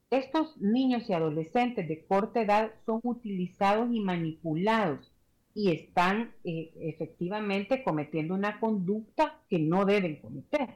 Estos 0.10 0.58
niños 0.58 1.10
y 1.10 1.14
adolescentes 1.14 1.88
de 1.88 2.06
corta 2.06 2.42
edad 2.42 2.72
son 2.86 3.00
utilizados 3.04 3.90
y 3.92 4.00
manipulados 4.00 5.12
y 5.56 5.72
están 5.72 6.34
eh, 6.44 6.72
efectivamente 6.82 7.84
cometiendo 7.84 8.34
una 8.34 8.60
conducta 8.60 9.40
que 9.50 9.60
no 9.60 9.86
deben 9.86 10.18
cometer. 10.18 10.76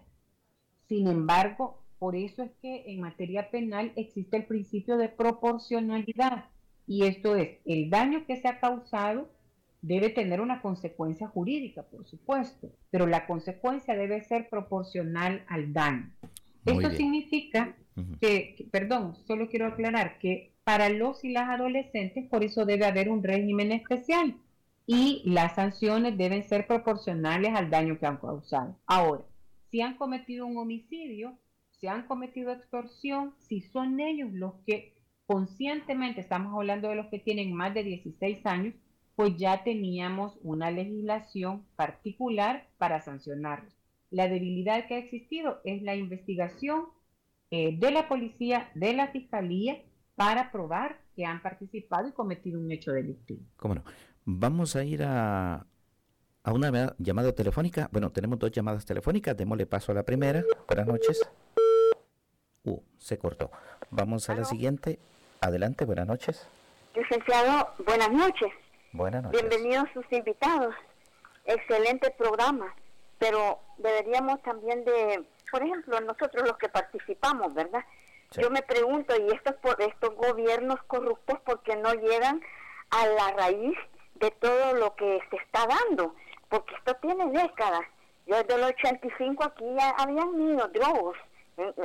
Sin 0.88 1.08
embargo, 1.08 1.84
por 2.00 2.16
eso 2.16 2.44
es 2.44 2.52
que 2.62 2.84
en 2.88 3.02
materia 3.02 3.50
penal 3.50 3.92
existe 3.96 4.38
el 4.38 4.46
principio 4.46 4.98
de 4.98 5.10
proporcionalidad 5.10 6.46
y 6.88 7.04
esto 7.04 7.36
es, 7.36 7.60
el 7.66 7.90
daño 7.90 8.26
que 8.26 8.38
se 8.38 8.48
ha 8.48 8.60
causado 8.60 9.30
debe 9.82 10.10
tener 10.10 10.42
una 10.42 10.62
consecuencia 10.62 11.28
jurídica, 11.28 11.84
por 11.84 12.06
supuesto, 12.08 12.72
pero 12.90 13.06
la 13.06 13.26
consecuencia 13.28 13.96
debe 13.96 14.24
ser 14.24 14.50
proporcional 14.50 15.44
al 15.48 15.74
daño. 15.74 16.12
esto 16.66 16.92
significa 16.92 17.76
que, 18.20 18.68
perdón, 18.72 19.16
solo 19.26 19.50
quiero 19.50 19.68
aclarar 19.68 20.20
que 20.20 20.54
para 20.64 20.90
los 20.90 21.24
y 21.24 21.32
las 21.32 21.50
adolescentes, 21.50 22.28
por 22.30 22.44
eso 22.44 22.66
debe 22.66 22.86
haber 22.86 23.10
un 23.10 23.24
régimen 23.24 23.72
especial 23.72 24.36
y 24.86 25.22
las 25.26 25.56
sanciones 25.56 26.18
deben 26.18 26.44
ser 26.44 26.68
proporcionales 26.68 27.54
al 27.56 27.70
daño 27.70 27.98
que 28.00 28.06
han 28.06 28.18
causado. 28.18 28.78
Ahora, 28.86 29.24
si 29.70 29.82
han 29.82 29.96
cometido 29.98 30.46
un 30.46 30.58
homicidio, 30.58 31.38
si 31.72 31.88
han 31.88 32.08
cometido 32.08 32.52
extorsión, 32.52 33.34
si 33.38 33.62
son 33.62 34.00
ellos 34.00 34.30
los 34.34 34.56
que 34.66 34.98
conscientemente, 35.26 36.22
estamos 36.22 36.54
hablando 36.56 36.90
de 36.90 36.96
los 36.96 37.08
que 37.08 37.20
tienen 37.20 37.54
más 37.54 37.74
de 37.74 37.84
16 37.84 38.46
años, 38.46 38.74
pues 39.18 39.36
ya 39.36 39.64
teníamos 39.64 40.38
una 40.44 40.70
legislación 40.70 41.66
particular 41.76 42.68
para 42.78 43.02
sancionarlos. 43.02 43.74
La 44.12 44.28
debilidad 44.28 44.86
que 44.88 44.94
ha 44.94 45.00
existido 45.00 45.60
es 45.66 45.82
la 45.82 45.96
investigación 45.96 46.86
eh, 47.50 47.76
de 47.80 47.90
la 47.90 48.08
policía, 48.08 48.70
de 48.76 48.94
la 48.94 49.08
fiscalía, 49.08 49.82
para 50.16 50.52
probar 50.52 51.02
que 51.16 51.26
han 51.26 51.42
participado 51.42 52.08
y 52.08 52.12
cometido 52.12 52.60
un 52.60 52.72
hecho 52.72 52.92
delictivo. 52.92 53.42
¿Cómo 53.56 53.74
no? 53.74 53.84
Vamos 54.24 54.76
a 54.76 54.84
ir 54.84 55.02
a, 55.04 55.66
a 56.44 56.54
una 56.54 56.96
llamada 57.00 57.34
telefónica. 57.34 57.90
Bueno, 57.92 58.12
tenemos 58.12 58.38
dos 58.38 58.52
llamadas 58.52 58.86
telefónicas. 58.86 59.36
Démosle 59.36 59.66
paso 59.66 59.92
a 59.92 59.96
la 59.96 60.04
primera. 60.04 60.44
Buenas 60.68 60.86
noches. 60.86 61.28
Uh, 62.66 62.80
se 63.00 63.18
cortó. 63.18 63.50
Vamos 63.90 64.30
a 64.30 64.36
la 64.36 64.46
siguiente. 64.46 65.00
Adelante, 65.42 65.86
buenas 65.86 66.06
noches. 66.06 66.48
Licenciado, 66.94 67.68
buenas 67.84 68.12
noches. 68.12 68.52
Buenas 68.92 69.24
noches. 69.24 69.42
Bienvenidos 69.42 69.88
sus 69.94 70.06
invitados. 70.12 70.74
Excelente 71.46 72.12
programa. 72.12 72.74
Pero 73.20 73.60
deberíamos 73.78 74.42
también 74.44 74.86
de, 74.86 75.24
por 75.52 75.64
ejemplo, 75.64 76.00
nosotros 76.02 76.48
los 76.48 76.58
que 76.58 76.70
participamos, 76.70 77.54
¿verdad? 77.54 77.84
Yo 78.32 78.50
me 78.50 78.62
pregunto, 78.62 79.16
¿y 79.16 79.34
estos, 79.34 79.56
por 79.56 79.82
estos 79.82 80.14
gobiernos 80.16 80.82
corruptos 80.84 81.40
por 81.42 81.64
qué 81.64 81.76
no 81.78 81.94
llegan 81.94 82.42
a 82.90 83.08
la 83.08 83.32
raíz 83.32 83.78
de 84.16 84.32
todo 84.32 84.74
lo 84.74 84.96
que 84.96 85.20
se 85.30 85.38
está 85.38 85.66
dando, 85.68 86.16
porque 86.50 86.76
esto 86.76 86.96
tiene 86.96 87.26
décadas. 87.32 87.82
Yo 88.26 88.36
desde 88.36 88.56
el 88.56 88.64
85 88.64 89.44
aquí 89.44 89.66
ya 89.78 89.92
habían 89.92 90.38
niños 90.38 90.72
drogos, 90.74 91.18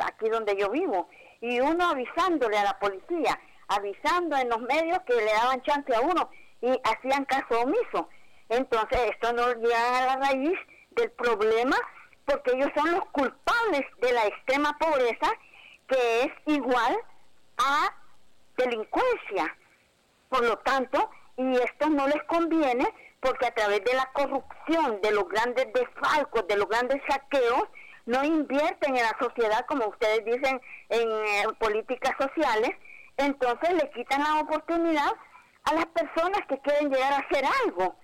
aquí 0.05 0.28
donde 0.28 0.57
yo 0.57 0.70
vivo, 0.70 1.09
y 1.40 1.61
uno 1.61 1.90
avisándole 1.90 2.59
a 2.59 2.64
la 2.64 2.78
policía, 2.78 3.38
avisando 3.68 4.36
en 4.36 4.48
los 4.48 4.61
medios 4.61 5.00
que 5.03 5.14
le 5.14 5.32
daban 5.32 5.62
chance 5.62 5.94
a 5.94 6.00
uno 6.00 6.30
y 6.62 6.80
hacían 6.84 7.24
caso 7.26 7.60
omiso. 7.60 8.08
Entonces 8.48 8.98
esto 9.10 9.32
no 9.32 9.52
llega 9.54 9.98
a 9.98 10.06
la 10.06 10.16
raíz 10.28 10.58
del 10.90 11.10
problema 11.10 11.76
porque 12.24 12.52
ellos 12.52 12.70
son 12.74 12.92
los 12.92 13.04
culpables 13.06 13.82
de 14.00 14.12
la 14.12 14.26
extrema 14.26 14.76
pobreza 14.78 15.30
que 15.88 16.22
es 16.22 16.32
igual 16.46 16.96
a 17.58 17.94
delincuencia. 18.56 19.56
Por 20.28 20.44
lo 20.44 20.56
tanto, 20.58 21.10
y 21.36 21.56
esto 21.56 21.90
no 21.90 22.06
les 22.06 22.22
conviene 22.24 22.86
porque 23.20 23.46
a 23.46 23.54
través 23.54 23.84
de 23.84 23.94
la 23.94 24.10
corrupción, 24.12 25.00
de 25.00 25.12
los 25.12 25.28
grandes 25.28 25.66
desfalcos, 25.72 26.46
de 26.48 26.56
los 26.56 26.68
grandes 26.68 27.00
saqueos, 27.08 27.68
no 28.06 28.24
invierten 28.24 28.96
en 28.96 29.02
la 29.02 29.16
sociedad, 29.20 29.64
como 29.66 29.86
ustedes 29.86 30.24
dicen, 30.24 30.60
en 30.88 31.08
eh, 31.08 31.44
políticas 31.58 32.14
sociales, 32.18 32.70
entonces 33.16 33.74
le 33.74 33.90
quitan 33.92 34.22
la 34.24 34.40
oportunidad 34.40 35.12
a 35.64 35.74
las 35.74 35.86
personas 35.86 36.40
que 36.48 36.58
quieren 36.60 36.90
llegar 36.90 37.12
a 37.12 37.18
hacer 37.18 37.44
algo. 37.64 37.96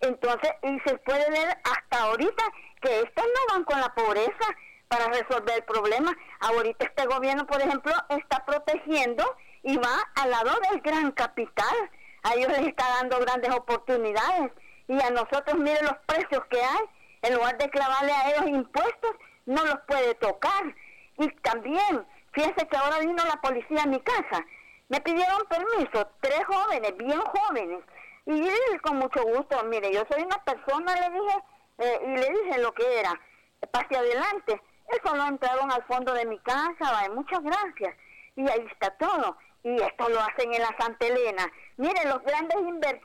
Entonces, 0.00 0.50
y 0.62 0.78
se 0.88 0.96
puede 0.98 1.30
ver 1.30 1.58
hasta 1.64 2.04
ahorita 2.04 2.42
que 2.80 3.00
estos 3.00 3.24
no 3.24 3.54
van 3.54 3.64
con 3.64 3.80
la 3.80 3.94
pobreza 3.94 4.56
para 4.88 5.06
resolver 5.08 5.56
el 5.56 5.64
problema. 5.64 6.16
Ahorita 6.40 6.86
este 6.86 7.06
gobierno, 7.06 7.46
por 7.46 7.60
ejemplo, 7.60 7.92
está 8.08 8.44
protegiendo 8.44 9.24
y 9.62 9.76
va 9.76 9.94
al 10.16 10.30
lado 10.30 10.50
del 10.70 10.80
gran 10.80 11.12
capital 11.12 11.90
a 12.22 12.34
ellos 12.34 12.48
les 12.48 12.68
está 12.68 12.86
dando 13.00 13.18
grandes 13.20 13.50
oportunidades 13.54 14.52
y 14.88 15.00
a 15.00 15.10
nosotros 15.10 15.56
miren 15.56 15.84
los 15.84 15.96
precios 16.06 16.44
que 16.50 16.60
hay, 16.60 16.84
en 17.22 17.34
lugar 17.34 17.56
de 17.58 17.70
clavarle 17.70 18.12
a 18.12 18.30
ellos 18.30 18.48
impuestos, 18.48 19.12
no 19.46 19.64
los 19.64 19.78
puede 19.86 20.14
tocar. 20.16 20.74
Y 21.18 21.28
también, 21.42 22.06
fíjense 22.32 22.66
que 22.66 22.76
ahora 22.76 22.98
vino 22.98 23.24
la 23.24 23.40
policía 23.40 23.84
a 23.84 23.86
mi 23.86 24.00
casa, 24.00 24.44
me 24.90 25.00
pidieron 25.00 25.46
permiso, 25.48 26.06
tres 26.20 26.44
jóvenes, 26.44 26.96
bien 26.98 27.20
jóvenes, 27.20 27.82
y 28.26 28.78
con 28.78 28.98
mucho 28.98 29.22
gusto, 29.22 29.62
mire, 29.64 29.92
yo 29.92 30.02
soy 30.10 30.22
una 30.22 30.42
persona, 30.44 30.94
le 30.94 31.10
dije, 31.10 31.36
eh, 31.78 32.00
y 32.04 32.16
le 32.18 32.28
dije 32.28 32.60
lo 32.60 32.72
que 32.74 33.00
era, 33.00 33.18
pase 33.70 33.96
adelante. 33.96 34.60
Eso 34.88 35.14
lo 35.14 35.24
entraron 35.26 35.70
al 35.70 35.84
fondo 35.84 36.12
de 36.12 36.26
mi 36.26 36.38
casa, 36.40 37.08
muchas 37.14 37.40
gracias. 37.42 37.94
Y 38.36 38.48
ahí 38.48 38.66
está 38.72 38.90
todo. 38.96 39.36
Y 39.62 39.80
esto 39.80 40.08
lo 40.08 40.20
hacen 40.20 40.52
en 40.54 40.62
la 40.62 40.74
Santa 40.78 41.06
Elena. 41.06 41.50
Miren, 41.76 42.08
los 42.08 42.22
grandes 42.22 42.56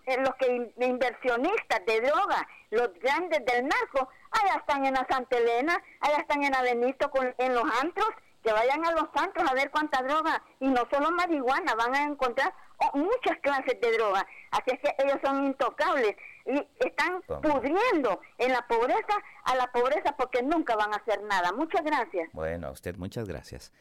eh, 0.06 0.18
los 0.22 0.36
que 0.36 0.72
inversionistas 0.78 1.86
de 1.86 2.02
droga, 2.02 2.48
los 2.72 2.94
grandes 3.00 3.46
del 3.46 3.68
narco, 3.68 4.10
allá 4.32 4.56
están 4.56 4.86
en 4.86 4.94
la 4.94 5.06
Santa 5.10 5.38
Elena, 5.38 5.82
allá 6.00 6.18
están 6.18 6.44
en 6.44 6.56
Avenito 6.56 7.12
con, 7.12 7.34
en 7.38 7.54
los 7.54 7.66
antros, 7.82 8.10
que 8.46 8.54
vayan 8.54 8.86
a 8.86 8.92
los 8.92 9.06
antros 9.16 9.50
a 9.50 9.54
ver 9.56 9.72
cuánta 9.72 10.04
droga, 10.04 10.42
y 10.60 10.68
no 10.68 10.88
solo 10.92 11.12
marihuana, 11.12 11.74
van 11.74 11.96
a 11.96 12.04
encontrar 12.04 12.54
oh, 12.78 12.98
muchas 12.98 13.40
clases 13.42 13.82
de 13.82 13.92
droga. 13.98 14.26
Así 14.52 14.72
es 14.72 14.80
que 14.80 15.04
ellos 15.04 15.18
son 15.24 15.46
intocables 15.46 16.16
y 16.46 16.68
están 16.80 17.22
pudriendo 17.42 18.22
en 18.38 18.52
la 18.52 18.66
pobreza 18.68 19.18
a 19.46 19.56
la 19.56 19.72
pobreza 19.72 20.16
porque 20.16 20.44
nunca 20.44 20.76
van 20.76 20.94
a 20.94 20.98
hacer 20.98 21.24
nada. 21.24 21.52
Muchas 21.54 21.84
gracias. 21.84 22.30
Bueno, 22.34 22.68
a 22.68 22.72
usted 22.72 22.96
muchas 22.98 23.28
gracias. 23.28 23.74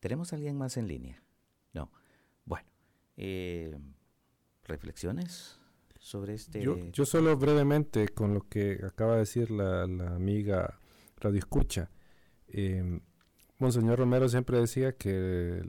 ¿Tenemos 0.00 0.32
alguien 0.32 0.56
más 0.56 0.78
en 0.78 0.88
línea? 0.88 1.22
No. 1.74 1.90
Bueno, 2.46 2.68
eh, 3.18 3.76
reflexiones 4.64 5.60
sobre 5.98 6.34
este... 6.34 6.62
Yo, 6.62 7.04
solo 7.04 7.36
brevemente 7.36 8.08
con 8.08 8.32
lo 8.32 8.48
que 8.48 8.80
acaba 8.86 9.14
de 9.14 9.18
decir 9.20 9.50
la, 9.50 9.82
amiga 9.82 10.78
Radio 11.18 11.38
Escucha. 11.38 11.90
Em, 12.48 13.00
Monseñor 13.58 13.98
Romero 13.98 14.28
siempre 14.28 14.58
decía 14.58 14.92
que 14.92 15.62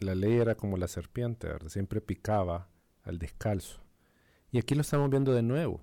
la 0.00 0.14
ley 0.14 0.34
era 0.34 0.54
como 0.54 0.76
la 0.76 0.88
serpiente, 0.88 1.48
siempre 1.66 2.00
picaba 2.00 2.68
al 3.02 3.18
descalzo. 3.18 3.82
Y 4.50 4.58
aquí 4.58 4.74
lo 4.74 4.82
estamos 4.82 5.10
viendo 5.10 5.32
de 5.32 5.42
nuevo. 5.42 5.82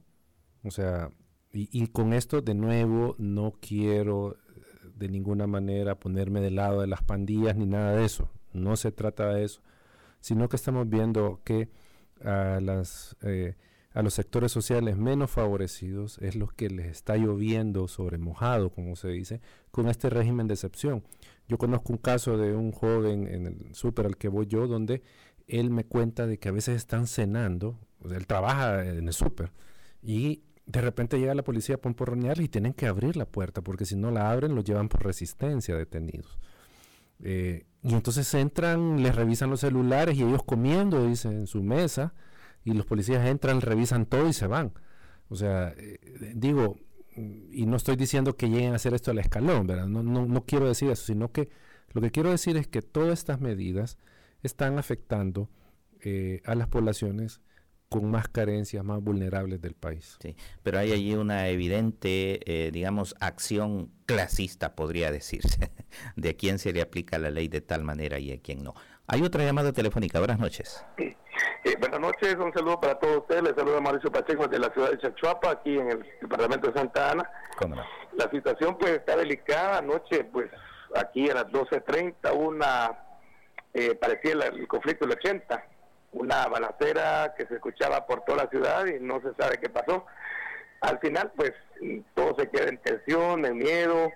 O 0.64 0.72
sea, 0.72 1.12
y, 1.52 1.88
con 1.88 2.14
esto 2.14 2.42
de 2.42 2.54
nuevo 2.54 3.16
no 3.18 3.54
quiero 3.62 4.34
eh, 4.34 4.62
de 4.96 5.08
ninguna 5.08 5.48
manera 5.48 6.00
ponerme 6.00 6.42
del 6.42 6.56
lado 6.56 6.82
de 6.82 6.88
las 6.88 7.02
pandillas 7.02 7.56
ni 7.56 7.66
nada 7.66 7.96
de 7.96 8.06
eso. 8.06 8.30
No 8.52 8.76
se 8.76 8.92
trata 8.92 9.34
de 9.34 9.46
eso, 9.46 9.62
sino 10.20 10.50
que 10.50 10.56
estamos 10.58 10.90
viendo 10.90 11.42
que 11.44 11.70
a, 12.22 12.60
las, 12.62 13.16
eh, 13.22 13.56
a 13.96 14.04
los 14.04 14.14
sectores 14.14 14.52
sociales 14.52 14.98
menos 14.98 15.32
favorecidos 15.32 16.18
es 16.20 16.36
lo 16.36 16.48
que 16.48 16.70
les 16.70 16.88
está 16.88 17.16
lloviendo 17.16 17.88
sobre 17.88 18.18
mojado, 18.18 18.70
como 18.70 18.98
se 18.98 19.08
dice, 19.08 19.40
con 19.72 19.88
este 19.88 20.10
régimen 20.10 20.48
de 20.48 20.54
excepción. 20.54 21.02
Yo 21.48 21.58
conozco 21.58 21.94
un 21.94 22.00
caso 22.00 22.38
de 22.38 22.54
un 22.54 22.74
joven 22.74 23.26
en 23.26 23.48
el 23.48 23.74
súper 23.74 24.06
al 24.06 24.18
que 24.18 24.28
voy 24.28 24.48
yo, 24.48 24.68
donde 24.68 25.02
él 25.48 25.70
me 25.70 25.86
cuenta 25.86 26.28
de 26.28 26.38
que 26.38 26.50
a 26.50 26.52
veces 26.52 26.76
están 26.76 27.08
cenando, 27.08 27.80
él 28.04 28.28
trabaja 28.28 28.86
en 28.86 29.08
el 29.08 29.14
súper, 29.14 29.54
y 30.02 30.44
de 30.66 30.82
repente 30.82 31.18
llega 31.18 31.34
la 31.34 31.44
policía 31.44 31.76
a 31.76 31.82
pomporronear 31.82 32.42
y 32.42 32.50
tienen 32.50 32.74
que 32.74 32.88
abrir 32.88 33.16
la 33.16 33.26
puerta, 33.26 33.62
porque 33.62 33.86
si 33.86 33.96
no 33.96 34.12
la 34.12 34.30
abren, 34.30 34.56
los 34.56 34.66
llevan 34.66 34.90
por 34.90 35.06
resistencia 35.06 35.74
detenidos. 35.74 36.38
Eh, 37.24 37.66
y 37.82 37.94
entonces 37.94 38.34
entran, 38.34 39.02
les 39.02 39.16
revisan 39.16 39.50
los 39.50 39.62
celulares 39.62 40.18
y 40.18 40.24
ellos 40.24 40.44
comiendo, 40.44 41.08
dice, 41.08 41.30
en 41.30 41.48
su 41.48 41.64
mesa, 41.64 42.14
y 42.66 42.74
los 42.74 42.86
policías 42.86 43.26
entran, 43.26 43.62
revisan 43.62 44.06
todo 44.06 44.28
y 44.28 44.34
se 44.34 44.48
van. 44.48 44.74
O 45.30 45.36
sea, 45.36 45.74
eh, 45.78 46.00
digo, 46.36 46.78
y 47.16 47.66
no 47.66 47.78
estoy 47.78 47.96
diciendo 47.96 48.36
que 48.36 48.50
lleguen 48.50 48.74
a 48.74 48.76
hacer 48.76 48.94
esto 48.94 49.12
al 49.12 49.20
escalón, 49.20 49.68
¿verdad? 49.68 49.88
No, 49.88 50.04
no, 50.04 50.26
no 50.26 50.46
quiero 50.46 50.68
decir 50.68 50.90
eso, 50.90 51.06
sino 51.06 51.32
que 51.32 51.50
lo 51.94 52.02
que 52.02 52.12
quiero 52.12 52.32
decir 52.32 52.58
es 52.58 52.68
que 52.68 52.82
todas 52.82 53.20
estas 53.20 53.40
medidas 53.40 53.98
están 54.44 54.78
afectando 54.78 55.50
eh, 56.02 56.42
a 56.46 56.56
las 56.56 56.68
poblaciones 56.68 57.40
con 57.88 58.10
más 58.10 58.28
carencias, 58.28 58.84
más 58.84 59.02
vulnerables 59.02 59.62
del 59.62 59.76
país. 59.76 60.18
Sí, 60.22 60.36
pero 60.64 60.80
hay 60.80 60.92
allí 60.92 61.14
una 61.14 61.48
evidente, 61.48 62.40
eh, 62.46 62.72
digamos, 62.72 63.16
acción 63.20 63.92
clasista, 64.06 64.76
podría 64.76 65.12
decirse, 65.12 65.72
de 66.16 66.30
a 66.30 66.34
quién 66.34 66.60
se 66.60 66.74
le 66.74 66.82
aplica 66.82 67.20
la 67.20 67.30
ley 67.30 67.48
de 67.48 67.62
tal 67.62 67.84
manera 67.84 68.20
y 68.20 68.32
a 68.32 68.40
quién 68.40 68.64
no. 68.64 68.74
Hay 69.08 69.22
otra 69.22 69.46
llamada 69.46 69.72
telefónica. 69.72 70.20
Buenas 70.20 70.40
noches. 70.40 70.84
Eh, 71.64 71.76
buenas 71.80 72.00
noches, 72.00 72.36
un 72.36 72.54
saludo 72.54 72.80
para 72.80 73.00
todos 73.00 73.18
ustedes. 73.18 73.44
Les 73.44 73.56
saluda 73.56 73.82
Mauricio 73.82 74.12
Pacheco 74.12 74.48
de 74.48 74.60
la 74.60 74.70
ciudad 74.70 74.92
de 74.92 75.00
Chachuapa, 75.00 75.52
aquí 75.52 75.78
en 75.78 75.90
el 75.90 76.06
departamento 76.22 76.68
de 76.68 76.74
Santa 76.74 77.12
Ana. 77.12 77.30
¿Cómo 77.58 77.76
no? 77.76 77.84
La 78.14 78.30
situación 78.30 78.78
pues 78.78 78.92
está 78.92 79.16
delicada. 79.16 79.80
Anoche, 79.80 80.24
pues 80.26 80.50
aquí 80.96 81.30
a 81.30 81.36
las 81.36 81.48
12.30, 81.48 82.34
una, 82.34 82.92
eh, 83.74 83.96
parecía 83.96 84.34
el, 84.34 84.68
conflicto 84.68 85.06
del 85.06 85.18
80 85.18 85.66
una 86.14 86.48
balacera 86.48 87.34
que 87.38 87.46
se 87.46 87.56
escuchaba 87.56 88.06
por 88.06 88.24
toda 88.24 88.46
la 88.46 88.50
ciudad 88.50 88.86
y 88.86 89.02
no 89.02 89.20
se 89.22 89.34
sabe 89.34 89.58
qué 89.58 89.70
pasó. 89.70 90.06
Al 90.80 90.98
final, 91.00 91.34
pues, 91.36 91.52
todo 92.14 92.36
se 92.38 92.50
queda 92.50 92.70
en 92.70 92.78
tensión, 92.78 93.46
en 93.46 93.58
miedo, 93.58 94.14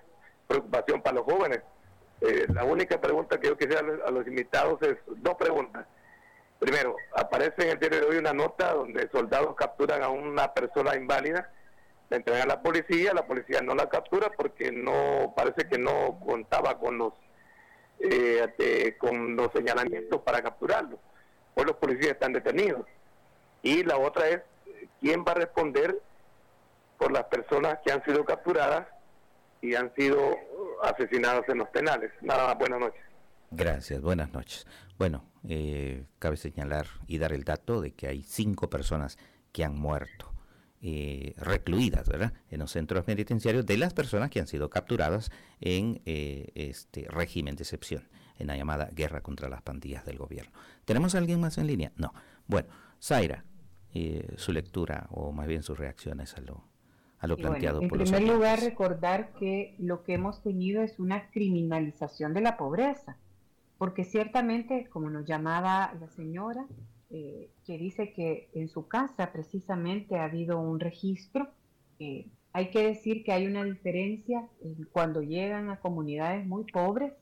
preocupación 0.47 1.01
para 1.01 1.17
los 1.17 1.25
jóvenes. 1.25 1.61
Eh, 2.21 2.45
la 2.53 2.63
única 2.63 3.01
pregunta 3.01 3.37
que 3.39 3.47
yo 3.47 3.57
quisiera 3.57 3.81
a 4.05 4.11
los 4.11 4.25
invitados 4.27 4.81
es 4.81 4.95
dos 5.07 5.35
preguntas. 5.35 5.85
Primero, 6.59 6.95
aparece 7.15 7.63
en 7.63 7.69
el 7.69 7.79
diario 7.79 8.01
de 8.01 8.05
hoy 8.05 8.17
una 8.17 8.33
nota 8.33 8.73
donde 8.73 9.09
soldados 9.09 9.55
capturan 9.55 10.03
a 10.03 10.09
una 10.09 10.53
persona 10.53 10.95
inválida, 10.95 11.49
la 12.09 12.17
entregan 12.17 12.43
a 12.43 12.55
la 12.55 12.61
policía, 12.61 13.13
la 13.13 13.25
policía 13.25 13.61
no 13.61 13.75
la 13.75 13.87
captura 13.87 14.31
porque 14.35 14.71
no 14.71 15.33
parece 15.35 15.69
que 15.69 15.77
no 15.77 16.19
contaba 16.25 16.77
con 16.77 16.97
los 16.97 17.13
eh, 17.99 18.95
con 18.97 19.35
los 19.35 19.51
señalamientos 19.53 20.21
para 20.21 20.41
capturarlo 20.41 20.99
los 21.65 21.77
policías 21.77 22.11
están 22.11 22.33
detenidos. 22.33 22.85
Y 23.61 23.83
la 23.83 23.97
otra 23.97 24.27
es, 24.29 24.41
¿quién 24.99 25.23
va 25.27 25.31
a 25.31 25.35
responder 25.35 25.99
por 26.97 27.11
las 27.11 27.25
personas 27.25 27.79
que 27.85 27.91
han 27.91 28.03
sido 28.05 28.25
capturadas 28.25 28.87
y 29.61 29.75
han 29.75 29.93
sido 29.95 30.37
asesinadas 30.83 31.47
en 31.49 31.59
los 31.59 31.69
penales? 31.69 32.11
Nada 32.21 32.47
más, 32.47 32.57
buenas 32.57 32.79
noches. 32.79 33.01
Gracias, 33.51 34.01
buenas 34.01 34.31
noches. 34.33 34.67
Bueno, 34.97 35.23
eh, 35.47 36.05
cabe 36.19 36.37
señalar 36.37 36.87
y 37.07 37.17
dar 37.17 37.33
el 37.33 37.43
dato 37.43 37.81
de 37.81 37.91
que 37.91 38.07
hay 38.07 38.23
cinco 38.23 38.69
personas 38.69 39.17
que 39.51 39.63
han 39.63 39.77
muerto. 39.77 40.29
Eh, 40.81 41.33
recluidas 41.35 42.07
¿verdad? 42.07 42.31
en 42.49 42.59
los 42.59 42.71
centros 42.71 43.03
penitenciarios 43.03 43.65
de 43.65 43.75
las 43.75 43.93
personas 43.93 44.29
que 44.29 44.39
han 44.39 44.47
sido 44.47 44.69
capturadas 44.69 45.29
en 45.59 46.01
eh, 46.05 46.51
este 46.55 47.05
régimen 47.09 47.57
de 47.57 47.63
excepción 47.63 48.07
en 48.37 48.47
la 48.47 48.55
llamada 48.55 48.89
guerra 48.93 49.19
contra 49.19 49.49
las 49.49 49.61
pandillas 49.61 50.05
del 50.05 50.17
gobierno. 50.17 50.53
¿Tenemos 50.85 51.15
a 51.15 51.17
alguien 51.17 51.41
más 51.41 51.57
en 51.57 51.67
línea? 51.67 51.91
No. 51.97 52.13
Bueno, 52.47 52.69
Zaira, 53.01 53.43
eh, 53.93 54.33
su 54.37 54.53
lectura 54.53 55.07
o 55.11 55.33
más 55.33 55.47
bien 55.47 55.63
sus 55.63 55.77
reacciones 55.77 56.35
a 56.37 56.41
lo, 56.41 56.63
a 57.19 57.27
lo 57.27 57.35
planteado 57.35 57.81
por 57.81 57.97
los 57.97 58.09
En 58.09 58.15
primer 58.15 58.33
lugar, 58.33 58.61
recordar 58.61 59.33
que 59.33 59.75
lo 59.79 60.03
que 60.03 60.13
hemos 60.13 60.41
tenido 60.41 60.81
es 60.81 60.97
una 60.97 61.29
criminalización 61.29 62.33
de 62.33 62.39
la 62.39 62.55
pobreza, 62.55 63.17
porque 63.79 64.03
ciertamente, 64.03 64.87
como 64.89 65.09
nos 65.09 65.25
llamaba 65.25 65.95
la 65.99 66.09
señora, 66.09 66.67
eh, 67.09 67.49
que 67.65 67.77
dice 67.77 68.11
que 68.11 68.49
en 68.53 68.67
su 68.67 68.87
casa 68.89 69.31
precisamente 69.31 70.17
ha 70.17 70.25
habido 70.25 70.59
un 70.59 70.81
registro, 70.81 71.47
eh, 71.99 72.27
hay 72.51 72.71
que 72.71 72.83
decir 72.83 73.23
que 73.23 73.31
hay 73.31 73.47
una 73.47 73.63
diferencia 73.63 74.47
cuando 74.91 75.21
llegan 75.21 75.69
a 75.69 75.79
comunidades 75.79 76.45
muy 76.45 76.65
pobres 76.65 77.13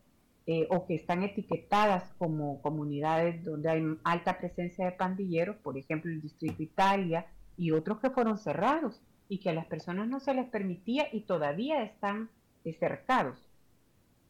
eh, 0.47 0.68
o 0.72 0.88
que 0.88 0.95
están 0.95 1.22
etiquetadas 1.22 2.12
como 2.18 2.60
comunidades 2.64 3.43
donde 3.43 3.70
hay 3.70 3.84
alta 4.03 4.39
presencia 4.39 4.86
de 4.86 4.93
pandilleros, 4.93 5.58
por 5.58 5.78
ejemplo 5.78 6.12
el 6.12 6.22
Distrito 6.22 6.64
Italia 6.64 7.28
y 7.55 7.72
otros 7.72 7.99
que 7.99 8.10
fueron 8.10 8.39
cerrados 8.39 9.03
y 9.30 9.41
que 9.41 9.51
a 9.51 9.53
las 9.53 9.68
personas 9.68 10.08
no 10.08 10.20
se 10.20 10.34
les 10.34 10.49
permitía 10.49 11.08
y 11.12 11.22
todavía 11.22 11.84
están 11.84 12.32
cercados 12.80 13.47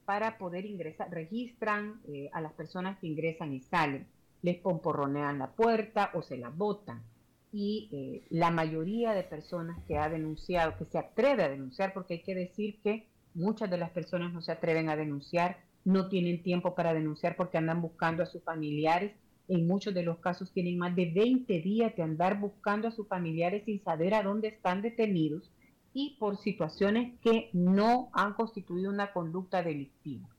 para 0.08 0.38
poder 0.38 0.66
ingresar, 0.66 1.12
registran 1.12 2.00
eh, 2.08 2.30
a 2.32 2.40
las 2.40 2.54
personas 2.54 2.98
que 2.98 3.08
ingresan 3.08 3.52
y 3.52 3.60
salen, 3.60 4.08
les 4.42 4.56
pomporronean 4.56 5.38
la 5.38 5.52
puerta 5.52 6.12
o 6.14 6.22
se 6.22 6.38
la 6.38 6.50
botan. 6.50 7.04
Y 7.52 7.90
eh, 7.92 8.26
la 8.30 8.50
mayoría 8.50 9.12
de 9.12 9.24
personas 9.24 9.78
que 9.86 9.98
ha 9.98 10.08
denunciado, 10.08 10.78
que 10.78 10.86
se 10.86 10.98
atreve 10.98 11.44
a 11.44 11.50
denunciar, 11.50 11.92
porque 11.94 12.14
hay 12.14 12.24
que 12.24 12.36
decir 12.36 12.80
que 12.82 13.06
muchas 13.34 13.70
de 13.70 13.80
las 13.80 13.90
personas 13.90 14.32
no 14.32 14.42
se 14.42 14.54
atreven 14.54 14.88
a 14.88 14.96
denunciar 14.96 15.58
no 15.84 16.08
tienen 16.08 16.42
tiempo 16.42 16.74
para 16.74 16.94
denunciar 16.94 17.36
porque 17.36 17.58
andan 17.58 17.82
buscando 17.82 18.24
a 18.24 18.28
sus 18.28 18.42
familiares. 18.44 19.12
En 19.50 19.68
muchos 19.68 19.94
de 19.94 20.04
los 20.04 20.20
casos 20.20 20.54
tienen 20.54 20.78
más 20.78 20.96
de 20.96 21.12
20 21.12 21.62
días 21.62 21.94
de 21.98 22.04
andar 22.04 22.40
buscando 22.40 22.88
a 22.88 22.92
sus 22.92 23.10
familiares 23.10 23.64
sin 23.66 23.84
saber 23.84 24.14
a 24.14 24.24
dónde 24.24 24.48
están 24.48 24.82
detenidos 24.82 25.52
y 26.00 26.16
por 26.20 26.38
situaciones 26.38 27.20
que 27.22 27.50
no 27.54 28.12
han 28.14 28.36
constituido 28.36 28.92
una 28.92 29.12
conducta 29.14 29.64
delictiva. 29.64 30.30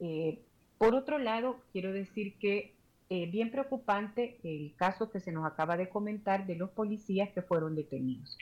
Eh, 0.00 0.42
por 0.76 0.96
otro 0.96 1.20
lado, 1.20 1.60
quiero 1.70 1.92
decir 1.92 2.36
que 2.40 2.74
eh, 3.08 3.30
bien 3.30 3.52
preocupante 3.52 4.40
el 4.42 4.74
caso 4.74 5.08
que 5.08 5.20
se 5.20 5.30
nos 5.30 5.46
acaba 5.46 5.76
de 5.76 5.88
comentar 5.88 6.48
de 6.48 6.56
los 6.56 6.70
policías 6.70 7.30
que 7.30 7.42
fueron 7.42 7.76
detenidos. 7.76 8.36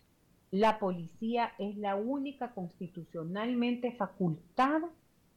La 0.51 0.79
policía 0.79 1.53
es 1.59 1.77
la 1.77 1.95
única 1.95 2.55
constitucionalmente 2.55 3.93
facultada 3.93 4.89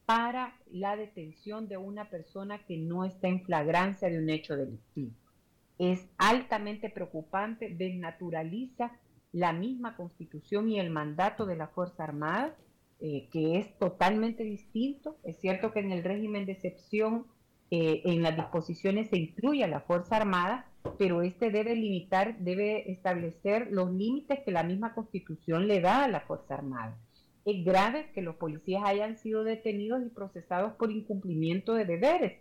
para 0.05 0.55
la 0.71 0.95
detención 0.95 1.67
de 1.67 1.75
una 1.75 2.09
persona 2.09 2.59
que 2.59 2.77
no 2.77 3.03
está 3.03 3.27
en 3.27 3.43
flagrancia 3.43 4.09
de 4.09 4.19
un 4.19 4.29
hecho 4.29 4.55
delictivo. 4.55 5.11
Es 5.79 6.07
altamente 6.17 6.89
preocupante, 6.89 7.75
desnaturaliza 7.75 8.93
la 9.31 9.53
misma 9.53 9.95
constitución 9.95 10.69
y 10.69 10.79
el 10.79 10.89
mandato 10.89 11.45
de 11.45 11.55
la 11.55 11.67
Fuerza 11.67 12.03
Armada, 12.03 12.55
eh, 12.99 13.29
que 13.31 13.59
es 13.59 13.77
totalmente 13.77 14.43
distinto. 14.43 15.17
Es 15.23 15.37
cierto 15.39 15.71
que 15.71 15.79
en 15.79 15.91
el 15.91 16.03
régimen 16.03 16.45
de 16.45 16.53
excepción, 16.53 17.27
eh, 17.71 18.01
en 18.05 18.23
las 18.23 18.35
disposiciones 18.35 19.09
se 19.09 19.17
incluye 19.17 19.63
a 19.63 19.67
la 19.67 19.81
Fuerza 19.81 20.17
Armada, 20.17 20.65
pero 20.97 21.21
este 21.21 21.51
debe 21.51 21.75
limitar, 21.75 22.39
debe 22.39 22.91
establecer 22.91 23.67
los 23.71 23.91
límites 23.91 24.39
que 24.43 24.51
la 24.51 24.63
misma 24.63 24.93
constitución 24.93 25.67
le 25.67 25.81
da 25.81 26.05
a 26.05 26.07
la 26.07 26.21
Fuerza 26.21 26.55
Armada. 26.55 26.97
Es 27.45 27.63
grave 27.63 28.11
que 28.13 28.21
los 28.21 28.35
policías 28.35 28.83
hayan 28.85 29.17
sido 29.17 29.43
detenidos 29.43 30.01
y 30.05 30.09
procesados 30.09 30.73
por 30.73 30.91
incumplimiento 30.91 31.73
de 31.73 31.85
deberes, 31.85 32.39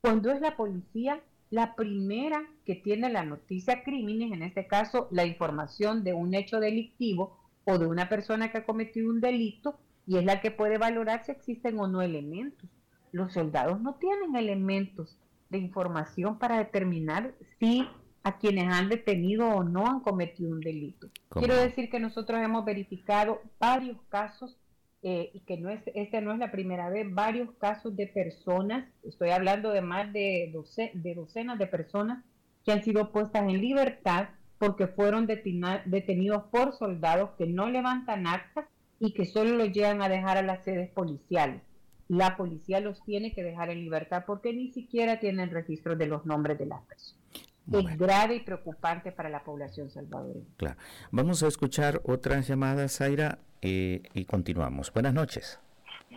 cuando 0.00 0.30
es 0.30 0.40
la 0.40 0.56
policía 0.56 1.20
la 1.50 1.74
primera 1.74 2.42
que 2.64 2.74
tiene 2.74 3.10
la 3.10 3.24
noticia 3.24 3.82
crímenes, 3.82 4.32
en 4.32 4.42
este 4.42 4.66
caso 4.66 5.08
la 5.10 5.24
información 5.24 6.04
de 6.04 6.14
un 6.14 6.34
hecho 6.34 6.60
delictivo 6.60 7.38
o 7.64 7.78
de 7.78 7.86
una 7.86 8.08
persona 8.08 8.50
que 8.50 8.58
ha 8.58 8.66
cometido 8.66 9.10
un 9.10 9.20
delito, 9.20 9.78
y 10.06 10.16
es 10.16 10.24
la 10.24 10.40
que 10.40 10.50
puede 10.50 10.78
valorar 10.78 11.24
si 11.24 11.32
existen 11.32 11.78
o 11.78 11.86
no 11.86 12.00
elementos. 12.00 12.68
Los 13.12 13.32
soldados 13.32 13.80
no 13.80 13.94
tienen 13.94 14.36
elementos 14.36 15.18
de 15.50 15.58
información 15.58 16.38
para 16.38 16.58
determinar 16.58 17.34
si 17.58 17.86
a 18.22 18.38
quienes 18.38 18.72
han 18.72 18.88
detenido 18.88 19.48
o 19.48 19.64
no 19.64 19.86
han 19.86 20.00
cometido 20.00 20.50
un 20.50 20.60
delito. 20.60 21.08
Quiero 21.30 21.56
decir 21.56 21.88
que 21.88 22.00
nosotros 22.00 22.40
hemos 22.42 22.64
verificado 22.64 23.40
varios 23.58 23.96
casos 24.08 24.57
eh, 25.02 25.30
y 25.32 25.40
que 25.40 25.56
no 25.56 25.70
es, 25.70 25.80
esta 25.94 26.20
no 26.20 26.32
es 26.32 26.38
la 26.38 26.50
primera 26.50 26.90
vez, 26.90 27.06
varios 27.12 27.50
casos 27.58 27.96
de 27.96 28.06
personas, 28.06 28.88
estoy 29.04 29.30
hablando 29.30 29.70
de 29.70 29.80
más 29.80 30.12
de, 30.12 30.52
de 30.94 31.14
docenas 31.14 31.58
de 31.58 31.66
personas 31.66 32.24
que 32.64 32.72
han 32.72 32.82
sido 32.82 33.12
puestas 33.12 33.42
en 33.42 33.60
libertad 33.60 34.30
porque 34.58 34.88
fueron 34.88 35.26
detenidos 35.26 36.44
por 36.50 36.74
soldados 36.74 37.30
que 37.38 37.46
no 37.46 37.70
levantan 37.70 38.26
actas 38.26 38.66
y 38.98 39.12
que 39.14 39.24
solo 39.24 39.56
los 39.56 39.72
llegan 39.72 40.02
a 40.02 40.08
dejar 40.08 40.36
a 40.36 40.42
las 40.42 40.64
sedes 40.64 40.90
policiales. 40.90 41.62
La 42.08 42.36
policía 42.36 42.80
los 42.80 43.02
tiene 43.04 43.32
que 43.32 43.44
dejar 43.44 43.70
en 43.70 43.80
libertad 43.80 44.24
porque 44.26 44.52
ni 44.52 44.72
siquiera 44.72 45.20
tienen 45.20 45.50
registro 45.50 45.94
de 45.94 46.06
los 46.06 46.26
nombres 46.26 46.58
de 46.58 46.66
las 46.66 46.82
personas. 46.82 47.22
Es 47.72 47.98
grave 47.98 48.36
y 48.36 48.40
preocupante 48.40 49.12
para 49.12 49.28
la 49.28 49.42
población 49.44 49.90
salvadoreña. 49.90 50.46
Claro. 50.56 50.76
Vamos 51.10 51.42
a 51.42 51.48
escuchar 51.48 52.00
otras 52.04 52.48
llamadas, 52.48 52.96
Zaira, 52.96 53.38
eh, 53.60 54.02
y 54.14 54.24
continuamos. 54.24 54.92
Buenas 54.92 55.14
noches. 55.14 55.60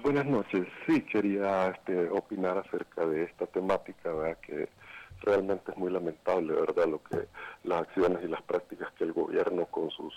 Buenas 0.02 0.26
noches. 0.26 0.68
Sí, 0.88 1.02
quería 1.02 1.68
este, 1.68 2.10
opinar 2.10 2.58
acerca 2.58 3.06
de 3.06 3.24
esta 3.24 3.46
temática, 3.48 4.12
¿verdad? 4.12 4.38
que 4.42 4.70
realmente 5.22 5.72
es 5.72 5.78
muy 5.78 5.92
lamentable, 5.92 6.54
¿verdad? 6.54 6.88
Lo 6.88 7.04
que 7.04 7.28
las 7.64 7.82
acciones 7.82 8.24
y 8.24 8.28
las 8.28 8.42
prácticas 8.42 8.92
que 8.94 9.04
el 9.04 9.14
gobierno 9.14 9.66
con 9.68 9.90
sus, 9.92 10.14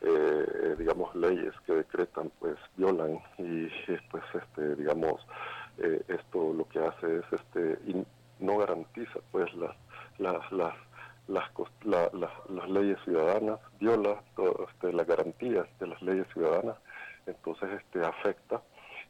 eh, 0.00 0.74
digamos, 0.78 1.14
leyes 1.14 1.54
que 1.66 1.74
decretan, 1.74 2.32
pues 2.38 2.56
violan 2.76 3.18
y 3.38 3.68
pues, 4.10 4.24
este, 4.34 4.74
digamos, 4.76 5.20
eh, 5.78 6.02
esto 6.08 6.52
lo 6.52 6.68
que 6.68 6.80
hace 6.80 7.18
es, 7.18 7.24
este, 7.32 7.78
no 8.40 8.58
garantiza, 8.58 9.20
pues, 9.30 9.52
las, 9.54 9.76
las, 10.18 10.50
las 10.52 10.74
las, 11.84 12.10
las 12.48 12.70
leyes 12.70 12.98
ciudadanas, 13.04 13.60
viola 13.78 14.22
este, 14.66 14.92
las 14.92 15.06
garantías 15.06 15.66
de 15.78 15.86
las 15.86 16.00
leyes 16.00 16.26
ciudadanas, 16.32 16.76
entonces 17.26 17.68
este 17.82 18.04
afecta. 18.04 18.62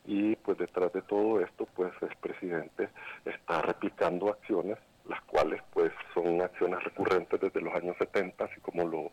Y 0.05 0.37
pues 0.37 0.59
detrás 0.59 0.93
de 0.93 1.03
todo 1.03 1.41
esto 1.41 1.69
pues 1.77 1.93
el 2.01 2.17
presidente 2.17 2.89
está 3.25 3.63
replicando 3.63 4.31
acciones 4.31 4.79
las 5.09 5.21
cuales 5.23 5.61
pues 5.73 5.91
son 6.15 6.41
acciones 6.41 6.83
recurrentes 6.85 7.41
desde 7.41 7.61
los 7.61 7.75
años 7.75 7.97
70, 7.99 8.45
así 8.45 8.61
como 8.61 8.85
lo, 8.87 9.11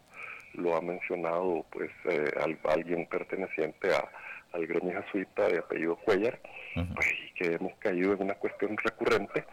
lo 0.54 0.76
ha 0.76 0.82
mencionado 0.82 1.66
pues 1.72 1.90
eh, 2.06 2.30
alguien 2.66 3.08
perteneciente 3.08 3.94
a, 3.96 4.10
al 4.54 4.68
gremio 4.68 5.02
jesuita 5.02 5.48
de 5.48 5.60
apellido 5.60 5.96
Cuellar, 5.98 6.40
pues, 6.74 7.08
y 7.28 7.34
que 7.34 7.54
hemos 7.56 7.74
caído 7.80 8.14
en 8.14 8.24
una 8.24 8.36
cuestión 8.36 8.78
recurrente, 8.78 9.46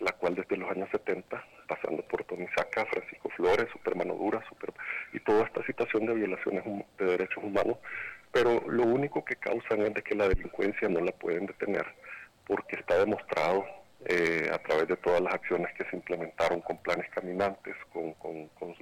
la 0.00 0.12
cual 0.12 0.34
desde 0.34 0.56
los 0.56 0.70
años 0.70 0.88
70, 0.92 1.44
pasando 1.68 2.02
por 2.02 2.24
Tony 2.24 2.46
Saca, 2.56 2.86
Francisco 2.86 3.30
Flores, 3.30 3.66
Supermano 3.72 4.14
Dura, 4.14 4.42
super, 4.48 4.72
y 5.12 5.20
toda 5.20 5.44
esta 5.44 5.64
situación 5.64 6.06
de 6.06 6.14
violaciones 6.14 6.64
de 6.98 7.04
derechos 7.04 7.42
humanos, 7.42 7.78
pero 8.32 8.62
lo 8.68 8.82
único 8.84 9.24
que 9.24 9.36
causan 9.36 9.80
es 9.82 10.02
que 10.02 10.14
la 10.14 10.28
delincuencia 10.28 10.88
no 10.88 11.00
la 11.00 11.12
pueden 11.12 11.46
detener, 11.46 11.86
porque 12.46 12.76
está 12.76 12.98
demostrado 12.98 13.64
eh, 14.04 14.50
a 14.52 14.58
través 14.58 14.88
de 14.88 14.96
todas 14.96 15.20
las 15.20 15.34
acciones 15.34 15.72
que 15.74 15.84
se 15.84 15.96
implementaron 15.96 16.60
con 16.60 16.76
planes 16.78 17.08
caminantes, 17.10 17.74
con, 17.92 18.12
con, 18.14 18.48
con 18.48 18.74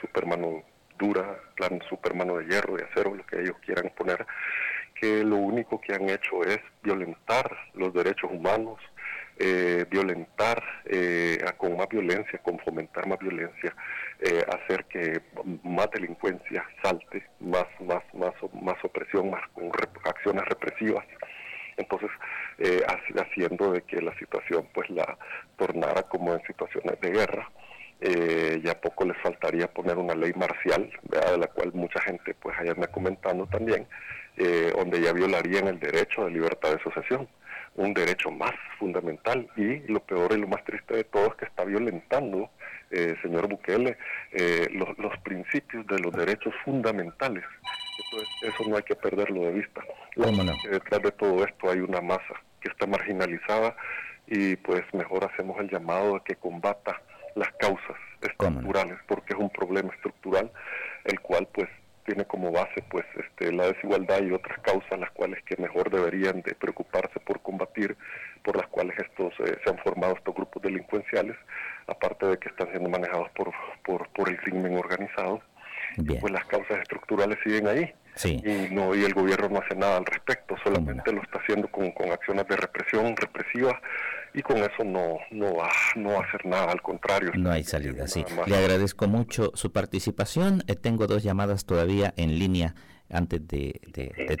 Supermano 0.00 0.62
dura, 0.98 1.38
plan 1.56 1.80
Supermano 1.88 2.38
de 2.38 2.46
hierro, 2.46 2.76
de 2.76 2.84
acero, 2.84 3.14
lo 3.14 3.26
que 3.26 3.40
ellos 3.40 3.56
quieran 3.64 3.92
poner, 3.96 4.26
que 5.00 5.24
lo 5.24 5.36
único 5.36 5.80
que 5.80 5.94
han 5.94 6.08
hecho 6.08 6.42
es 6.44 6.60
violentar 6.82 7.56
los 7.74 7.92
derechos 7.92 8.30
humanos, 8.32 8.78
eh, 9.38 9.84
violentar 9.90 10.62
eh, 10.86 11.38
con 11.56 11.76
más 11.76 11.88
violencia, 11.88 12.38
con 12.42 12.58
fomentar 12.60 13.06
más 13.06 13.18
violencia, 13.18 13.74
hacer 14.48 14.84
que 14.86 15.20
más 15.62 15.90
delincuencia 15.90 16.64
salte, 16.82 17.26
más, 17.40 17.66
más, 17.80 18.02
más, 18.14 18.32
más 18.62 18.82
opresión, 18.82 19.30
más 19.30 19.42
con 19.52 19.70
acciones 20.04 20.44
represivas. 20.46 21.04
Entonces, 21.76 22.10
eh, 22.58 22.82
haciendo 23.16 23.72
de 23.72 23.82
que 23.82 24.00
la 24.00 24.16
situación 24.18 24.68
pues 24.72 24.88
la 24.90 25.18
tornara 25.56 26.02
como 26.04 26.32
en 26.34 26.42
situaciones 26.46 27.00
de 27.00 27.10
guerra. 27.10 27.50
Eh, 28.00 28.60
ya 28.62 28.80
poco 28.80 29.04
les 29.04 29.16
faltaría 29.18 29.66
poner 29.66 29.96
una 29.96 30.14
ley 30.14 30.32
marcial, 30.34 30.90
de 31.02 31.38
la 31.38 31.46
cual 31.46 31.72
mucha 31.72 32.00
gente 32.02 32.34
pues 32.34 32.56
allá 32.58 32.74
me 32.74 32.86
comentando 32.88 33.46
también, 33.46 33.86
eh, 34.36 34.72
donde 34.76 35.00
ya 35.00 35.12
violarían 35.12 35.68
el 35.68 35.80
derecho 35.80 36.24
de 36.24 36.32
libertad 36.32 36.70
de 36.70 36.76
asociación, 36.76 37.28
un 37.76 37.92
derecho 37.92 38.30
más 38.30 38.52
fundamental 38.78 39.48
y 39.56 39.78
lo 39.90 40.00
peor 40.00 40.32
y 40.32 40.40
lo 40.40 40.48
más 40.48 40.64
triste 40.64 40.96
de 40.96 41.04
todo 41.04 41.26
es 41.26 41.34
que 41.34 41.44
está 41.46 41.64
violentando, 41.64 42.50
eh, 42.90 43.16
señor 43.22 43.48
Bukele, 43.48 43.96
los, 44.72 44.96
los 44.98 45.16
principios 45.18 45.86
de 45.86 45.98
los 45.98 46.12
derechos 46.12 46.54
fundamentales. 46.64 47.44
Eso 48.42 48.68
no 48.68 48.76
hay 48.76 48.82
que 48.82 48.94
perderlo 48.94 49.42
de 49.42 49.52
vista. 49.52 49.82
detrás 50.70 51.02
de 51.02 51.10
todo 51.12 51.44
esto 51.44 51.70
hay 51.70 51.80
una 51.80 52.00
masa 52.00 52.34
que 52.60 52.68
está 52.68 52.86
marginalizada 52.86 53.76
y 54.26 54.56
pues 54.56 54.82
mejor 54.92 55.24
hacemos 55.24 55.58
el 55.60 55.70
llamado 55.70 56.16
a 56.16 56.24
que 56.24 56.36
combata 56.36 57.00
las 57.34 57.50
causas 57.58 57.96
estructurales, 58.20 58.98
porque 59.06 59.34
es 59.34 59.38
un 59.38 59.50
problema 59.50 59.92
estructural 59.92 60.50
el 61.04 61.20
cual 61.20 61.46
pues 61.52 61.68
tiene 62.04 62.24
como 62.24 62.52
base 62.52 62.82
pues 62.90 63.04
este 63.16 63.52
la 63.52 63.68
desigualdad 63.68 64.22
y 64.22 64.32
otras 64.32 64.58
causas 64.60 64.98
las 64.98 65.10
cuales 65.12 65.42
que 65.44 65.56
mejor 65.56 65.90
deberían 65.90 66.42
de 66.42 66.54
preocuparse 66.54 67.20
por 67.20 67.40
combatir 67.40 67.96
por 68.42 68.56
las 68.56 68.66
cuales 68.68 68.96
estos 68.98 69.32
eh, 69.40 69.58
se 69.64 69.70
han 69.70 69.78
formado 69.78 70.14
estos 70.14 70.34
grupos 70.34 70.62
delincuenciales 70.62 71.36
aparte 71.86 72.26
de 72.26 72.38
que 72.38 72.48
están 72.48 72.70
siendo 72.70 72.88
manejados 72.88 73.30
por 73.30 73.52
por, 73.84 74.08
por 74.10 74.28
el 74.28 74.36
crimen 74.38 74.76
organizado. 74.76 75.42
Pues 76.20 76.32
las 76.32 76.44
causas 76.46 76.78
estructurales 76.80 77.38
siguen 77.44 77.68
ahí. 77.68 77.94
Y, 78.22 78.72
no, 78.72 78.94
y 78.94 79.04
el 79.04 79.12
gobierno 79.12 79.48
no 79.48 79.58
hace 79.58 79.74
nada 79.74 79.96
al 79.96 80.06
respecto, 80.06 80.56
solamente 80.62 81.12
lo 81.12 81.20
está 81.22 81.38
haciendo 81.38 81.68
con, 81.68 81.92
acciones 82.12 82.46
de 82.46 82.56
represión, 82.56 83.16
represivas, 83.16 83.74
y 84.34 84.42
con 84.42 84.58
eso 84.58 84.84
no, 84.84 85.18
no, 85.30 85.54
va, 85.54 85.70
no 85.94 86.18
a 86.18 86.24
hacer 86.24 86.44
nada, 86.44 86.72
al 86.72 86.82
contrario. 86.82 87.30
No 87.36 87.50
hay 87.50 87.62
salida, 87.62 88.08
sí. 88.08 88.24
Le 88.46 88.56
agradezco 88.56 89.06
mucho 89.06 89.52
su 89.54 89.72
participación. 89.72 90.62
Eh, 90.66 90.74
tengo 90.74 91.06
dos 91.06 91.22
llamadas 91.22 91.64
todavía 91.64 92.12
en 92.16 92.38
línea. 92.38 92.74
Antes 93.10 93.46
de, 93.46 93.80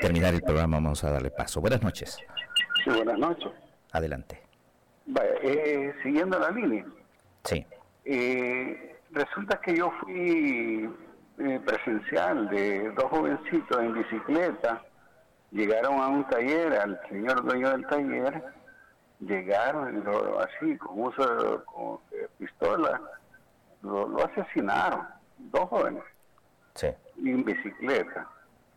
terminar 0.00 0.34
el 0.34 0.42
programa 0.42 0.78
vamos 0.78 1.04
a 1.04 1.10
darle 1.10 1.30
paso. 1.30 1.60
Buenas 1.60 1.82
noches. 1.82 2.18
Sí, 2.82 2.90
buenas 2.90 3.18
noches. 3.18 3.52
Adelante. 3.92 4.42
Eh, 5.42 5.92
siguiendo 6.02 6.38
la 6.38 6.50
línea. 6.50 6.84
Sí. 7.44 7.64
Eh, 8.04 8.96
resulta 9.12 9.60
que 9.60 9.76
yo 9.76 9.92
fui 10.00 10.90
eh, 11.38 11.60
presencial 11.64 12.48
de 12.48 12.90
dos 12.92 13.04
jovencitos 13.04 13.78
en 13.78 13.94
bicicleta. 13.94 14.82
Llegaron 15.52 16.00
a 16.00 16.08
un 16.08 16.26
taller, 16.28 16.72
al 16.72 17.00
señor 17.08 17.44
dueño 17.44 17.70
del 17.70 17.86
taller, 17.86 18.42
llegaron 19.26 20.04
lo, 20.04 20.40
así, 20.40 20.76
con 20.78 21.00
uso 21.00 21.62
de, 22.10 22.28
pistola, 22.38 23.00
lo, 23.82 24.24
asesinaron, 24.24 25.06
dos 25.38 25.68
jóvenes, 25.68 26.02
sí. 26.74 26.88
en 27.24 27.44
bicicleta. 27.44 28.28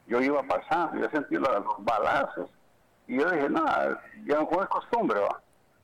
Yo 0.08 0.22
iba 0.22 0.42
pasando, 0.44 1.02
yo 1.02 1.10
sentí 1.10 1.36
los, 1.36 1.50
balazos, 1.80 2.50
y 3.08 3.20
yo 3.20 3.30
dije, 3.30 3.50
nada, 3.50 4.02
ya 4.26 4.40
no 4.40 4.62
es 4.62 4.70
costumbre, 4.70 5.20
va. 5.20 5.42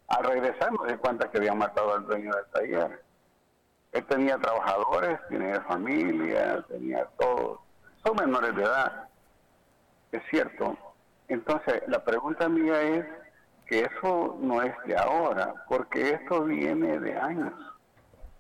Al 0.10 0.24
regresar 0.26 0.72
me 0.72 0.92
di 0.92 0.98
cuenta 0.98 1.30
que 1.30 1.38
habían 1.38 1.58
matado 1.58 1.96
al 1.96 2.06
dueño 2.06 2.34
del 2.36 2.46
taller. 2.48 3.04
Él 3.94 4.06
tenía 4.06 4.38
trabajadores, 4.38 5.20
tenía 5.30 5.62
familia, 5.62 6.64
tenía 6.68 7.06
todo. 7.18 7.62
Son 8.04 8.16
menores 8.18 8.56
de 8.56 8.64
edad, 8.64 9.08
es 10.12 10.22
cierto. 10.30 10.78
Entonces, 11.28 11.82
la 11.88 12.04
pregunta 12.04 12.50
mía 12.50 12.82
es 12.82 13.06
que 13.66 13.82
eso 13.82 14.38
no 14.42 14.62
es 14.62 14.74
de 14.86 14.98
ahora, 14.98 15.54
porque 15.68 16.12
esto 16.12 16.44
viene 16.44 17.00
de 17.00 17.18
años 17.18 17.54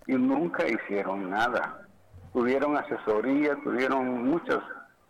y 0.07 0.13
nunca 0.13 0.67
hicieron 0.67 1.29
nada. 1.29 1.87
Tuvieron 2.33 2.75
asesoría, 2.77 3.55
tuvieron 3.63 4.29
muchas 4.29 4.59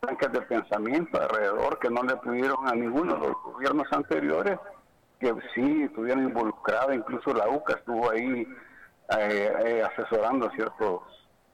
bancas 0.01 0.31
de 0.31 0.41
pensamiento 0.41 1.21
alrededor 1.21 1.79
que 1.79 1.89
no 1.89 2.03
le 2.03 2.15
pudieron 2.17 2.67
a 2.67 2.73
ninguno 2.73 3.13
de 3.15 3.27
los 3.27 3.43
gobiernos 3.43 3.87
anteriores, 3.91 4.59
que 5.19 5.33
sí 5.55 5.83
estuvieron 5.83 6.25
involucrados, 6.25 6.93
incluso 6.93 7.33
la 7.33 7.47
UCA 7.47 7.75
estuvo 7.75 8.09
ahí 8.09 8.47
eh, 9.17 9.53
eh, 9.65 9.83
asesorando 9.83 10.49
ciertas 10.51 10.89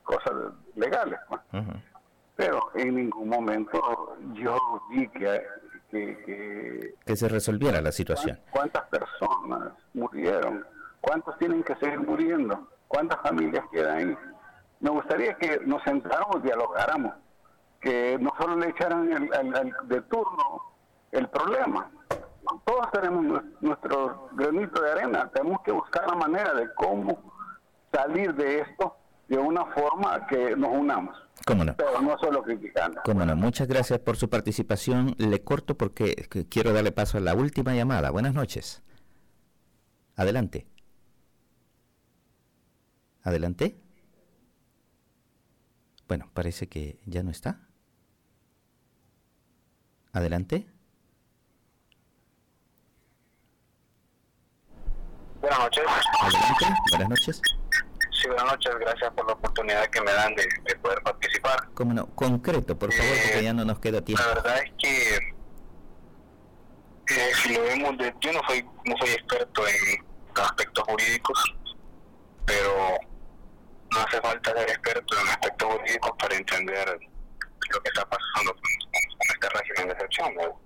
cosas 0.04 0.34
legales. 0.76 1.20
Pero 2.36 2.72
en 2.76 2.96
ningún 2.96 3.30
momento 3.30 4.18
yo 4.34 4.58
vi 4.90 5.08
que, 5.10 5.42
que, 5.90 7.16
se 7.16 7.28
resolviera 7.28 7.82
la 7.82 7.92
situación. 7.92 8.40
¿Cuántas 8.52 8.84
personas 8.86 9.74
murieron? 9.94 10.66
¿Cuántos 11.02 11.38
tienen 11.38 11.64
que 11.64 11.76
seguir 11.76 12.00
muriendo? 12.00 12.68
¿Cuántas 12.88 13.22
familias 13.22 13.64
quedan 13.72 13.98
ahí? 13.98 14.18
Me 14.80 14.90
gustaría 14.90 15.34
que 15.36 15.60
nos 15.66 15.84
sentáramos, 15.84 16.42
dialogáramos, 16.44 17.14
que 17.82 18.18
no 18.20 18.32
solo 18.40 18.56
le 18.56 18.70
echaran 18.70 19.12
el, 19.12 19.74
de 19.88 20.02
turno 20.02 20.62
el 21.12 21.28
problema. 21.30 21.90
Todos 22.66 22.92
tenemos 22.92 23.44
nuestro 23.62 24.30
granito 24.34 24.82
de 24.82 24.92
arena, 24.92 25.30
tenemos 25.34 25.62
que 25.62 25.72
buscar 25.72 26.08
la 26.08 26.16
manera 26.16 26.54
de 26.54 26.74
cómo 26.74 27.20
salir 27.92 28.34
de 28.36 28.62
esto 28.62 28.96
de 29.28 29.38
una 29.38 29.66
forma 29.66 30.26
que 30.28 30.56
nos 30.56 30.70
unamos. 30.72 31.16
¿Cómo 31.46 31.64
no? 31.64 31.76
Pero 31.76 32.02
no 32.02 32.18
solo 32.20 32.44
criticando. 32.44 33.02
Cómo 33.04 33.26
no, 33.26 33.36
muchas 33.36 33.68
gracias 33.68 34.00
por 34.00 34.18
su 34.18 34.30
participación. 34.30 35.16
Le 35.18 35.44
corto 35.44 35.78
porque 35.78 36.14
quiero 36.50 36.74
darle 36.74 36.92
paso 36.92 37.18
a 37.18 37.22
la 37.22 37.34
última 37.34 37.74
llamada. 37.74 38.12
Buenas 38.12 38.34
noches. 38.34 38.82
Adelante. 40.16 40.68
Adelante. 43.24 43.80
Bueno, 46.08 46.30
parece 46.34 46.68
que 46.68 47.00
ya 47.06 47.24
no 47.24 47.32
está. 47.32 47.68
Adelante. 50.12 50.68
Buenas 55.40 55.60
noches. 55.60 55.84
Adelante. 56.22 56.66
Buenas 56.92 57.10
noches. 57.10 57.42
Buenas 58.30 58.46
noches. 58.46 58.72
Gracias 58.80 59.12
por 59.14 59.26
la 59.26 59.34
oportunidad 59.34 59.88
que 59.88 60.02
me 60.02 60.14
dan 60.14 60.36
de, 60.36 60.48
de 60.64 60.76
poder 60.76 61.02
participar. 61.02 61.68
¿Cómo 61.74 61.96
no? 61.96 62.06
Concreto, 62.14 62.78
por 62.78 62.94
favor, 62.94 63.12
porque 63.24 63.44
ya 63.44 63.54
no 63.54 63.66
nos 63.66 63.80
queda 63.80 64.02
tiempo. 64.04 64.24
La 64.24 64.36
verdad 64.36 64.58
es 64.64 64.72
que 64.78 65.16
eh, 67.16 67.32
si 67.42 67.56
lo 67.56 67.64
vemos 67.64 67.98
de, 67.98 68.14
yo 68.22 68.32
no 68.32 68.42
soy 68.48 68.64
no 68.86 68.96
soy 69.00 69.10
experto 69.10 69.68
en 69.68 70.06
aspectos 70.36 70.84
jurídicos, 70.88 71.56
pero 72.46 73.00
no 73.92 74.00
hace 74.00 74.22
falta 74.22 74.54
ser 74.54 74.70
experto 74.70 75.20
en 75.20 75.28
aspectos 75.28 75.74
jurídicos 75.74 76.12
para 76.20 76.36
entender 76.36 77.00
lo 77.72 77.82
que 77.82 77.90
está 77.90 78.08
pasando 78.08 78.54
con, 78.54 78.62
con 78.62 79.28
este 79.34 79.50
régimen 79.50 79.88
de 79.88 79.94
excepción. 79.94 80.36
¿no? 80.36 80.62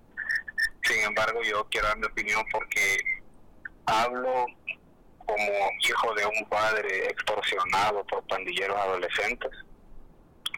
Sin 0.84 1.02
embargo, 1.02 1.42
yo 1.44 1.66
quiero 1.72 1.88
dar 1.88 1.98
mi 1.98 2.08
opinión 2.08 2.44
porque 2.52 2.98
hablo 3.86 4.48
como 5.26 5.72
hijo 5.80 6.14
de 6.16 6.26
un 6.26 6.50
padre 6.50 7.08
extorsionado 7.08 8.04
por 8.06 8.26
pandilleros 8.28 8.78
adolescentes. 8.78 9.52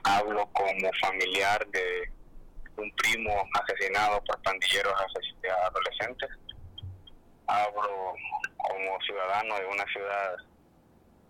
Hablo 0.04 0.48
como 0.54 0.92
familiar 1.02 1.66
de 1.68 2.12
un 2.78 2.92
primo 2.96 3.32
asesinado 3.54 4.24
por 4.24 4.42
pandilleros 4.44 4.94
adolescentes. 5.68 6.30
Hablo 7.48 8.14
como 8.58 9.02
ciudadano 9.02 9.56
de 9.60 9.66
una 9.68 9.86
ciudad 9.86 10.36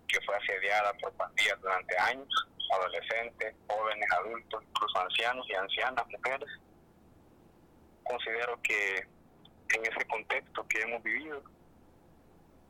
que 0.08 0.20
fue 0.22 0.36
asediada 0.36 0.94
por 1.02 1.14
pandillas 1.14 1.60
durante 1.62 1.98
años, 1.98 2.48
adolescentes, 2.74 3.56
jóvenes, 3.68 4.12
adultos, 4.12 4.64
incluso 4.70 5.00
ancianos 5.00 5.46
y 5.50 5.54
ancianas, 5.54 6.08
mujeres. 6.08 6.50
Considero 8.04 8.60
que 8.62 9.08
en 9.74 9.86
ese 9.86 10.06
contexto 10.08 10.66
que 10.68 10.82
hemos 10.82 11.04
vivido, 11.04 11.42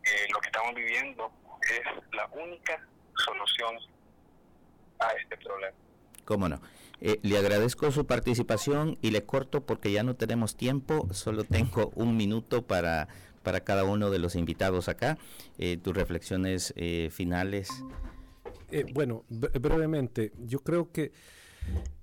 eh, 0.06 0.28
lo 0.32 0.40
que 0.40 0.48
estamos 0.48 0.76
viviendo 0.76 1.32
es 1.62 2.14
la 2.14 2.28
única 2.28 2.86
solución 3.16 3.76
a 5.00 5.12
este 5.14 5.38
problema. 5.38 5.76
¿Cómo 6.26 6.50
no? 6.50 6.60
Eh, 7.02 7.20
le 7.24 7.38
agradezco 7.38 7.92
su 7.92 8.06
participación 8.06 8.98
y 9.02 9.12
le 9.12 9.26
corto 9.26 9.66
porque 9.66 9.92
ya 9.92 10.04
no 10.04 10.16
tenemos 10.16 10.56
tiempo, 10.56 11.08
solo 11.12 11.44
tengo 11.44 11.92
un 11.96 12.16
minuto 12.18 12.66
para, 12.66 13.08
para 13.44 13.62
cada 13.62 13.84
uno 13.84 14.10
de 14.10 14.20
los 14.20 14.36
invitados 14.36 14.90
acá. 14.90 15.18
Eh, 15.58 15.78
tus 15.78 15.96
reflexiones 15.96 16.74
eh, 16.78 17.10
finales. 17.12 17.70
bueno, 18.94 19.24
brevemente, 19.30 20.32
yo 20.40 20.60
creo 20.60 20.92
que 20.92 21.12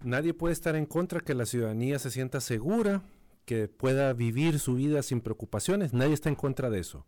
nadie 0.03 0.35
puede 0.35 0.53
estar 0.53 0.77
en 0.77 0.87
contra 0.87 1.21
que 1.21 1.35
la 1.35 1.47
ciudadanía 1.47 1.99
se 1.99 2.11
sienta 2.11 2.41
segura, 2.41 3.03
que 3.45 3.69
pueda 3.69 4.13
vivir 4.13 4.59
su 4.59 4.77
vida 4.77 5.03
sin 5.03 5.21
preocupaciones, 5.21 5.93
nadie 5.93 6.15
está 6.15 6.29
en 6.29 6.37
contra 6.37 6.71
de 6.71 6.81
eso. 6.81 7.07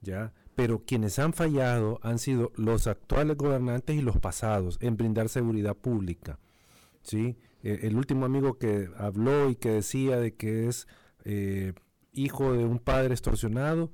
¿Ya? 0.00 0.32
Pero 0.54 0.84
quienes 0.84 1.18
han 1.18 1.32
fallado 1.32 2.00
han 2.02 2.18
sido 2.18 2.52
los 2.56 2.86
actuales 2.86 3.36
gobernantes 3.36 3.96
y 3.96 4.02
los 4.02 4.18
pasados 4.18 4.78
en 4.80 4.96
brindar 4.96 5.28
seguridad 5.28 5.76
pública. 5.76 6.38
¿sí? 7.02 7.38
Eh, 7.62 7.80
el 7.82 7.96
último 7.96 8.26
amigo 8.26 8.58
que 8.58 8.90
habló 8.96 9.50
y 9.50 9.56
que 9.56 9.70
decía 9.70 10.18
de 10.18 10.34
que 10.34 10.68
es 10.68 10.86
eh, 11.24 11.72
hijo 12.12 12.52
de 12.52 12.64
un 12.64 12.78
padre 12.78 13.14
extorsionado, 13.14 13.92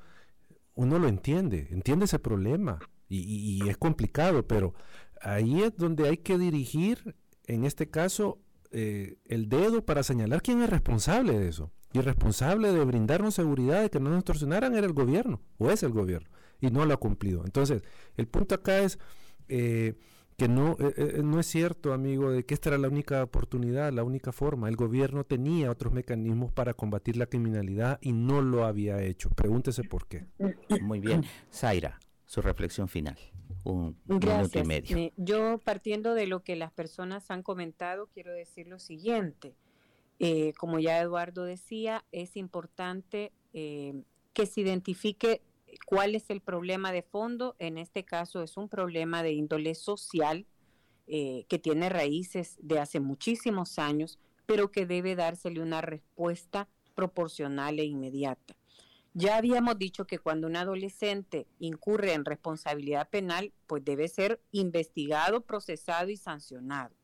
uno 0.74 0.98
lo 0.98 1.08
entiende, 1.08 1.68
entiende 1.70 2.06
ese 2.06 2.18
problema 2.18 2.80
y, 3.08 3.18
y, 3.62 3.68
es 3.68 3.76
complicado, 3.76 4.46
pero 4.46 4.74
ahí 5.20 5.62
es 5.62 5.76
donde 5.76 6.08
hay 6.08 6.16
que 6.16 6.38
dirigir, 6.38 7.14
en 7.46 7.64
este 7.64 7.88
caso, 7.88 8.40
eh, 8.70 9.18
el 9.26 9.48
dedo 9.48 9.84
para 9.84 10.02
señalar 10.02 10.42
quién 10.42 10.60
es 10.62 10.68
responsable 10.68 11.38
de 11.38 11.48
eso. 11.48 11.70
Y 11.94 11.98
el 11.98 12.04
responsable 12.04 12.72
de 12.72 12.84
brindarnos 12.84 13.34
seguridad 13.34 13.80
de 13.80 13.88
que 13.88 14.00
no 14.00 14.10
nos 14.10 14.18
extorsionaran 14.18 14.74
era 14.74 14.86
el 14.86 14.92
gobierno, 14.92 15.40
o 15.58 15.70
es 15.70 15.82
el 15.84 15.92
gobierno, 15.92 16.28
y 16.60 16.66
no 16.66 16.84
lo 16.84 16.92
ha 16.92 16.96
cumplido. 16.98 17.44
Entonces, 17.44 17.82
el 18.16 18.26
punto 18.26 18.56
acá 18.56 18.80
es 18.80 18.98
eh, 19.48 19.94
que 20.36 20.48
no, 20.48 20.72
eh, 20.80 20.94
eh, 20.96 21.20
no 21.22 21.38
es 21.38 21.46
cierto, 21.46 21.92
amigo, 21.92 22.32
de 22.32 22.44
que 22.44 22.54
esta 22.54 22.70
era 22.70 22.78
la 22.78 22.88
única 22.88 23.22
oportunidad, 23.22 23.92
la 23.92 24.02
única 24.02 24.32
forma. 24.32 24.68
El 24.68 24.76
gobierno 24.76 25.24
tenía 25.24 25.70
otros 25.70 25.92
mecanismos 25.92 26.52
para 26.52 26.74
combatir 26.74 27.16
la 27.16 27.26
criminalidad 27.26 27.98
y 28.00 28.12
no 28.12 28.42
lo 28.42 28.64
había 28.64 29.00
hecho. 29.00 29.30
Pregúntese 29.30 29.84
por 29.84 30.06
qué. 30.08 30.26
Muy 30.80 30.98
bien. 30.98 31.24
Zaira, 31.52 32.00
su 32.26 32.42
reflexión 32.42 32.88
final. 32.88 33.16
Un 33.64 33.96
Gracias. 34.06 34.36
minuto 34.36 34.58
y 34.58 34.64
medio. 34.64 34.96
Eh, 34.96 35.12
yo, 35.16 35.58
partiendo 35.58 36.14
de 36.14 36.26
lo 36.26 36.42
que 36.42 36.56
las 36.56 36.72
personas 36.72 37.30
han 37.30 37.42
comentado, 37.42 38.08
quiero 38.12 38.32
decir 38.32 38.66
lo 38.66 38.78
siguiente. 38.78 39.54
Eh, 40.18 40.52
como 40.58 40.78
ya 40.78 41.00
Eduardo 41.00 41.44
decía, 41.44 42.04
es 42.12 42.36
importante 42.36 43.32
eh, 43.52 44.02
que 44.32 44.46
se 44.46 44.60
identifique 44.60 45.42
cuál 45.86 46.14
es 46.14 46.30
el 46.30 46.40
problema 46.40 46.92
de 46.92 47.02
fondo. 47.02 47.56
En 47.58 47.78
este 47.78 48.04
caso 48.04 48.42
es 48.42 48.56
un 48.56 48.68
problema 48.68 49.22
de 49.22 49.32
índole 49.32 49.74
social 49.74 50.46
eh, 51.06 51.44
que 51.48 51.58
tiene 51.58 51.88
raíces 51.88 52.56
de 52.60 52.78
hace 52.78 53.00
muchísimos 53.00 53.78
años, 53.78 54.18
pero 54.46 54.70
que 54.70 54.86
debe 54.86 55.16
dársele 55.16 55.60
una 55.60 55.80
respuesta 55.80 56.68
proporcional 56.94 57.78
e 57.78 57.84
inmediata. 57.84 58.56
Ya 59.16 59.36
habíamos 59.36 59.78
dicho 59.78 60.06
que 60.06 60.18
cuando 60.18 60.48
un 60.48 60.56
adolescente 60.56 61.46
incurre 61.60 62.14
en 62.14 62.24
responsabilidad 62.24 63.08
penal, 63.10 63.52
pues 63.66 63.84
debe 63.84 64.08
ser 64.08 64.40
investigado, 64.50 65.42
procesado 65.42 66.10
y 66.10 66.16
sancionado. 66.16 66.96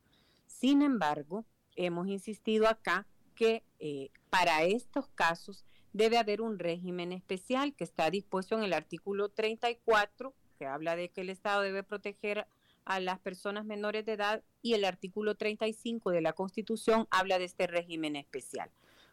Sin 0.47 0.83
embargo, 0.83 1.45
hemos 1.87 2.09
insistido 2.09 2.69
acá 2.69 3.07
que 3.35 3.63
eh, 3.79 4.11
para 4.29 4.65
estos 4.65 5.09
casos 5.09 5.65
debe 5.93 6.19
haber 6.19 6.41
un 6.41 6.59
régimen 6.59 7.13
especial 7.13 7.75
que 7.75 7.85
está 7.85 8.11
dispuesto 8.11 8.55
en 8.57 8.63
el 8.63 8.73
artículo 8.73 9.29
34, 9.31 10.35
que 10.59 10.67
habla 10.67 10.95
de 10.95 11.09
que 11.09 11.23
el 11.23 11.31
Estado 11.31 11.63
debe 11.63 11.83
proteger 11.83 12.47
a 12.85 13.01
las 13.01 13.19
personas 13.19 13.65
menores 13.65 14.05
de 14.05 14.13
edad, 14.13 14.43
y 14.63 14.75
el 14.75 14.85
artículo 14.85 15.37
35 15.37 16.11
de 16.11 16.21
la 16.21 16.33
Constitución 16.33 17.07
habla 17.11 17.39
de 17.39 17.45
este 17.45 17.67
régimen 17.67 18.17
especial. 18.17 18.71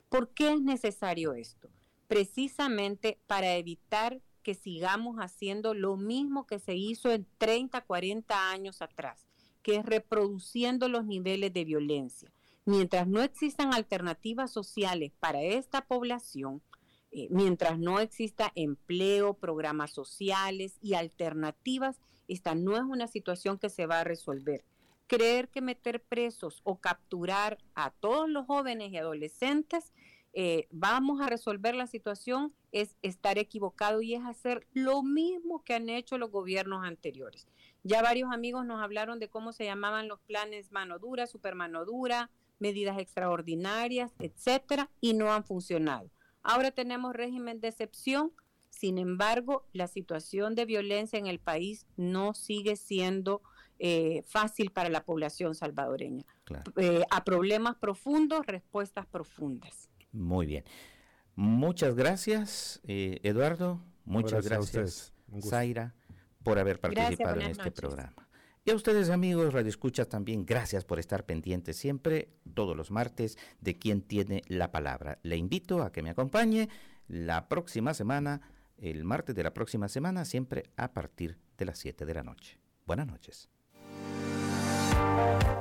¿Por 0.10 0.30
qué 0.30 0.54
es 0.54 0.62
necesario 0.62 1.34
esto? 1.34 1.70
Precisamente 2.08 3.20
para 3.28 3.56
evitar 3.56 4.22
que 4.44 4.56
sigamos 4.56 5.18
haciendo 5.18 5.74
lo 5.74 5.98
mismo 5.98 6.48
que 6.48 6.60
se 6.60 6.76
hizo 6.76 7.12
en 7.12 7.28
30, 7.38 7.82
40 7.82 8.52
años 8.52 8.82
atrás, 8.82 9.28
que 9.62 9.76
es 9.76 9.86
reproduciendo 9.86 10.88
los 10.88 11.06
niveles 11.06 11.54
de 11.54 11.66
violencia. 11.66 12.32
Mientras 12.68 13.08
no 13.08 13.22
existan 13.22 13.74
alternativas 13.74 14.52
sociales 14.52 15.14
para 15.22 15.42
esta 15.42 15.86
población, 15.86 16.62
eh, 17.14 17.30
mientras 17.32 17.80
no 17.80 18.02
exista 18.02 18.52
empleo, 18.56 19.36
programas 19.36 19.92
sociales 19.94 20.78
y 20.82 20.94
alternativas, 20.94 22.02
esta 22.28 22.56
no 22.56 22.76
es 22.76 22.84
una 22.84 23.08
situación 23.08 23.58
que 23.58 23.70
se 23.70 23.86
va 23.86 24.02
a 24.02 24.04
resolver. 24.04 24.66
Creer 25.08 25.48
que 25.48 25.62
meter 25.62 26.04
presos 26.04 26.60
o 26.66 26.82
capturar 26.82 27.58
a 27.74 27.92
todos 27.92 28.30
los 28.30 28.46
jóvenes 28.48 28.92
y 28.92 28.98
adolescentes 28.98 29.94
eh, 30.34 30.68
vamos 30.70 31.22
a 31.22 31.28
resolver 31.28 31.74
la 31.74 31.88
situación 31.88 32.54
es 32.74 32.98
estar 33.02 33.38
equivocado 33.38 34.02
y 34.02 34.14
es 34.14 34.26
hacer 34.26 34.68
lo 34.74 35.04
mismo 35.04 35.64
que 35.64 35.74
han 35.74 35.88
hecho 35.88 36.18
los 36.18 36.32
gobiernos 36.32 36.86
anteriores. 36.86 37.48
Ya 37.84 38.02
varios 38.02 38.30
amigos 38.34 38.66
nos 38.66 38.84
hablaron 38.84 39.20
de 39.20 39.30
cómo 39.30 39.54
se 39.54 39.64
llamaban 39.64 40.10
los 40.10 40.20
planes 40.20 40.74
mano 40.74 41.00
dura, 41.00 41.28
super 41.28 41.56
mano 41.56 41.86
dura, 41.86 42.30
medidas 42.60 42.98
extraordinarias, 43.00 44.12
etcétera, 44.20 44.90
y 45.02 45.14
no 45.14 45.32
han 45.32 45.44
funcionado. 45.44 46.10
Ahora 46.44 46.72
tenemos 46.72 47.14
régimen 47.14 47.60
de 47.60 47.70
excepción, 47.70 48.32
sin 48.70 48.98
embargo, 48.98 49.66
la 49.74 49.88
situación 49.88 50.56
de 50.56 50.66
violencia 50.66 51.18
en 51.18 51.28
el 51.28 51.40
país 51.40 51.88
no 51.98 52.34
sigue 52.34 52.76
siendo 52.76 53.42
eh, 53.80 54.24
fácil 54.28 54.72
para 54.72 54.90
la 54.90 55.04
población 55.04 55.56
salvadoreña. 55.56 56.26
Claro. 56.44 56.72
Eh, 56.78 57.04
a 57.10 57.24
problemas 57.24 57.76
profundos, 57.76 58.46
respuestas 58.46 59.06
profundas. 59.06 59.90
Muy 60.12 60.46
bien. 60.46 60.64
Muchas 61.36 61.96
gracias, 61.96 62.82
eh, 62.88 63.20
Eduardo. 63.24 63.80
Muchas 64.06 64.48
Gracias. 64.48 65.14
Zaira, 65.42 65.94
por 66.44 66.58
haber 66.58 66.80
Gracias, 66.80 66.96
participado 66.96 67.42
en 67.42 67.52
este 67.52 67.64
noches. 67.64 67.82
programa. 67.82 68.27
Y 68.68 68.72
a 68.72 68.76
ustedes, 68.76 69.10
amigos, 69.10 69.54
Radio 69.54 69.70
Escuchas, 69.70 70.10
también 70.10 70.46
gracias 70.46 70.84
por 70.84 71.00
estar 71.00 71.26
pendientes 71.26 71.78
siempre, 71.78 72.28
todos 72.54 72.76
los 72.76 72.92
martes, 72.92 73.38
de 73.62 73.80
quien 73.80 74.02
tiene 74.02 74.42
la 74.50 74.74
palabra. 74.74 75.20
Le 75.24 75.38
invito 75.38 75.82
a 75.82 75.94
que 75.94 76.02
me 76.02 76.10
acompañe 76.10 76.68
la 77.08 77.48
próxima 77.48 77.94
semana, 77.94 78.42
el 78.78 79.06
martes 79.06 79.38
de 79.38 79.44
la 79.44 79.54
próxima 79.54 79.88
semana, 79.88 80.26
siempre 80.26 80.66
a 80.76 80.92
partir 80.92 81.38
de 81.58 81.64
las 81.64 81.80
7 81.80 82.06
de 82.06 82.14
la 82.14 82.24
noche. 82.24 82.60
Buenas 82.86 83.08
noches. 83.08 83.50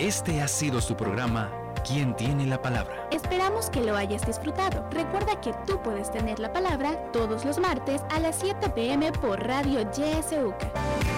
Este 0.00 0.40
ha 0.40 0.48
sido 0.48 0.80
su 0.80 0.96
programa 0.96 1.66
¿Quién 1.86 2.16
tiene 2.16 2.44
la 2.44 2.60
palabra? 2.60 3.08
Esperamos 3.12 3.70
que 3.70 3.84
lo 3.84 3.94
hayas 3.94 4.26
disfrutado. 4.26 4.90
Recuerda 4.90 5.40
que 5.40 5.54
tú 5.64 5.80
puedes 5.80 6.10
tener 6.10 6.40
la 6.40 6.52
palabra 6.52 7.12
todos 7.12 7.44
los 7.44 7.60
martes 7.60 8.02
a 8.10 8.18
las 8.18 8.40
7 8.40 8.70
pm 8.70 9.12
por 9.12 9.38
Radio 9.46 9.88
YSUCA. 9.92 11.15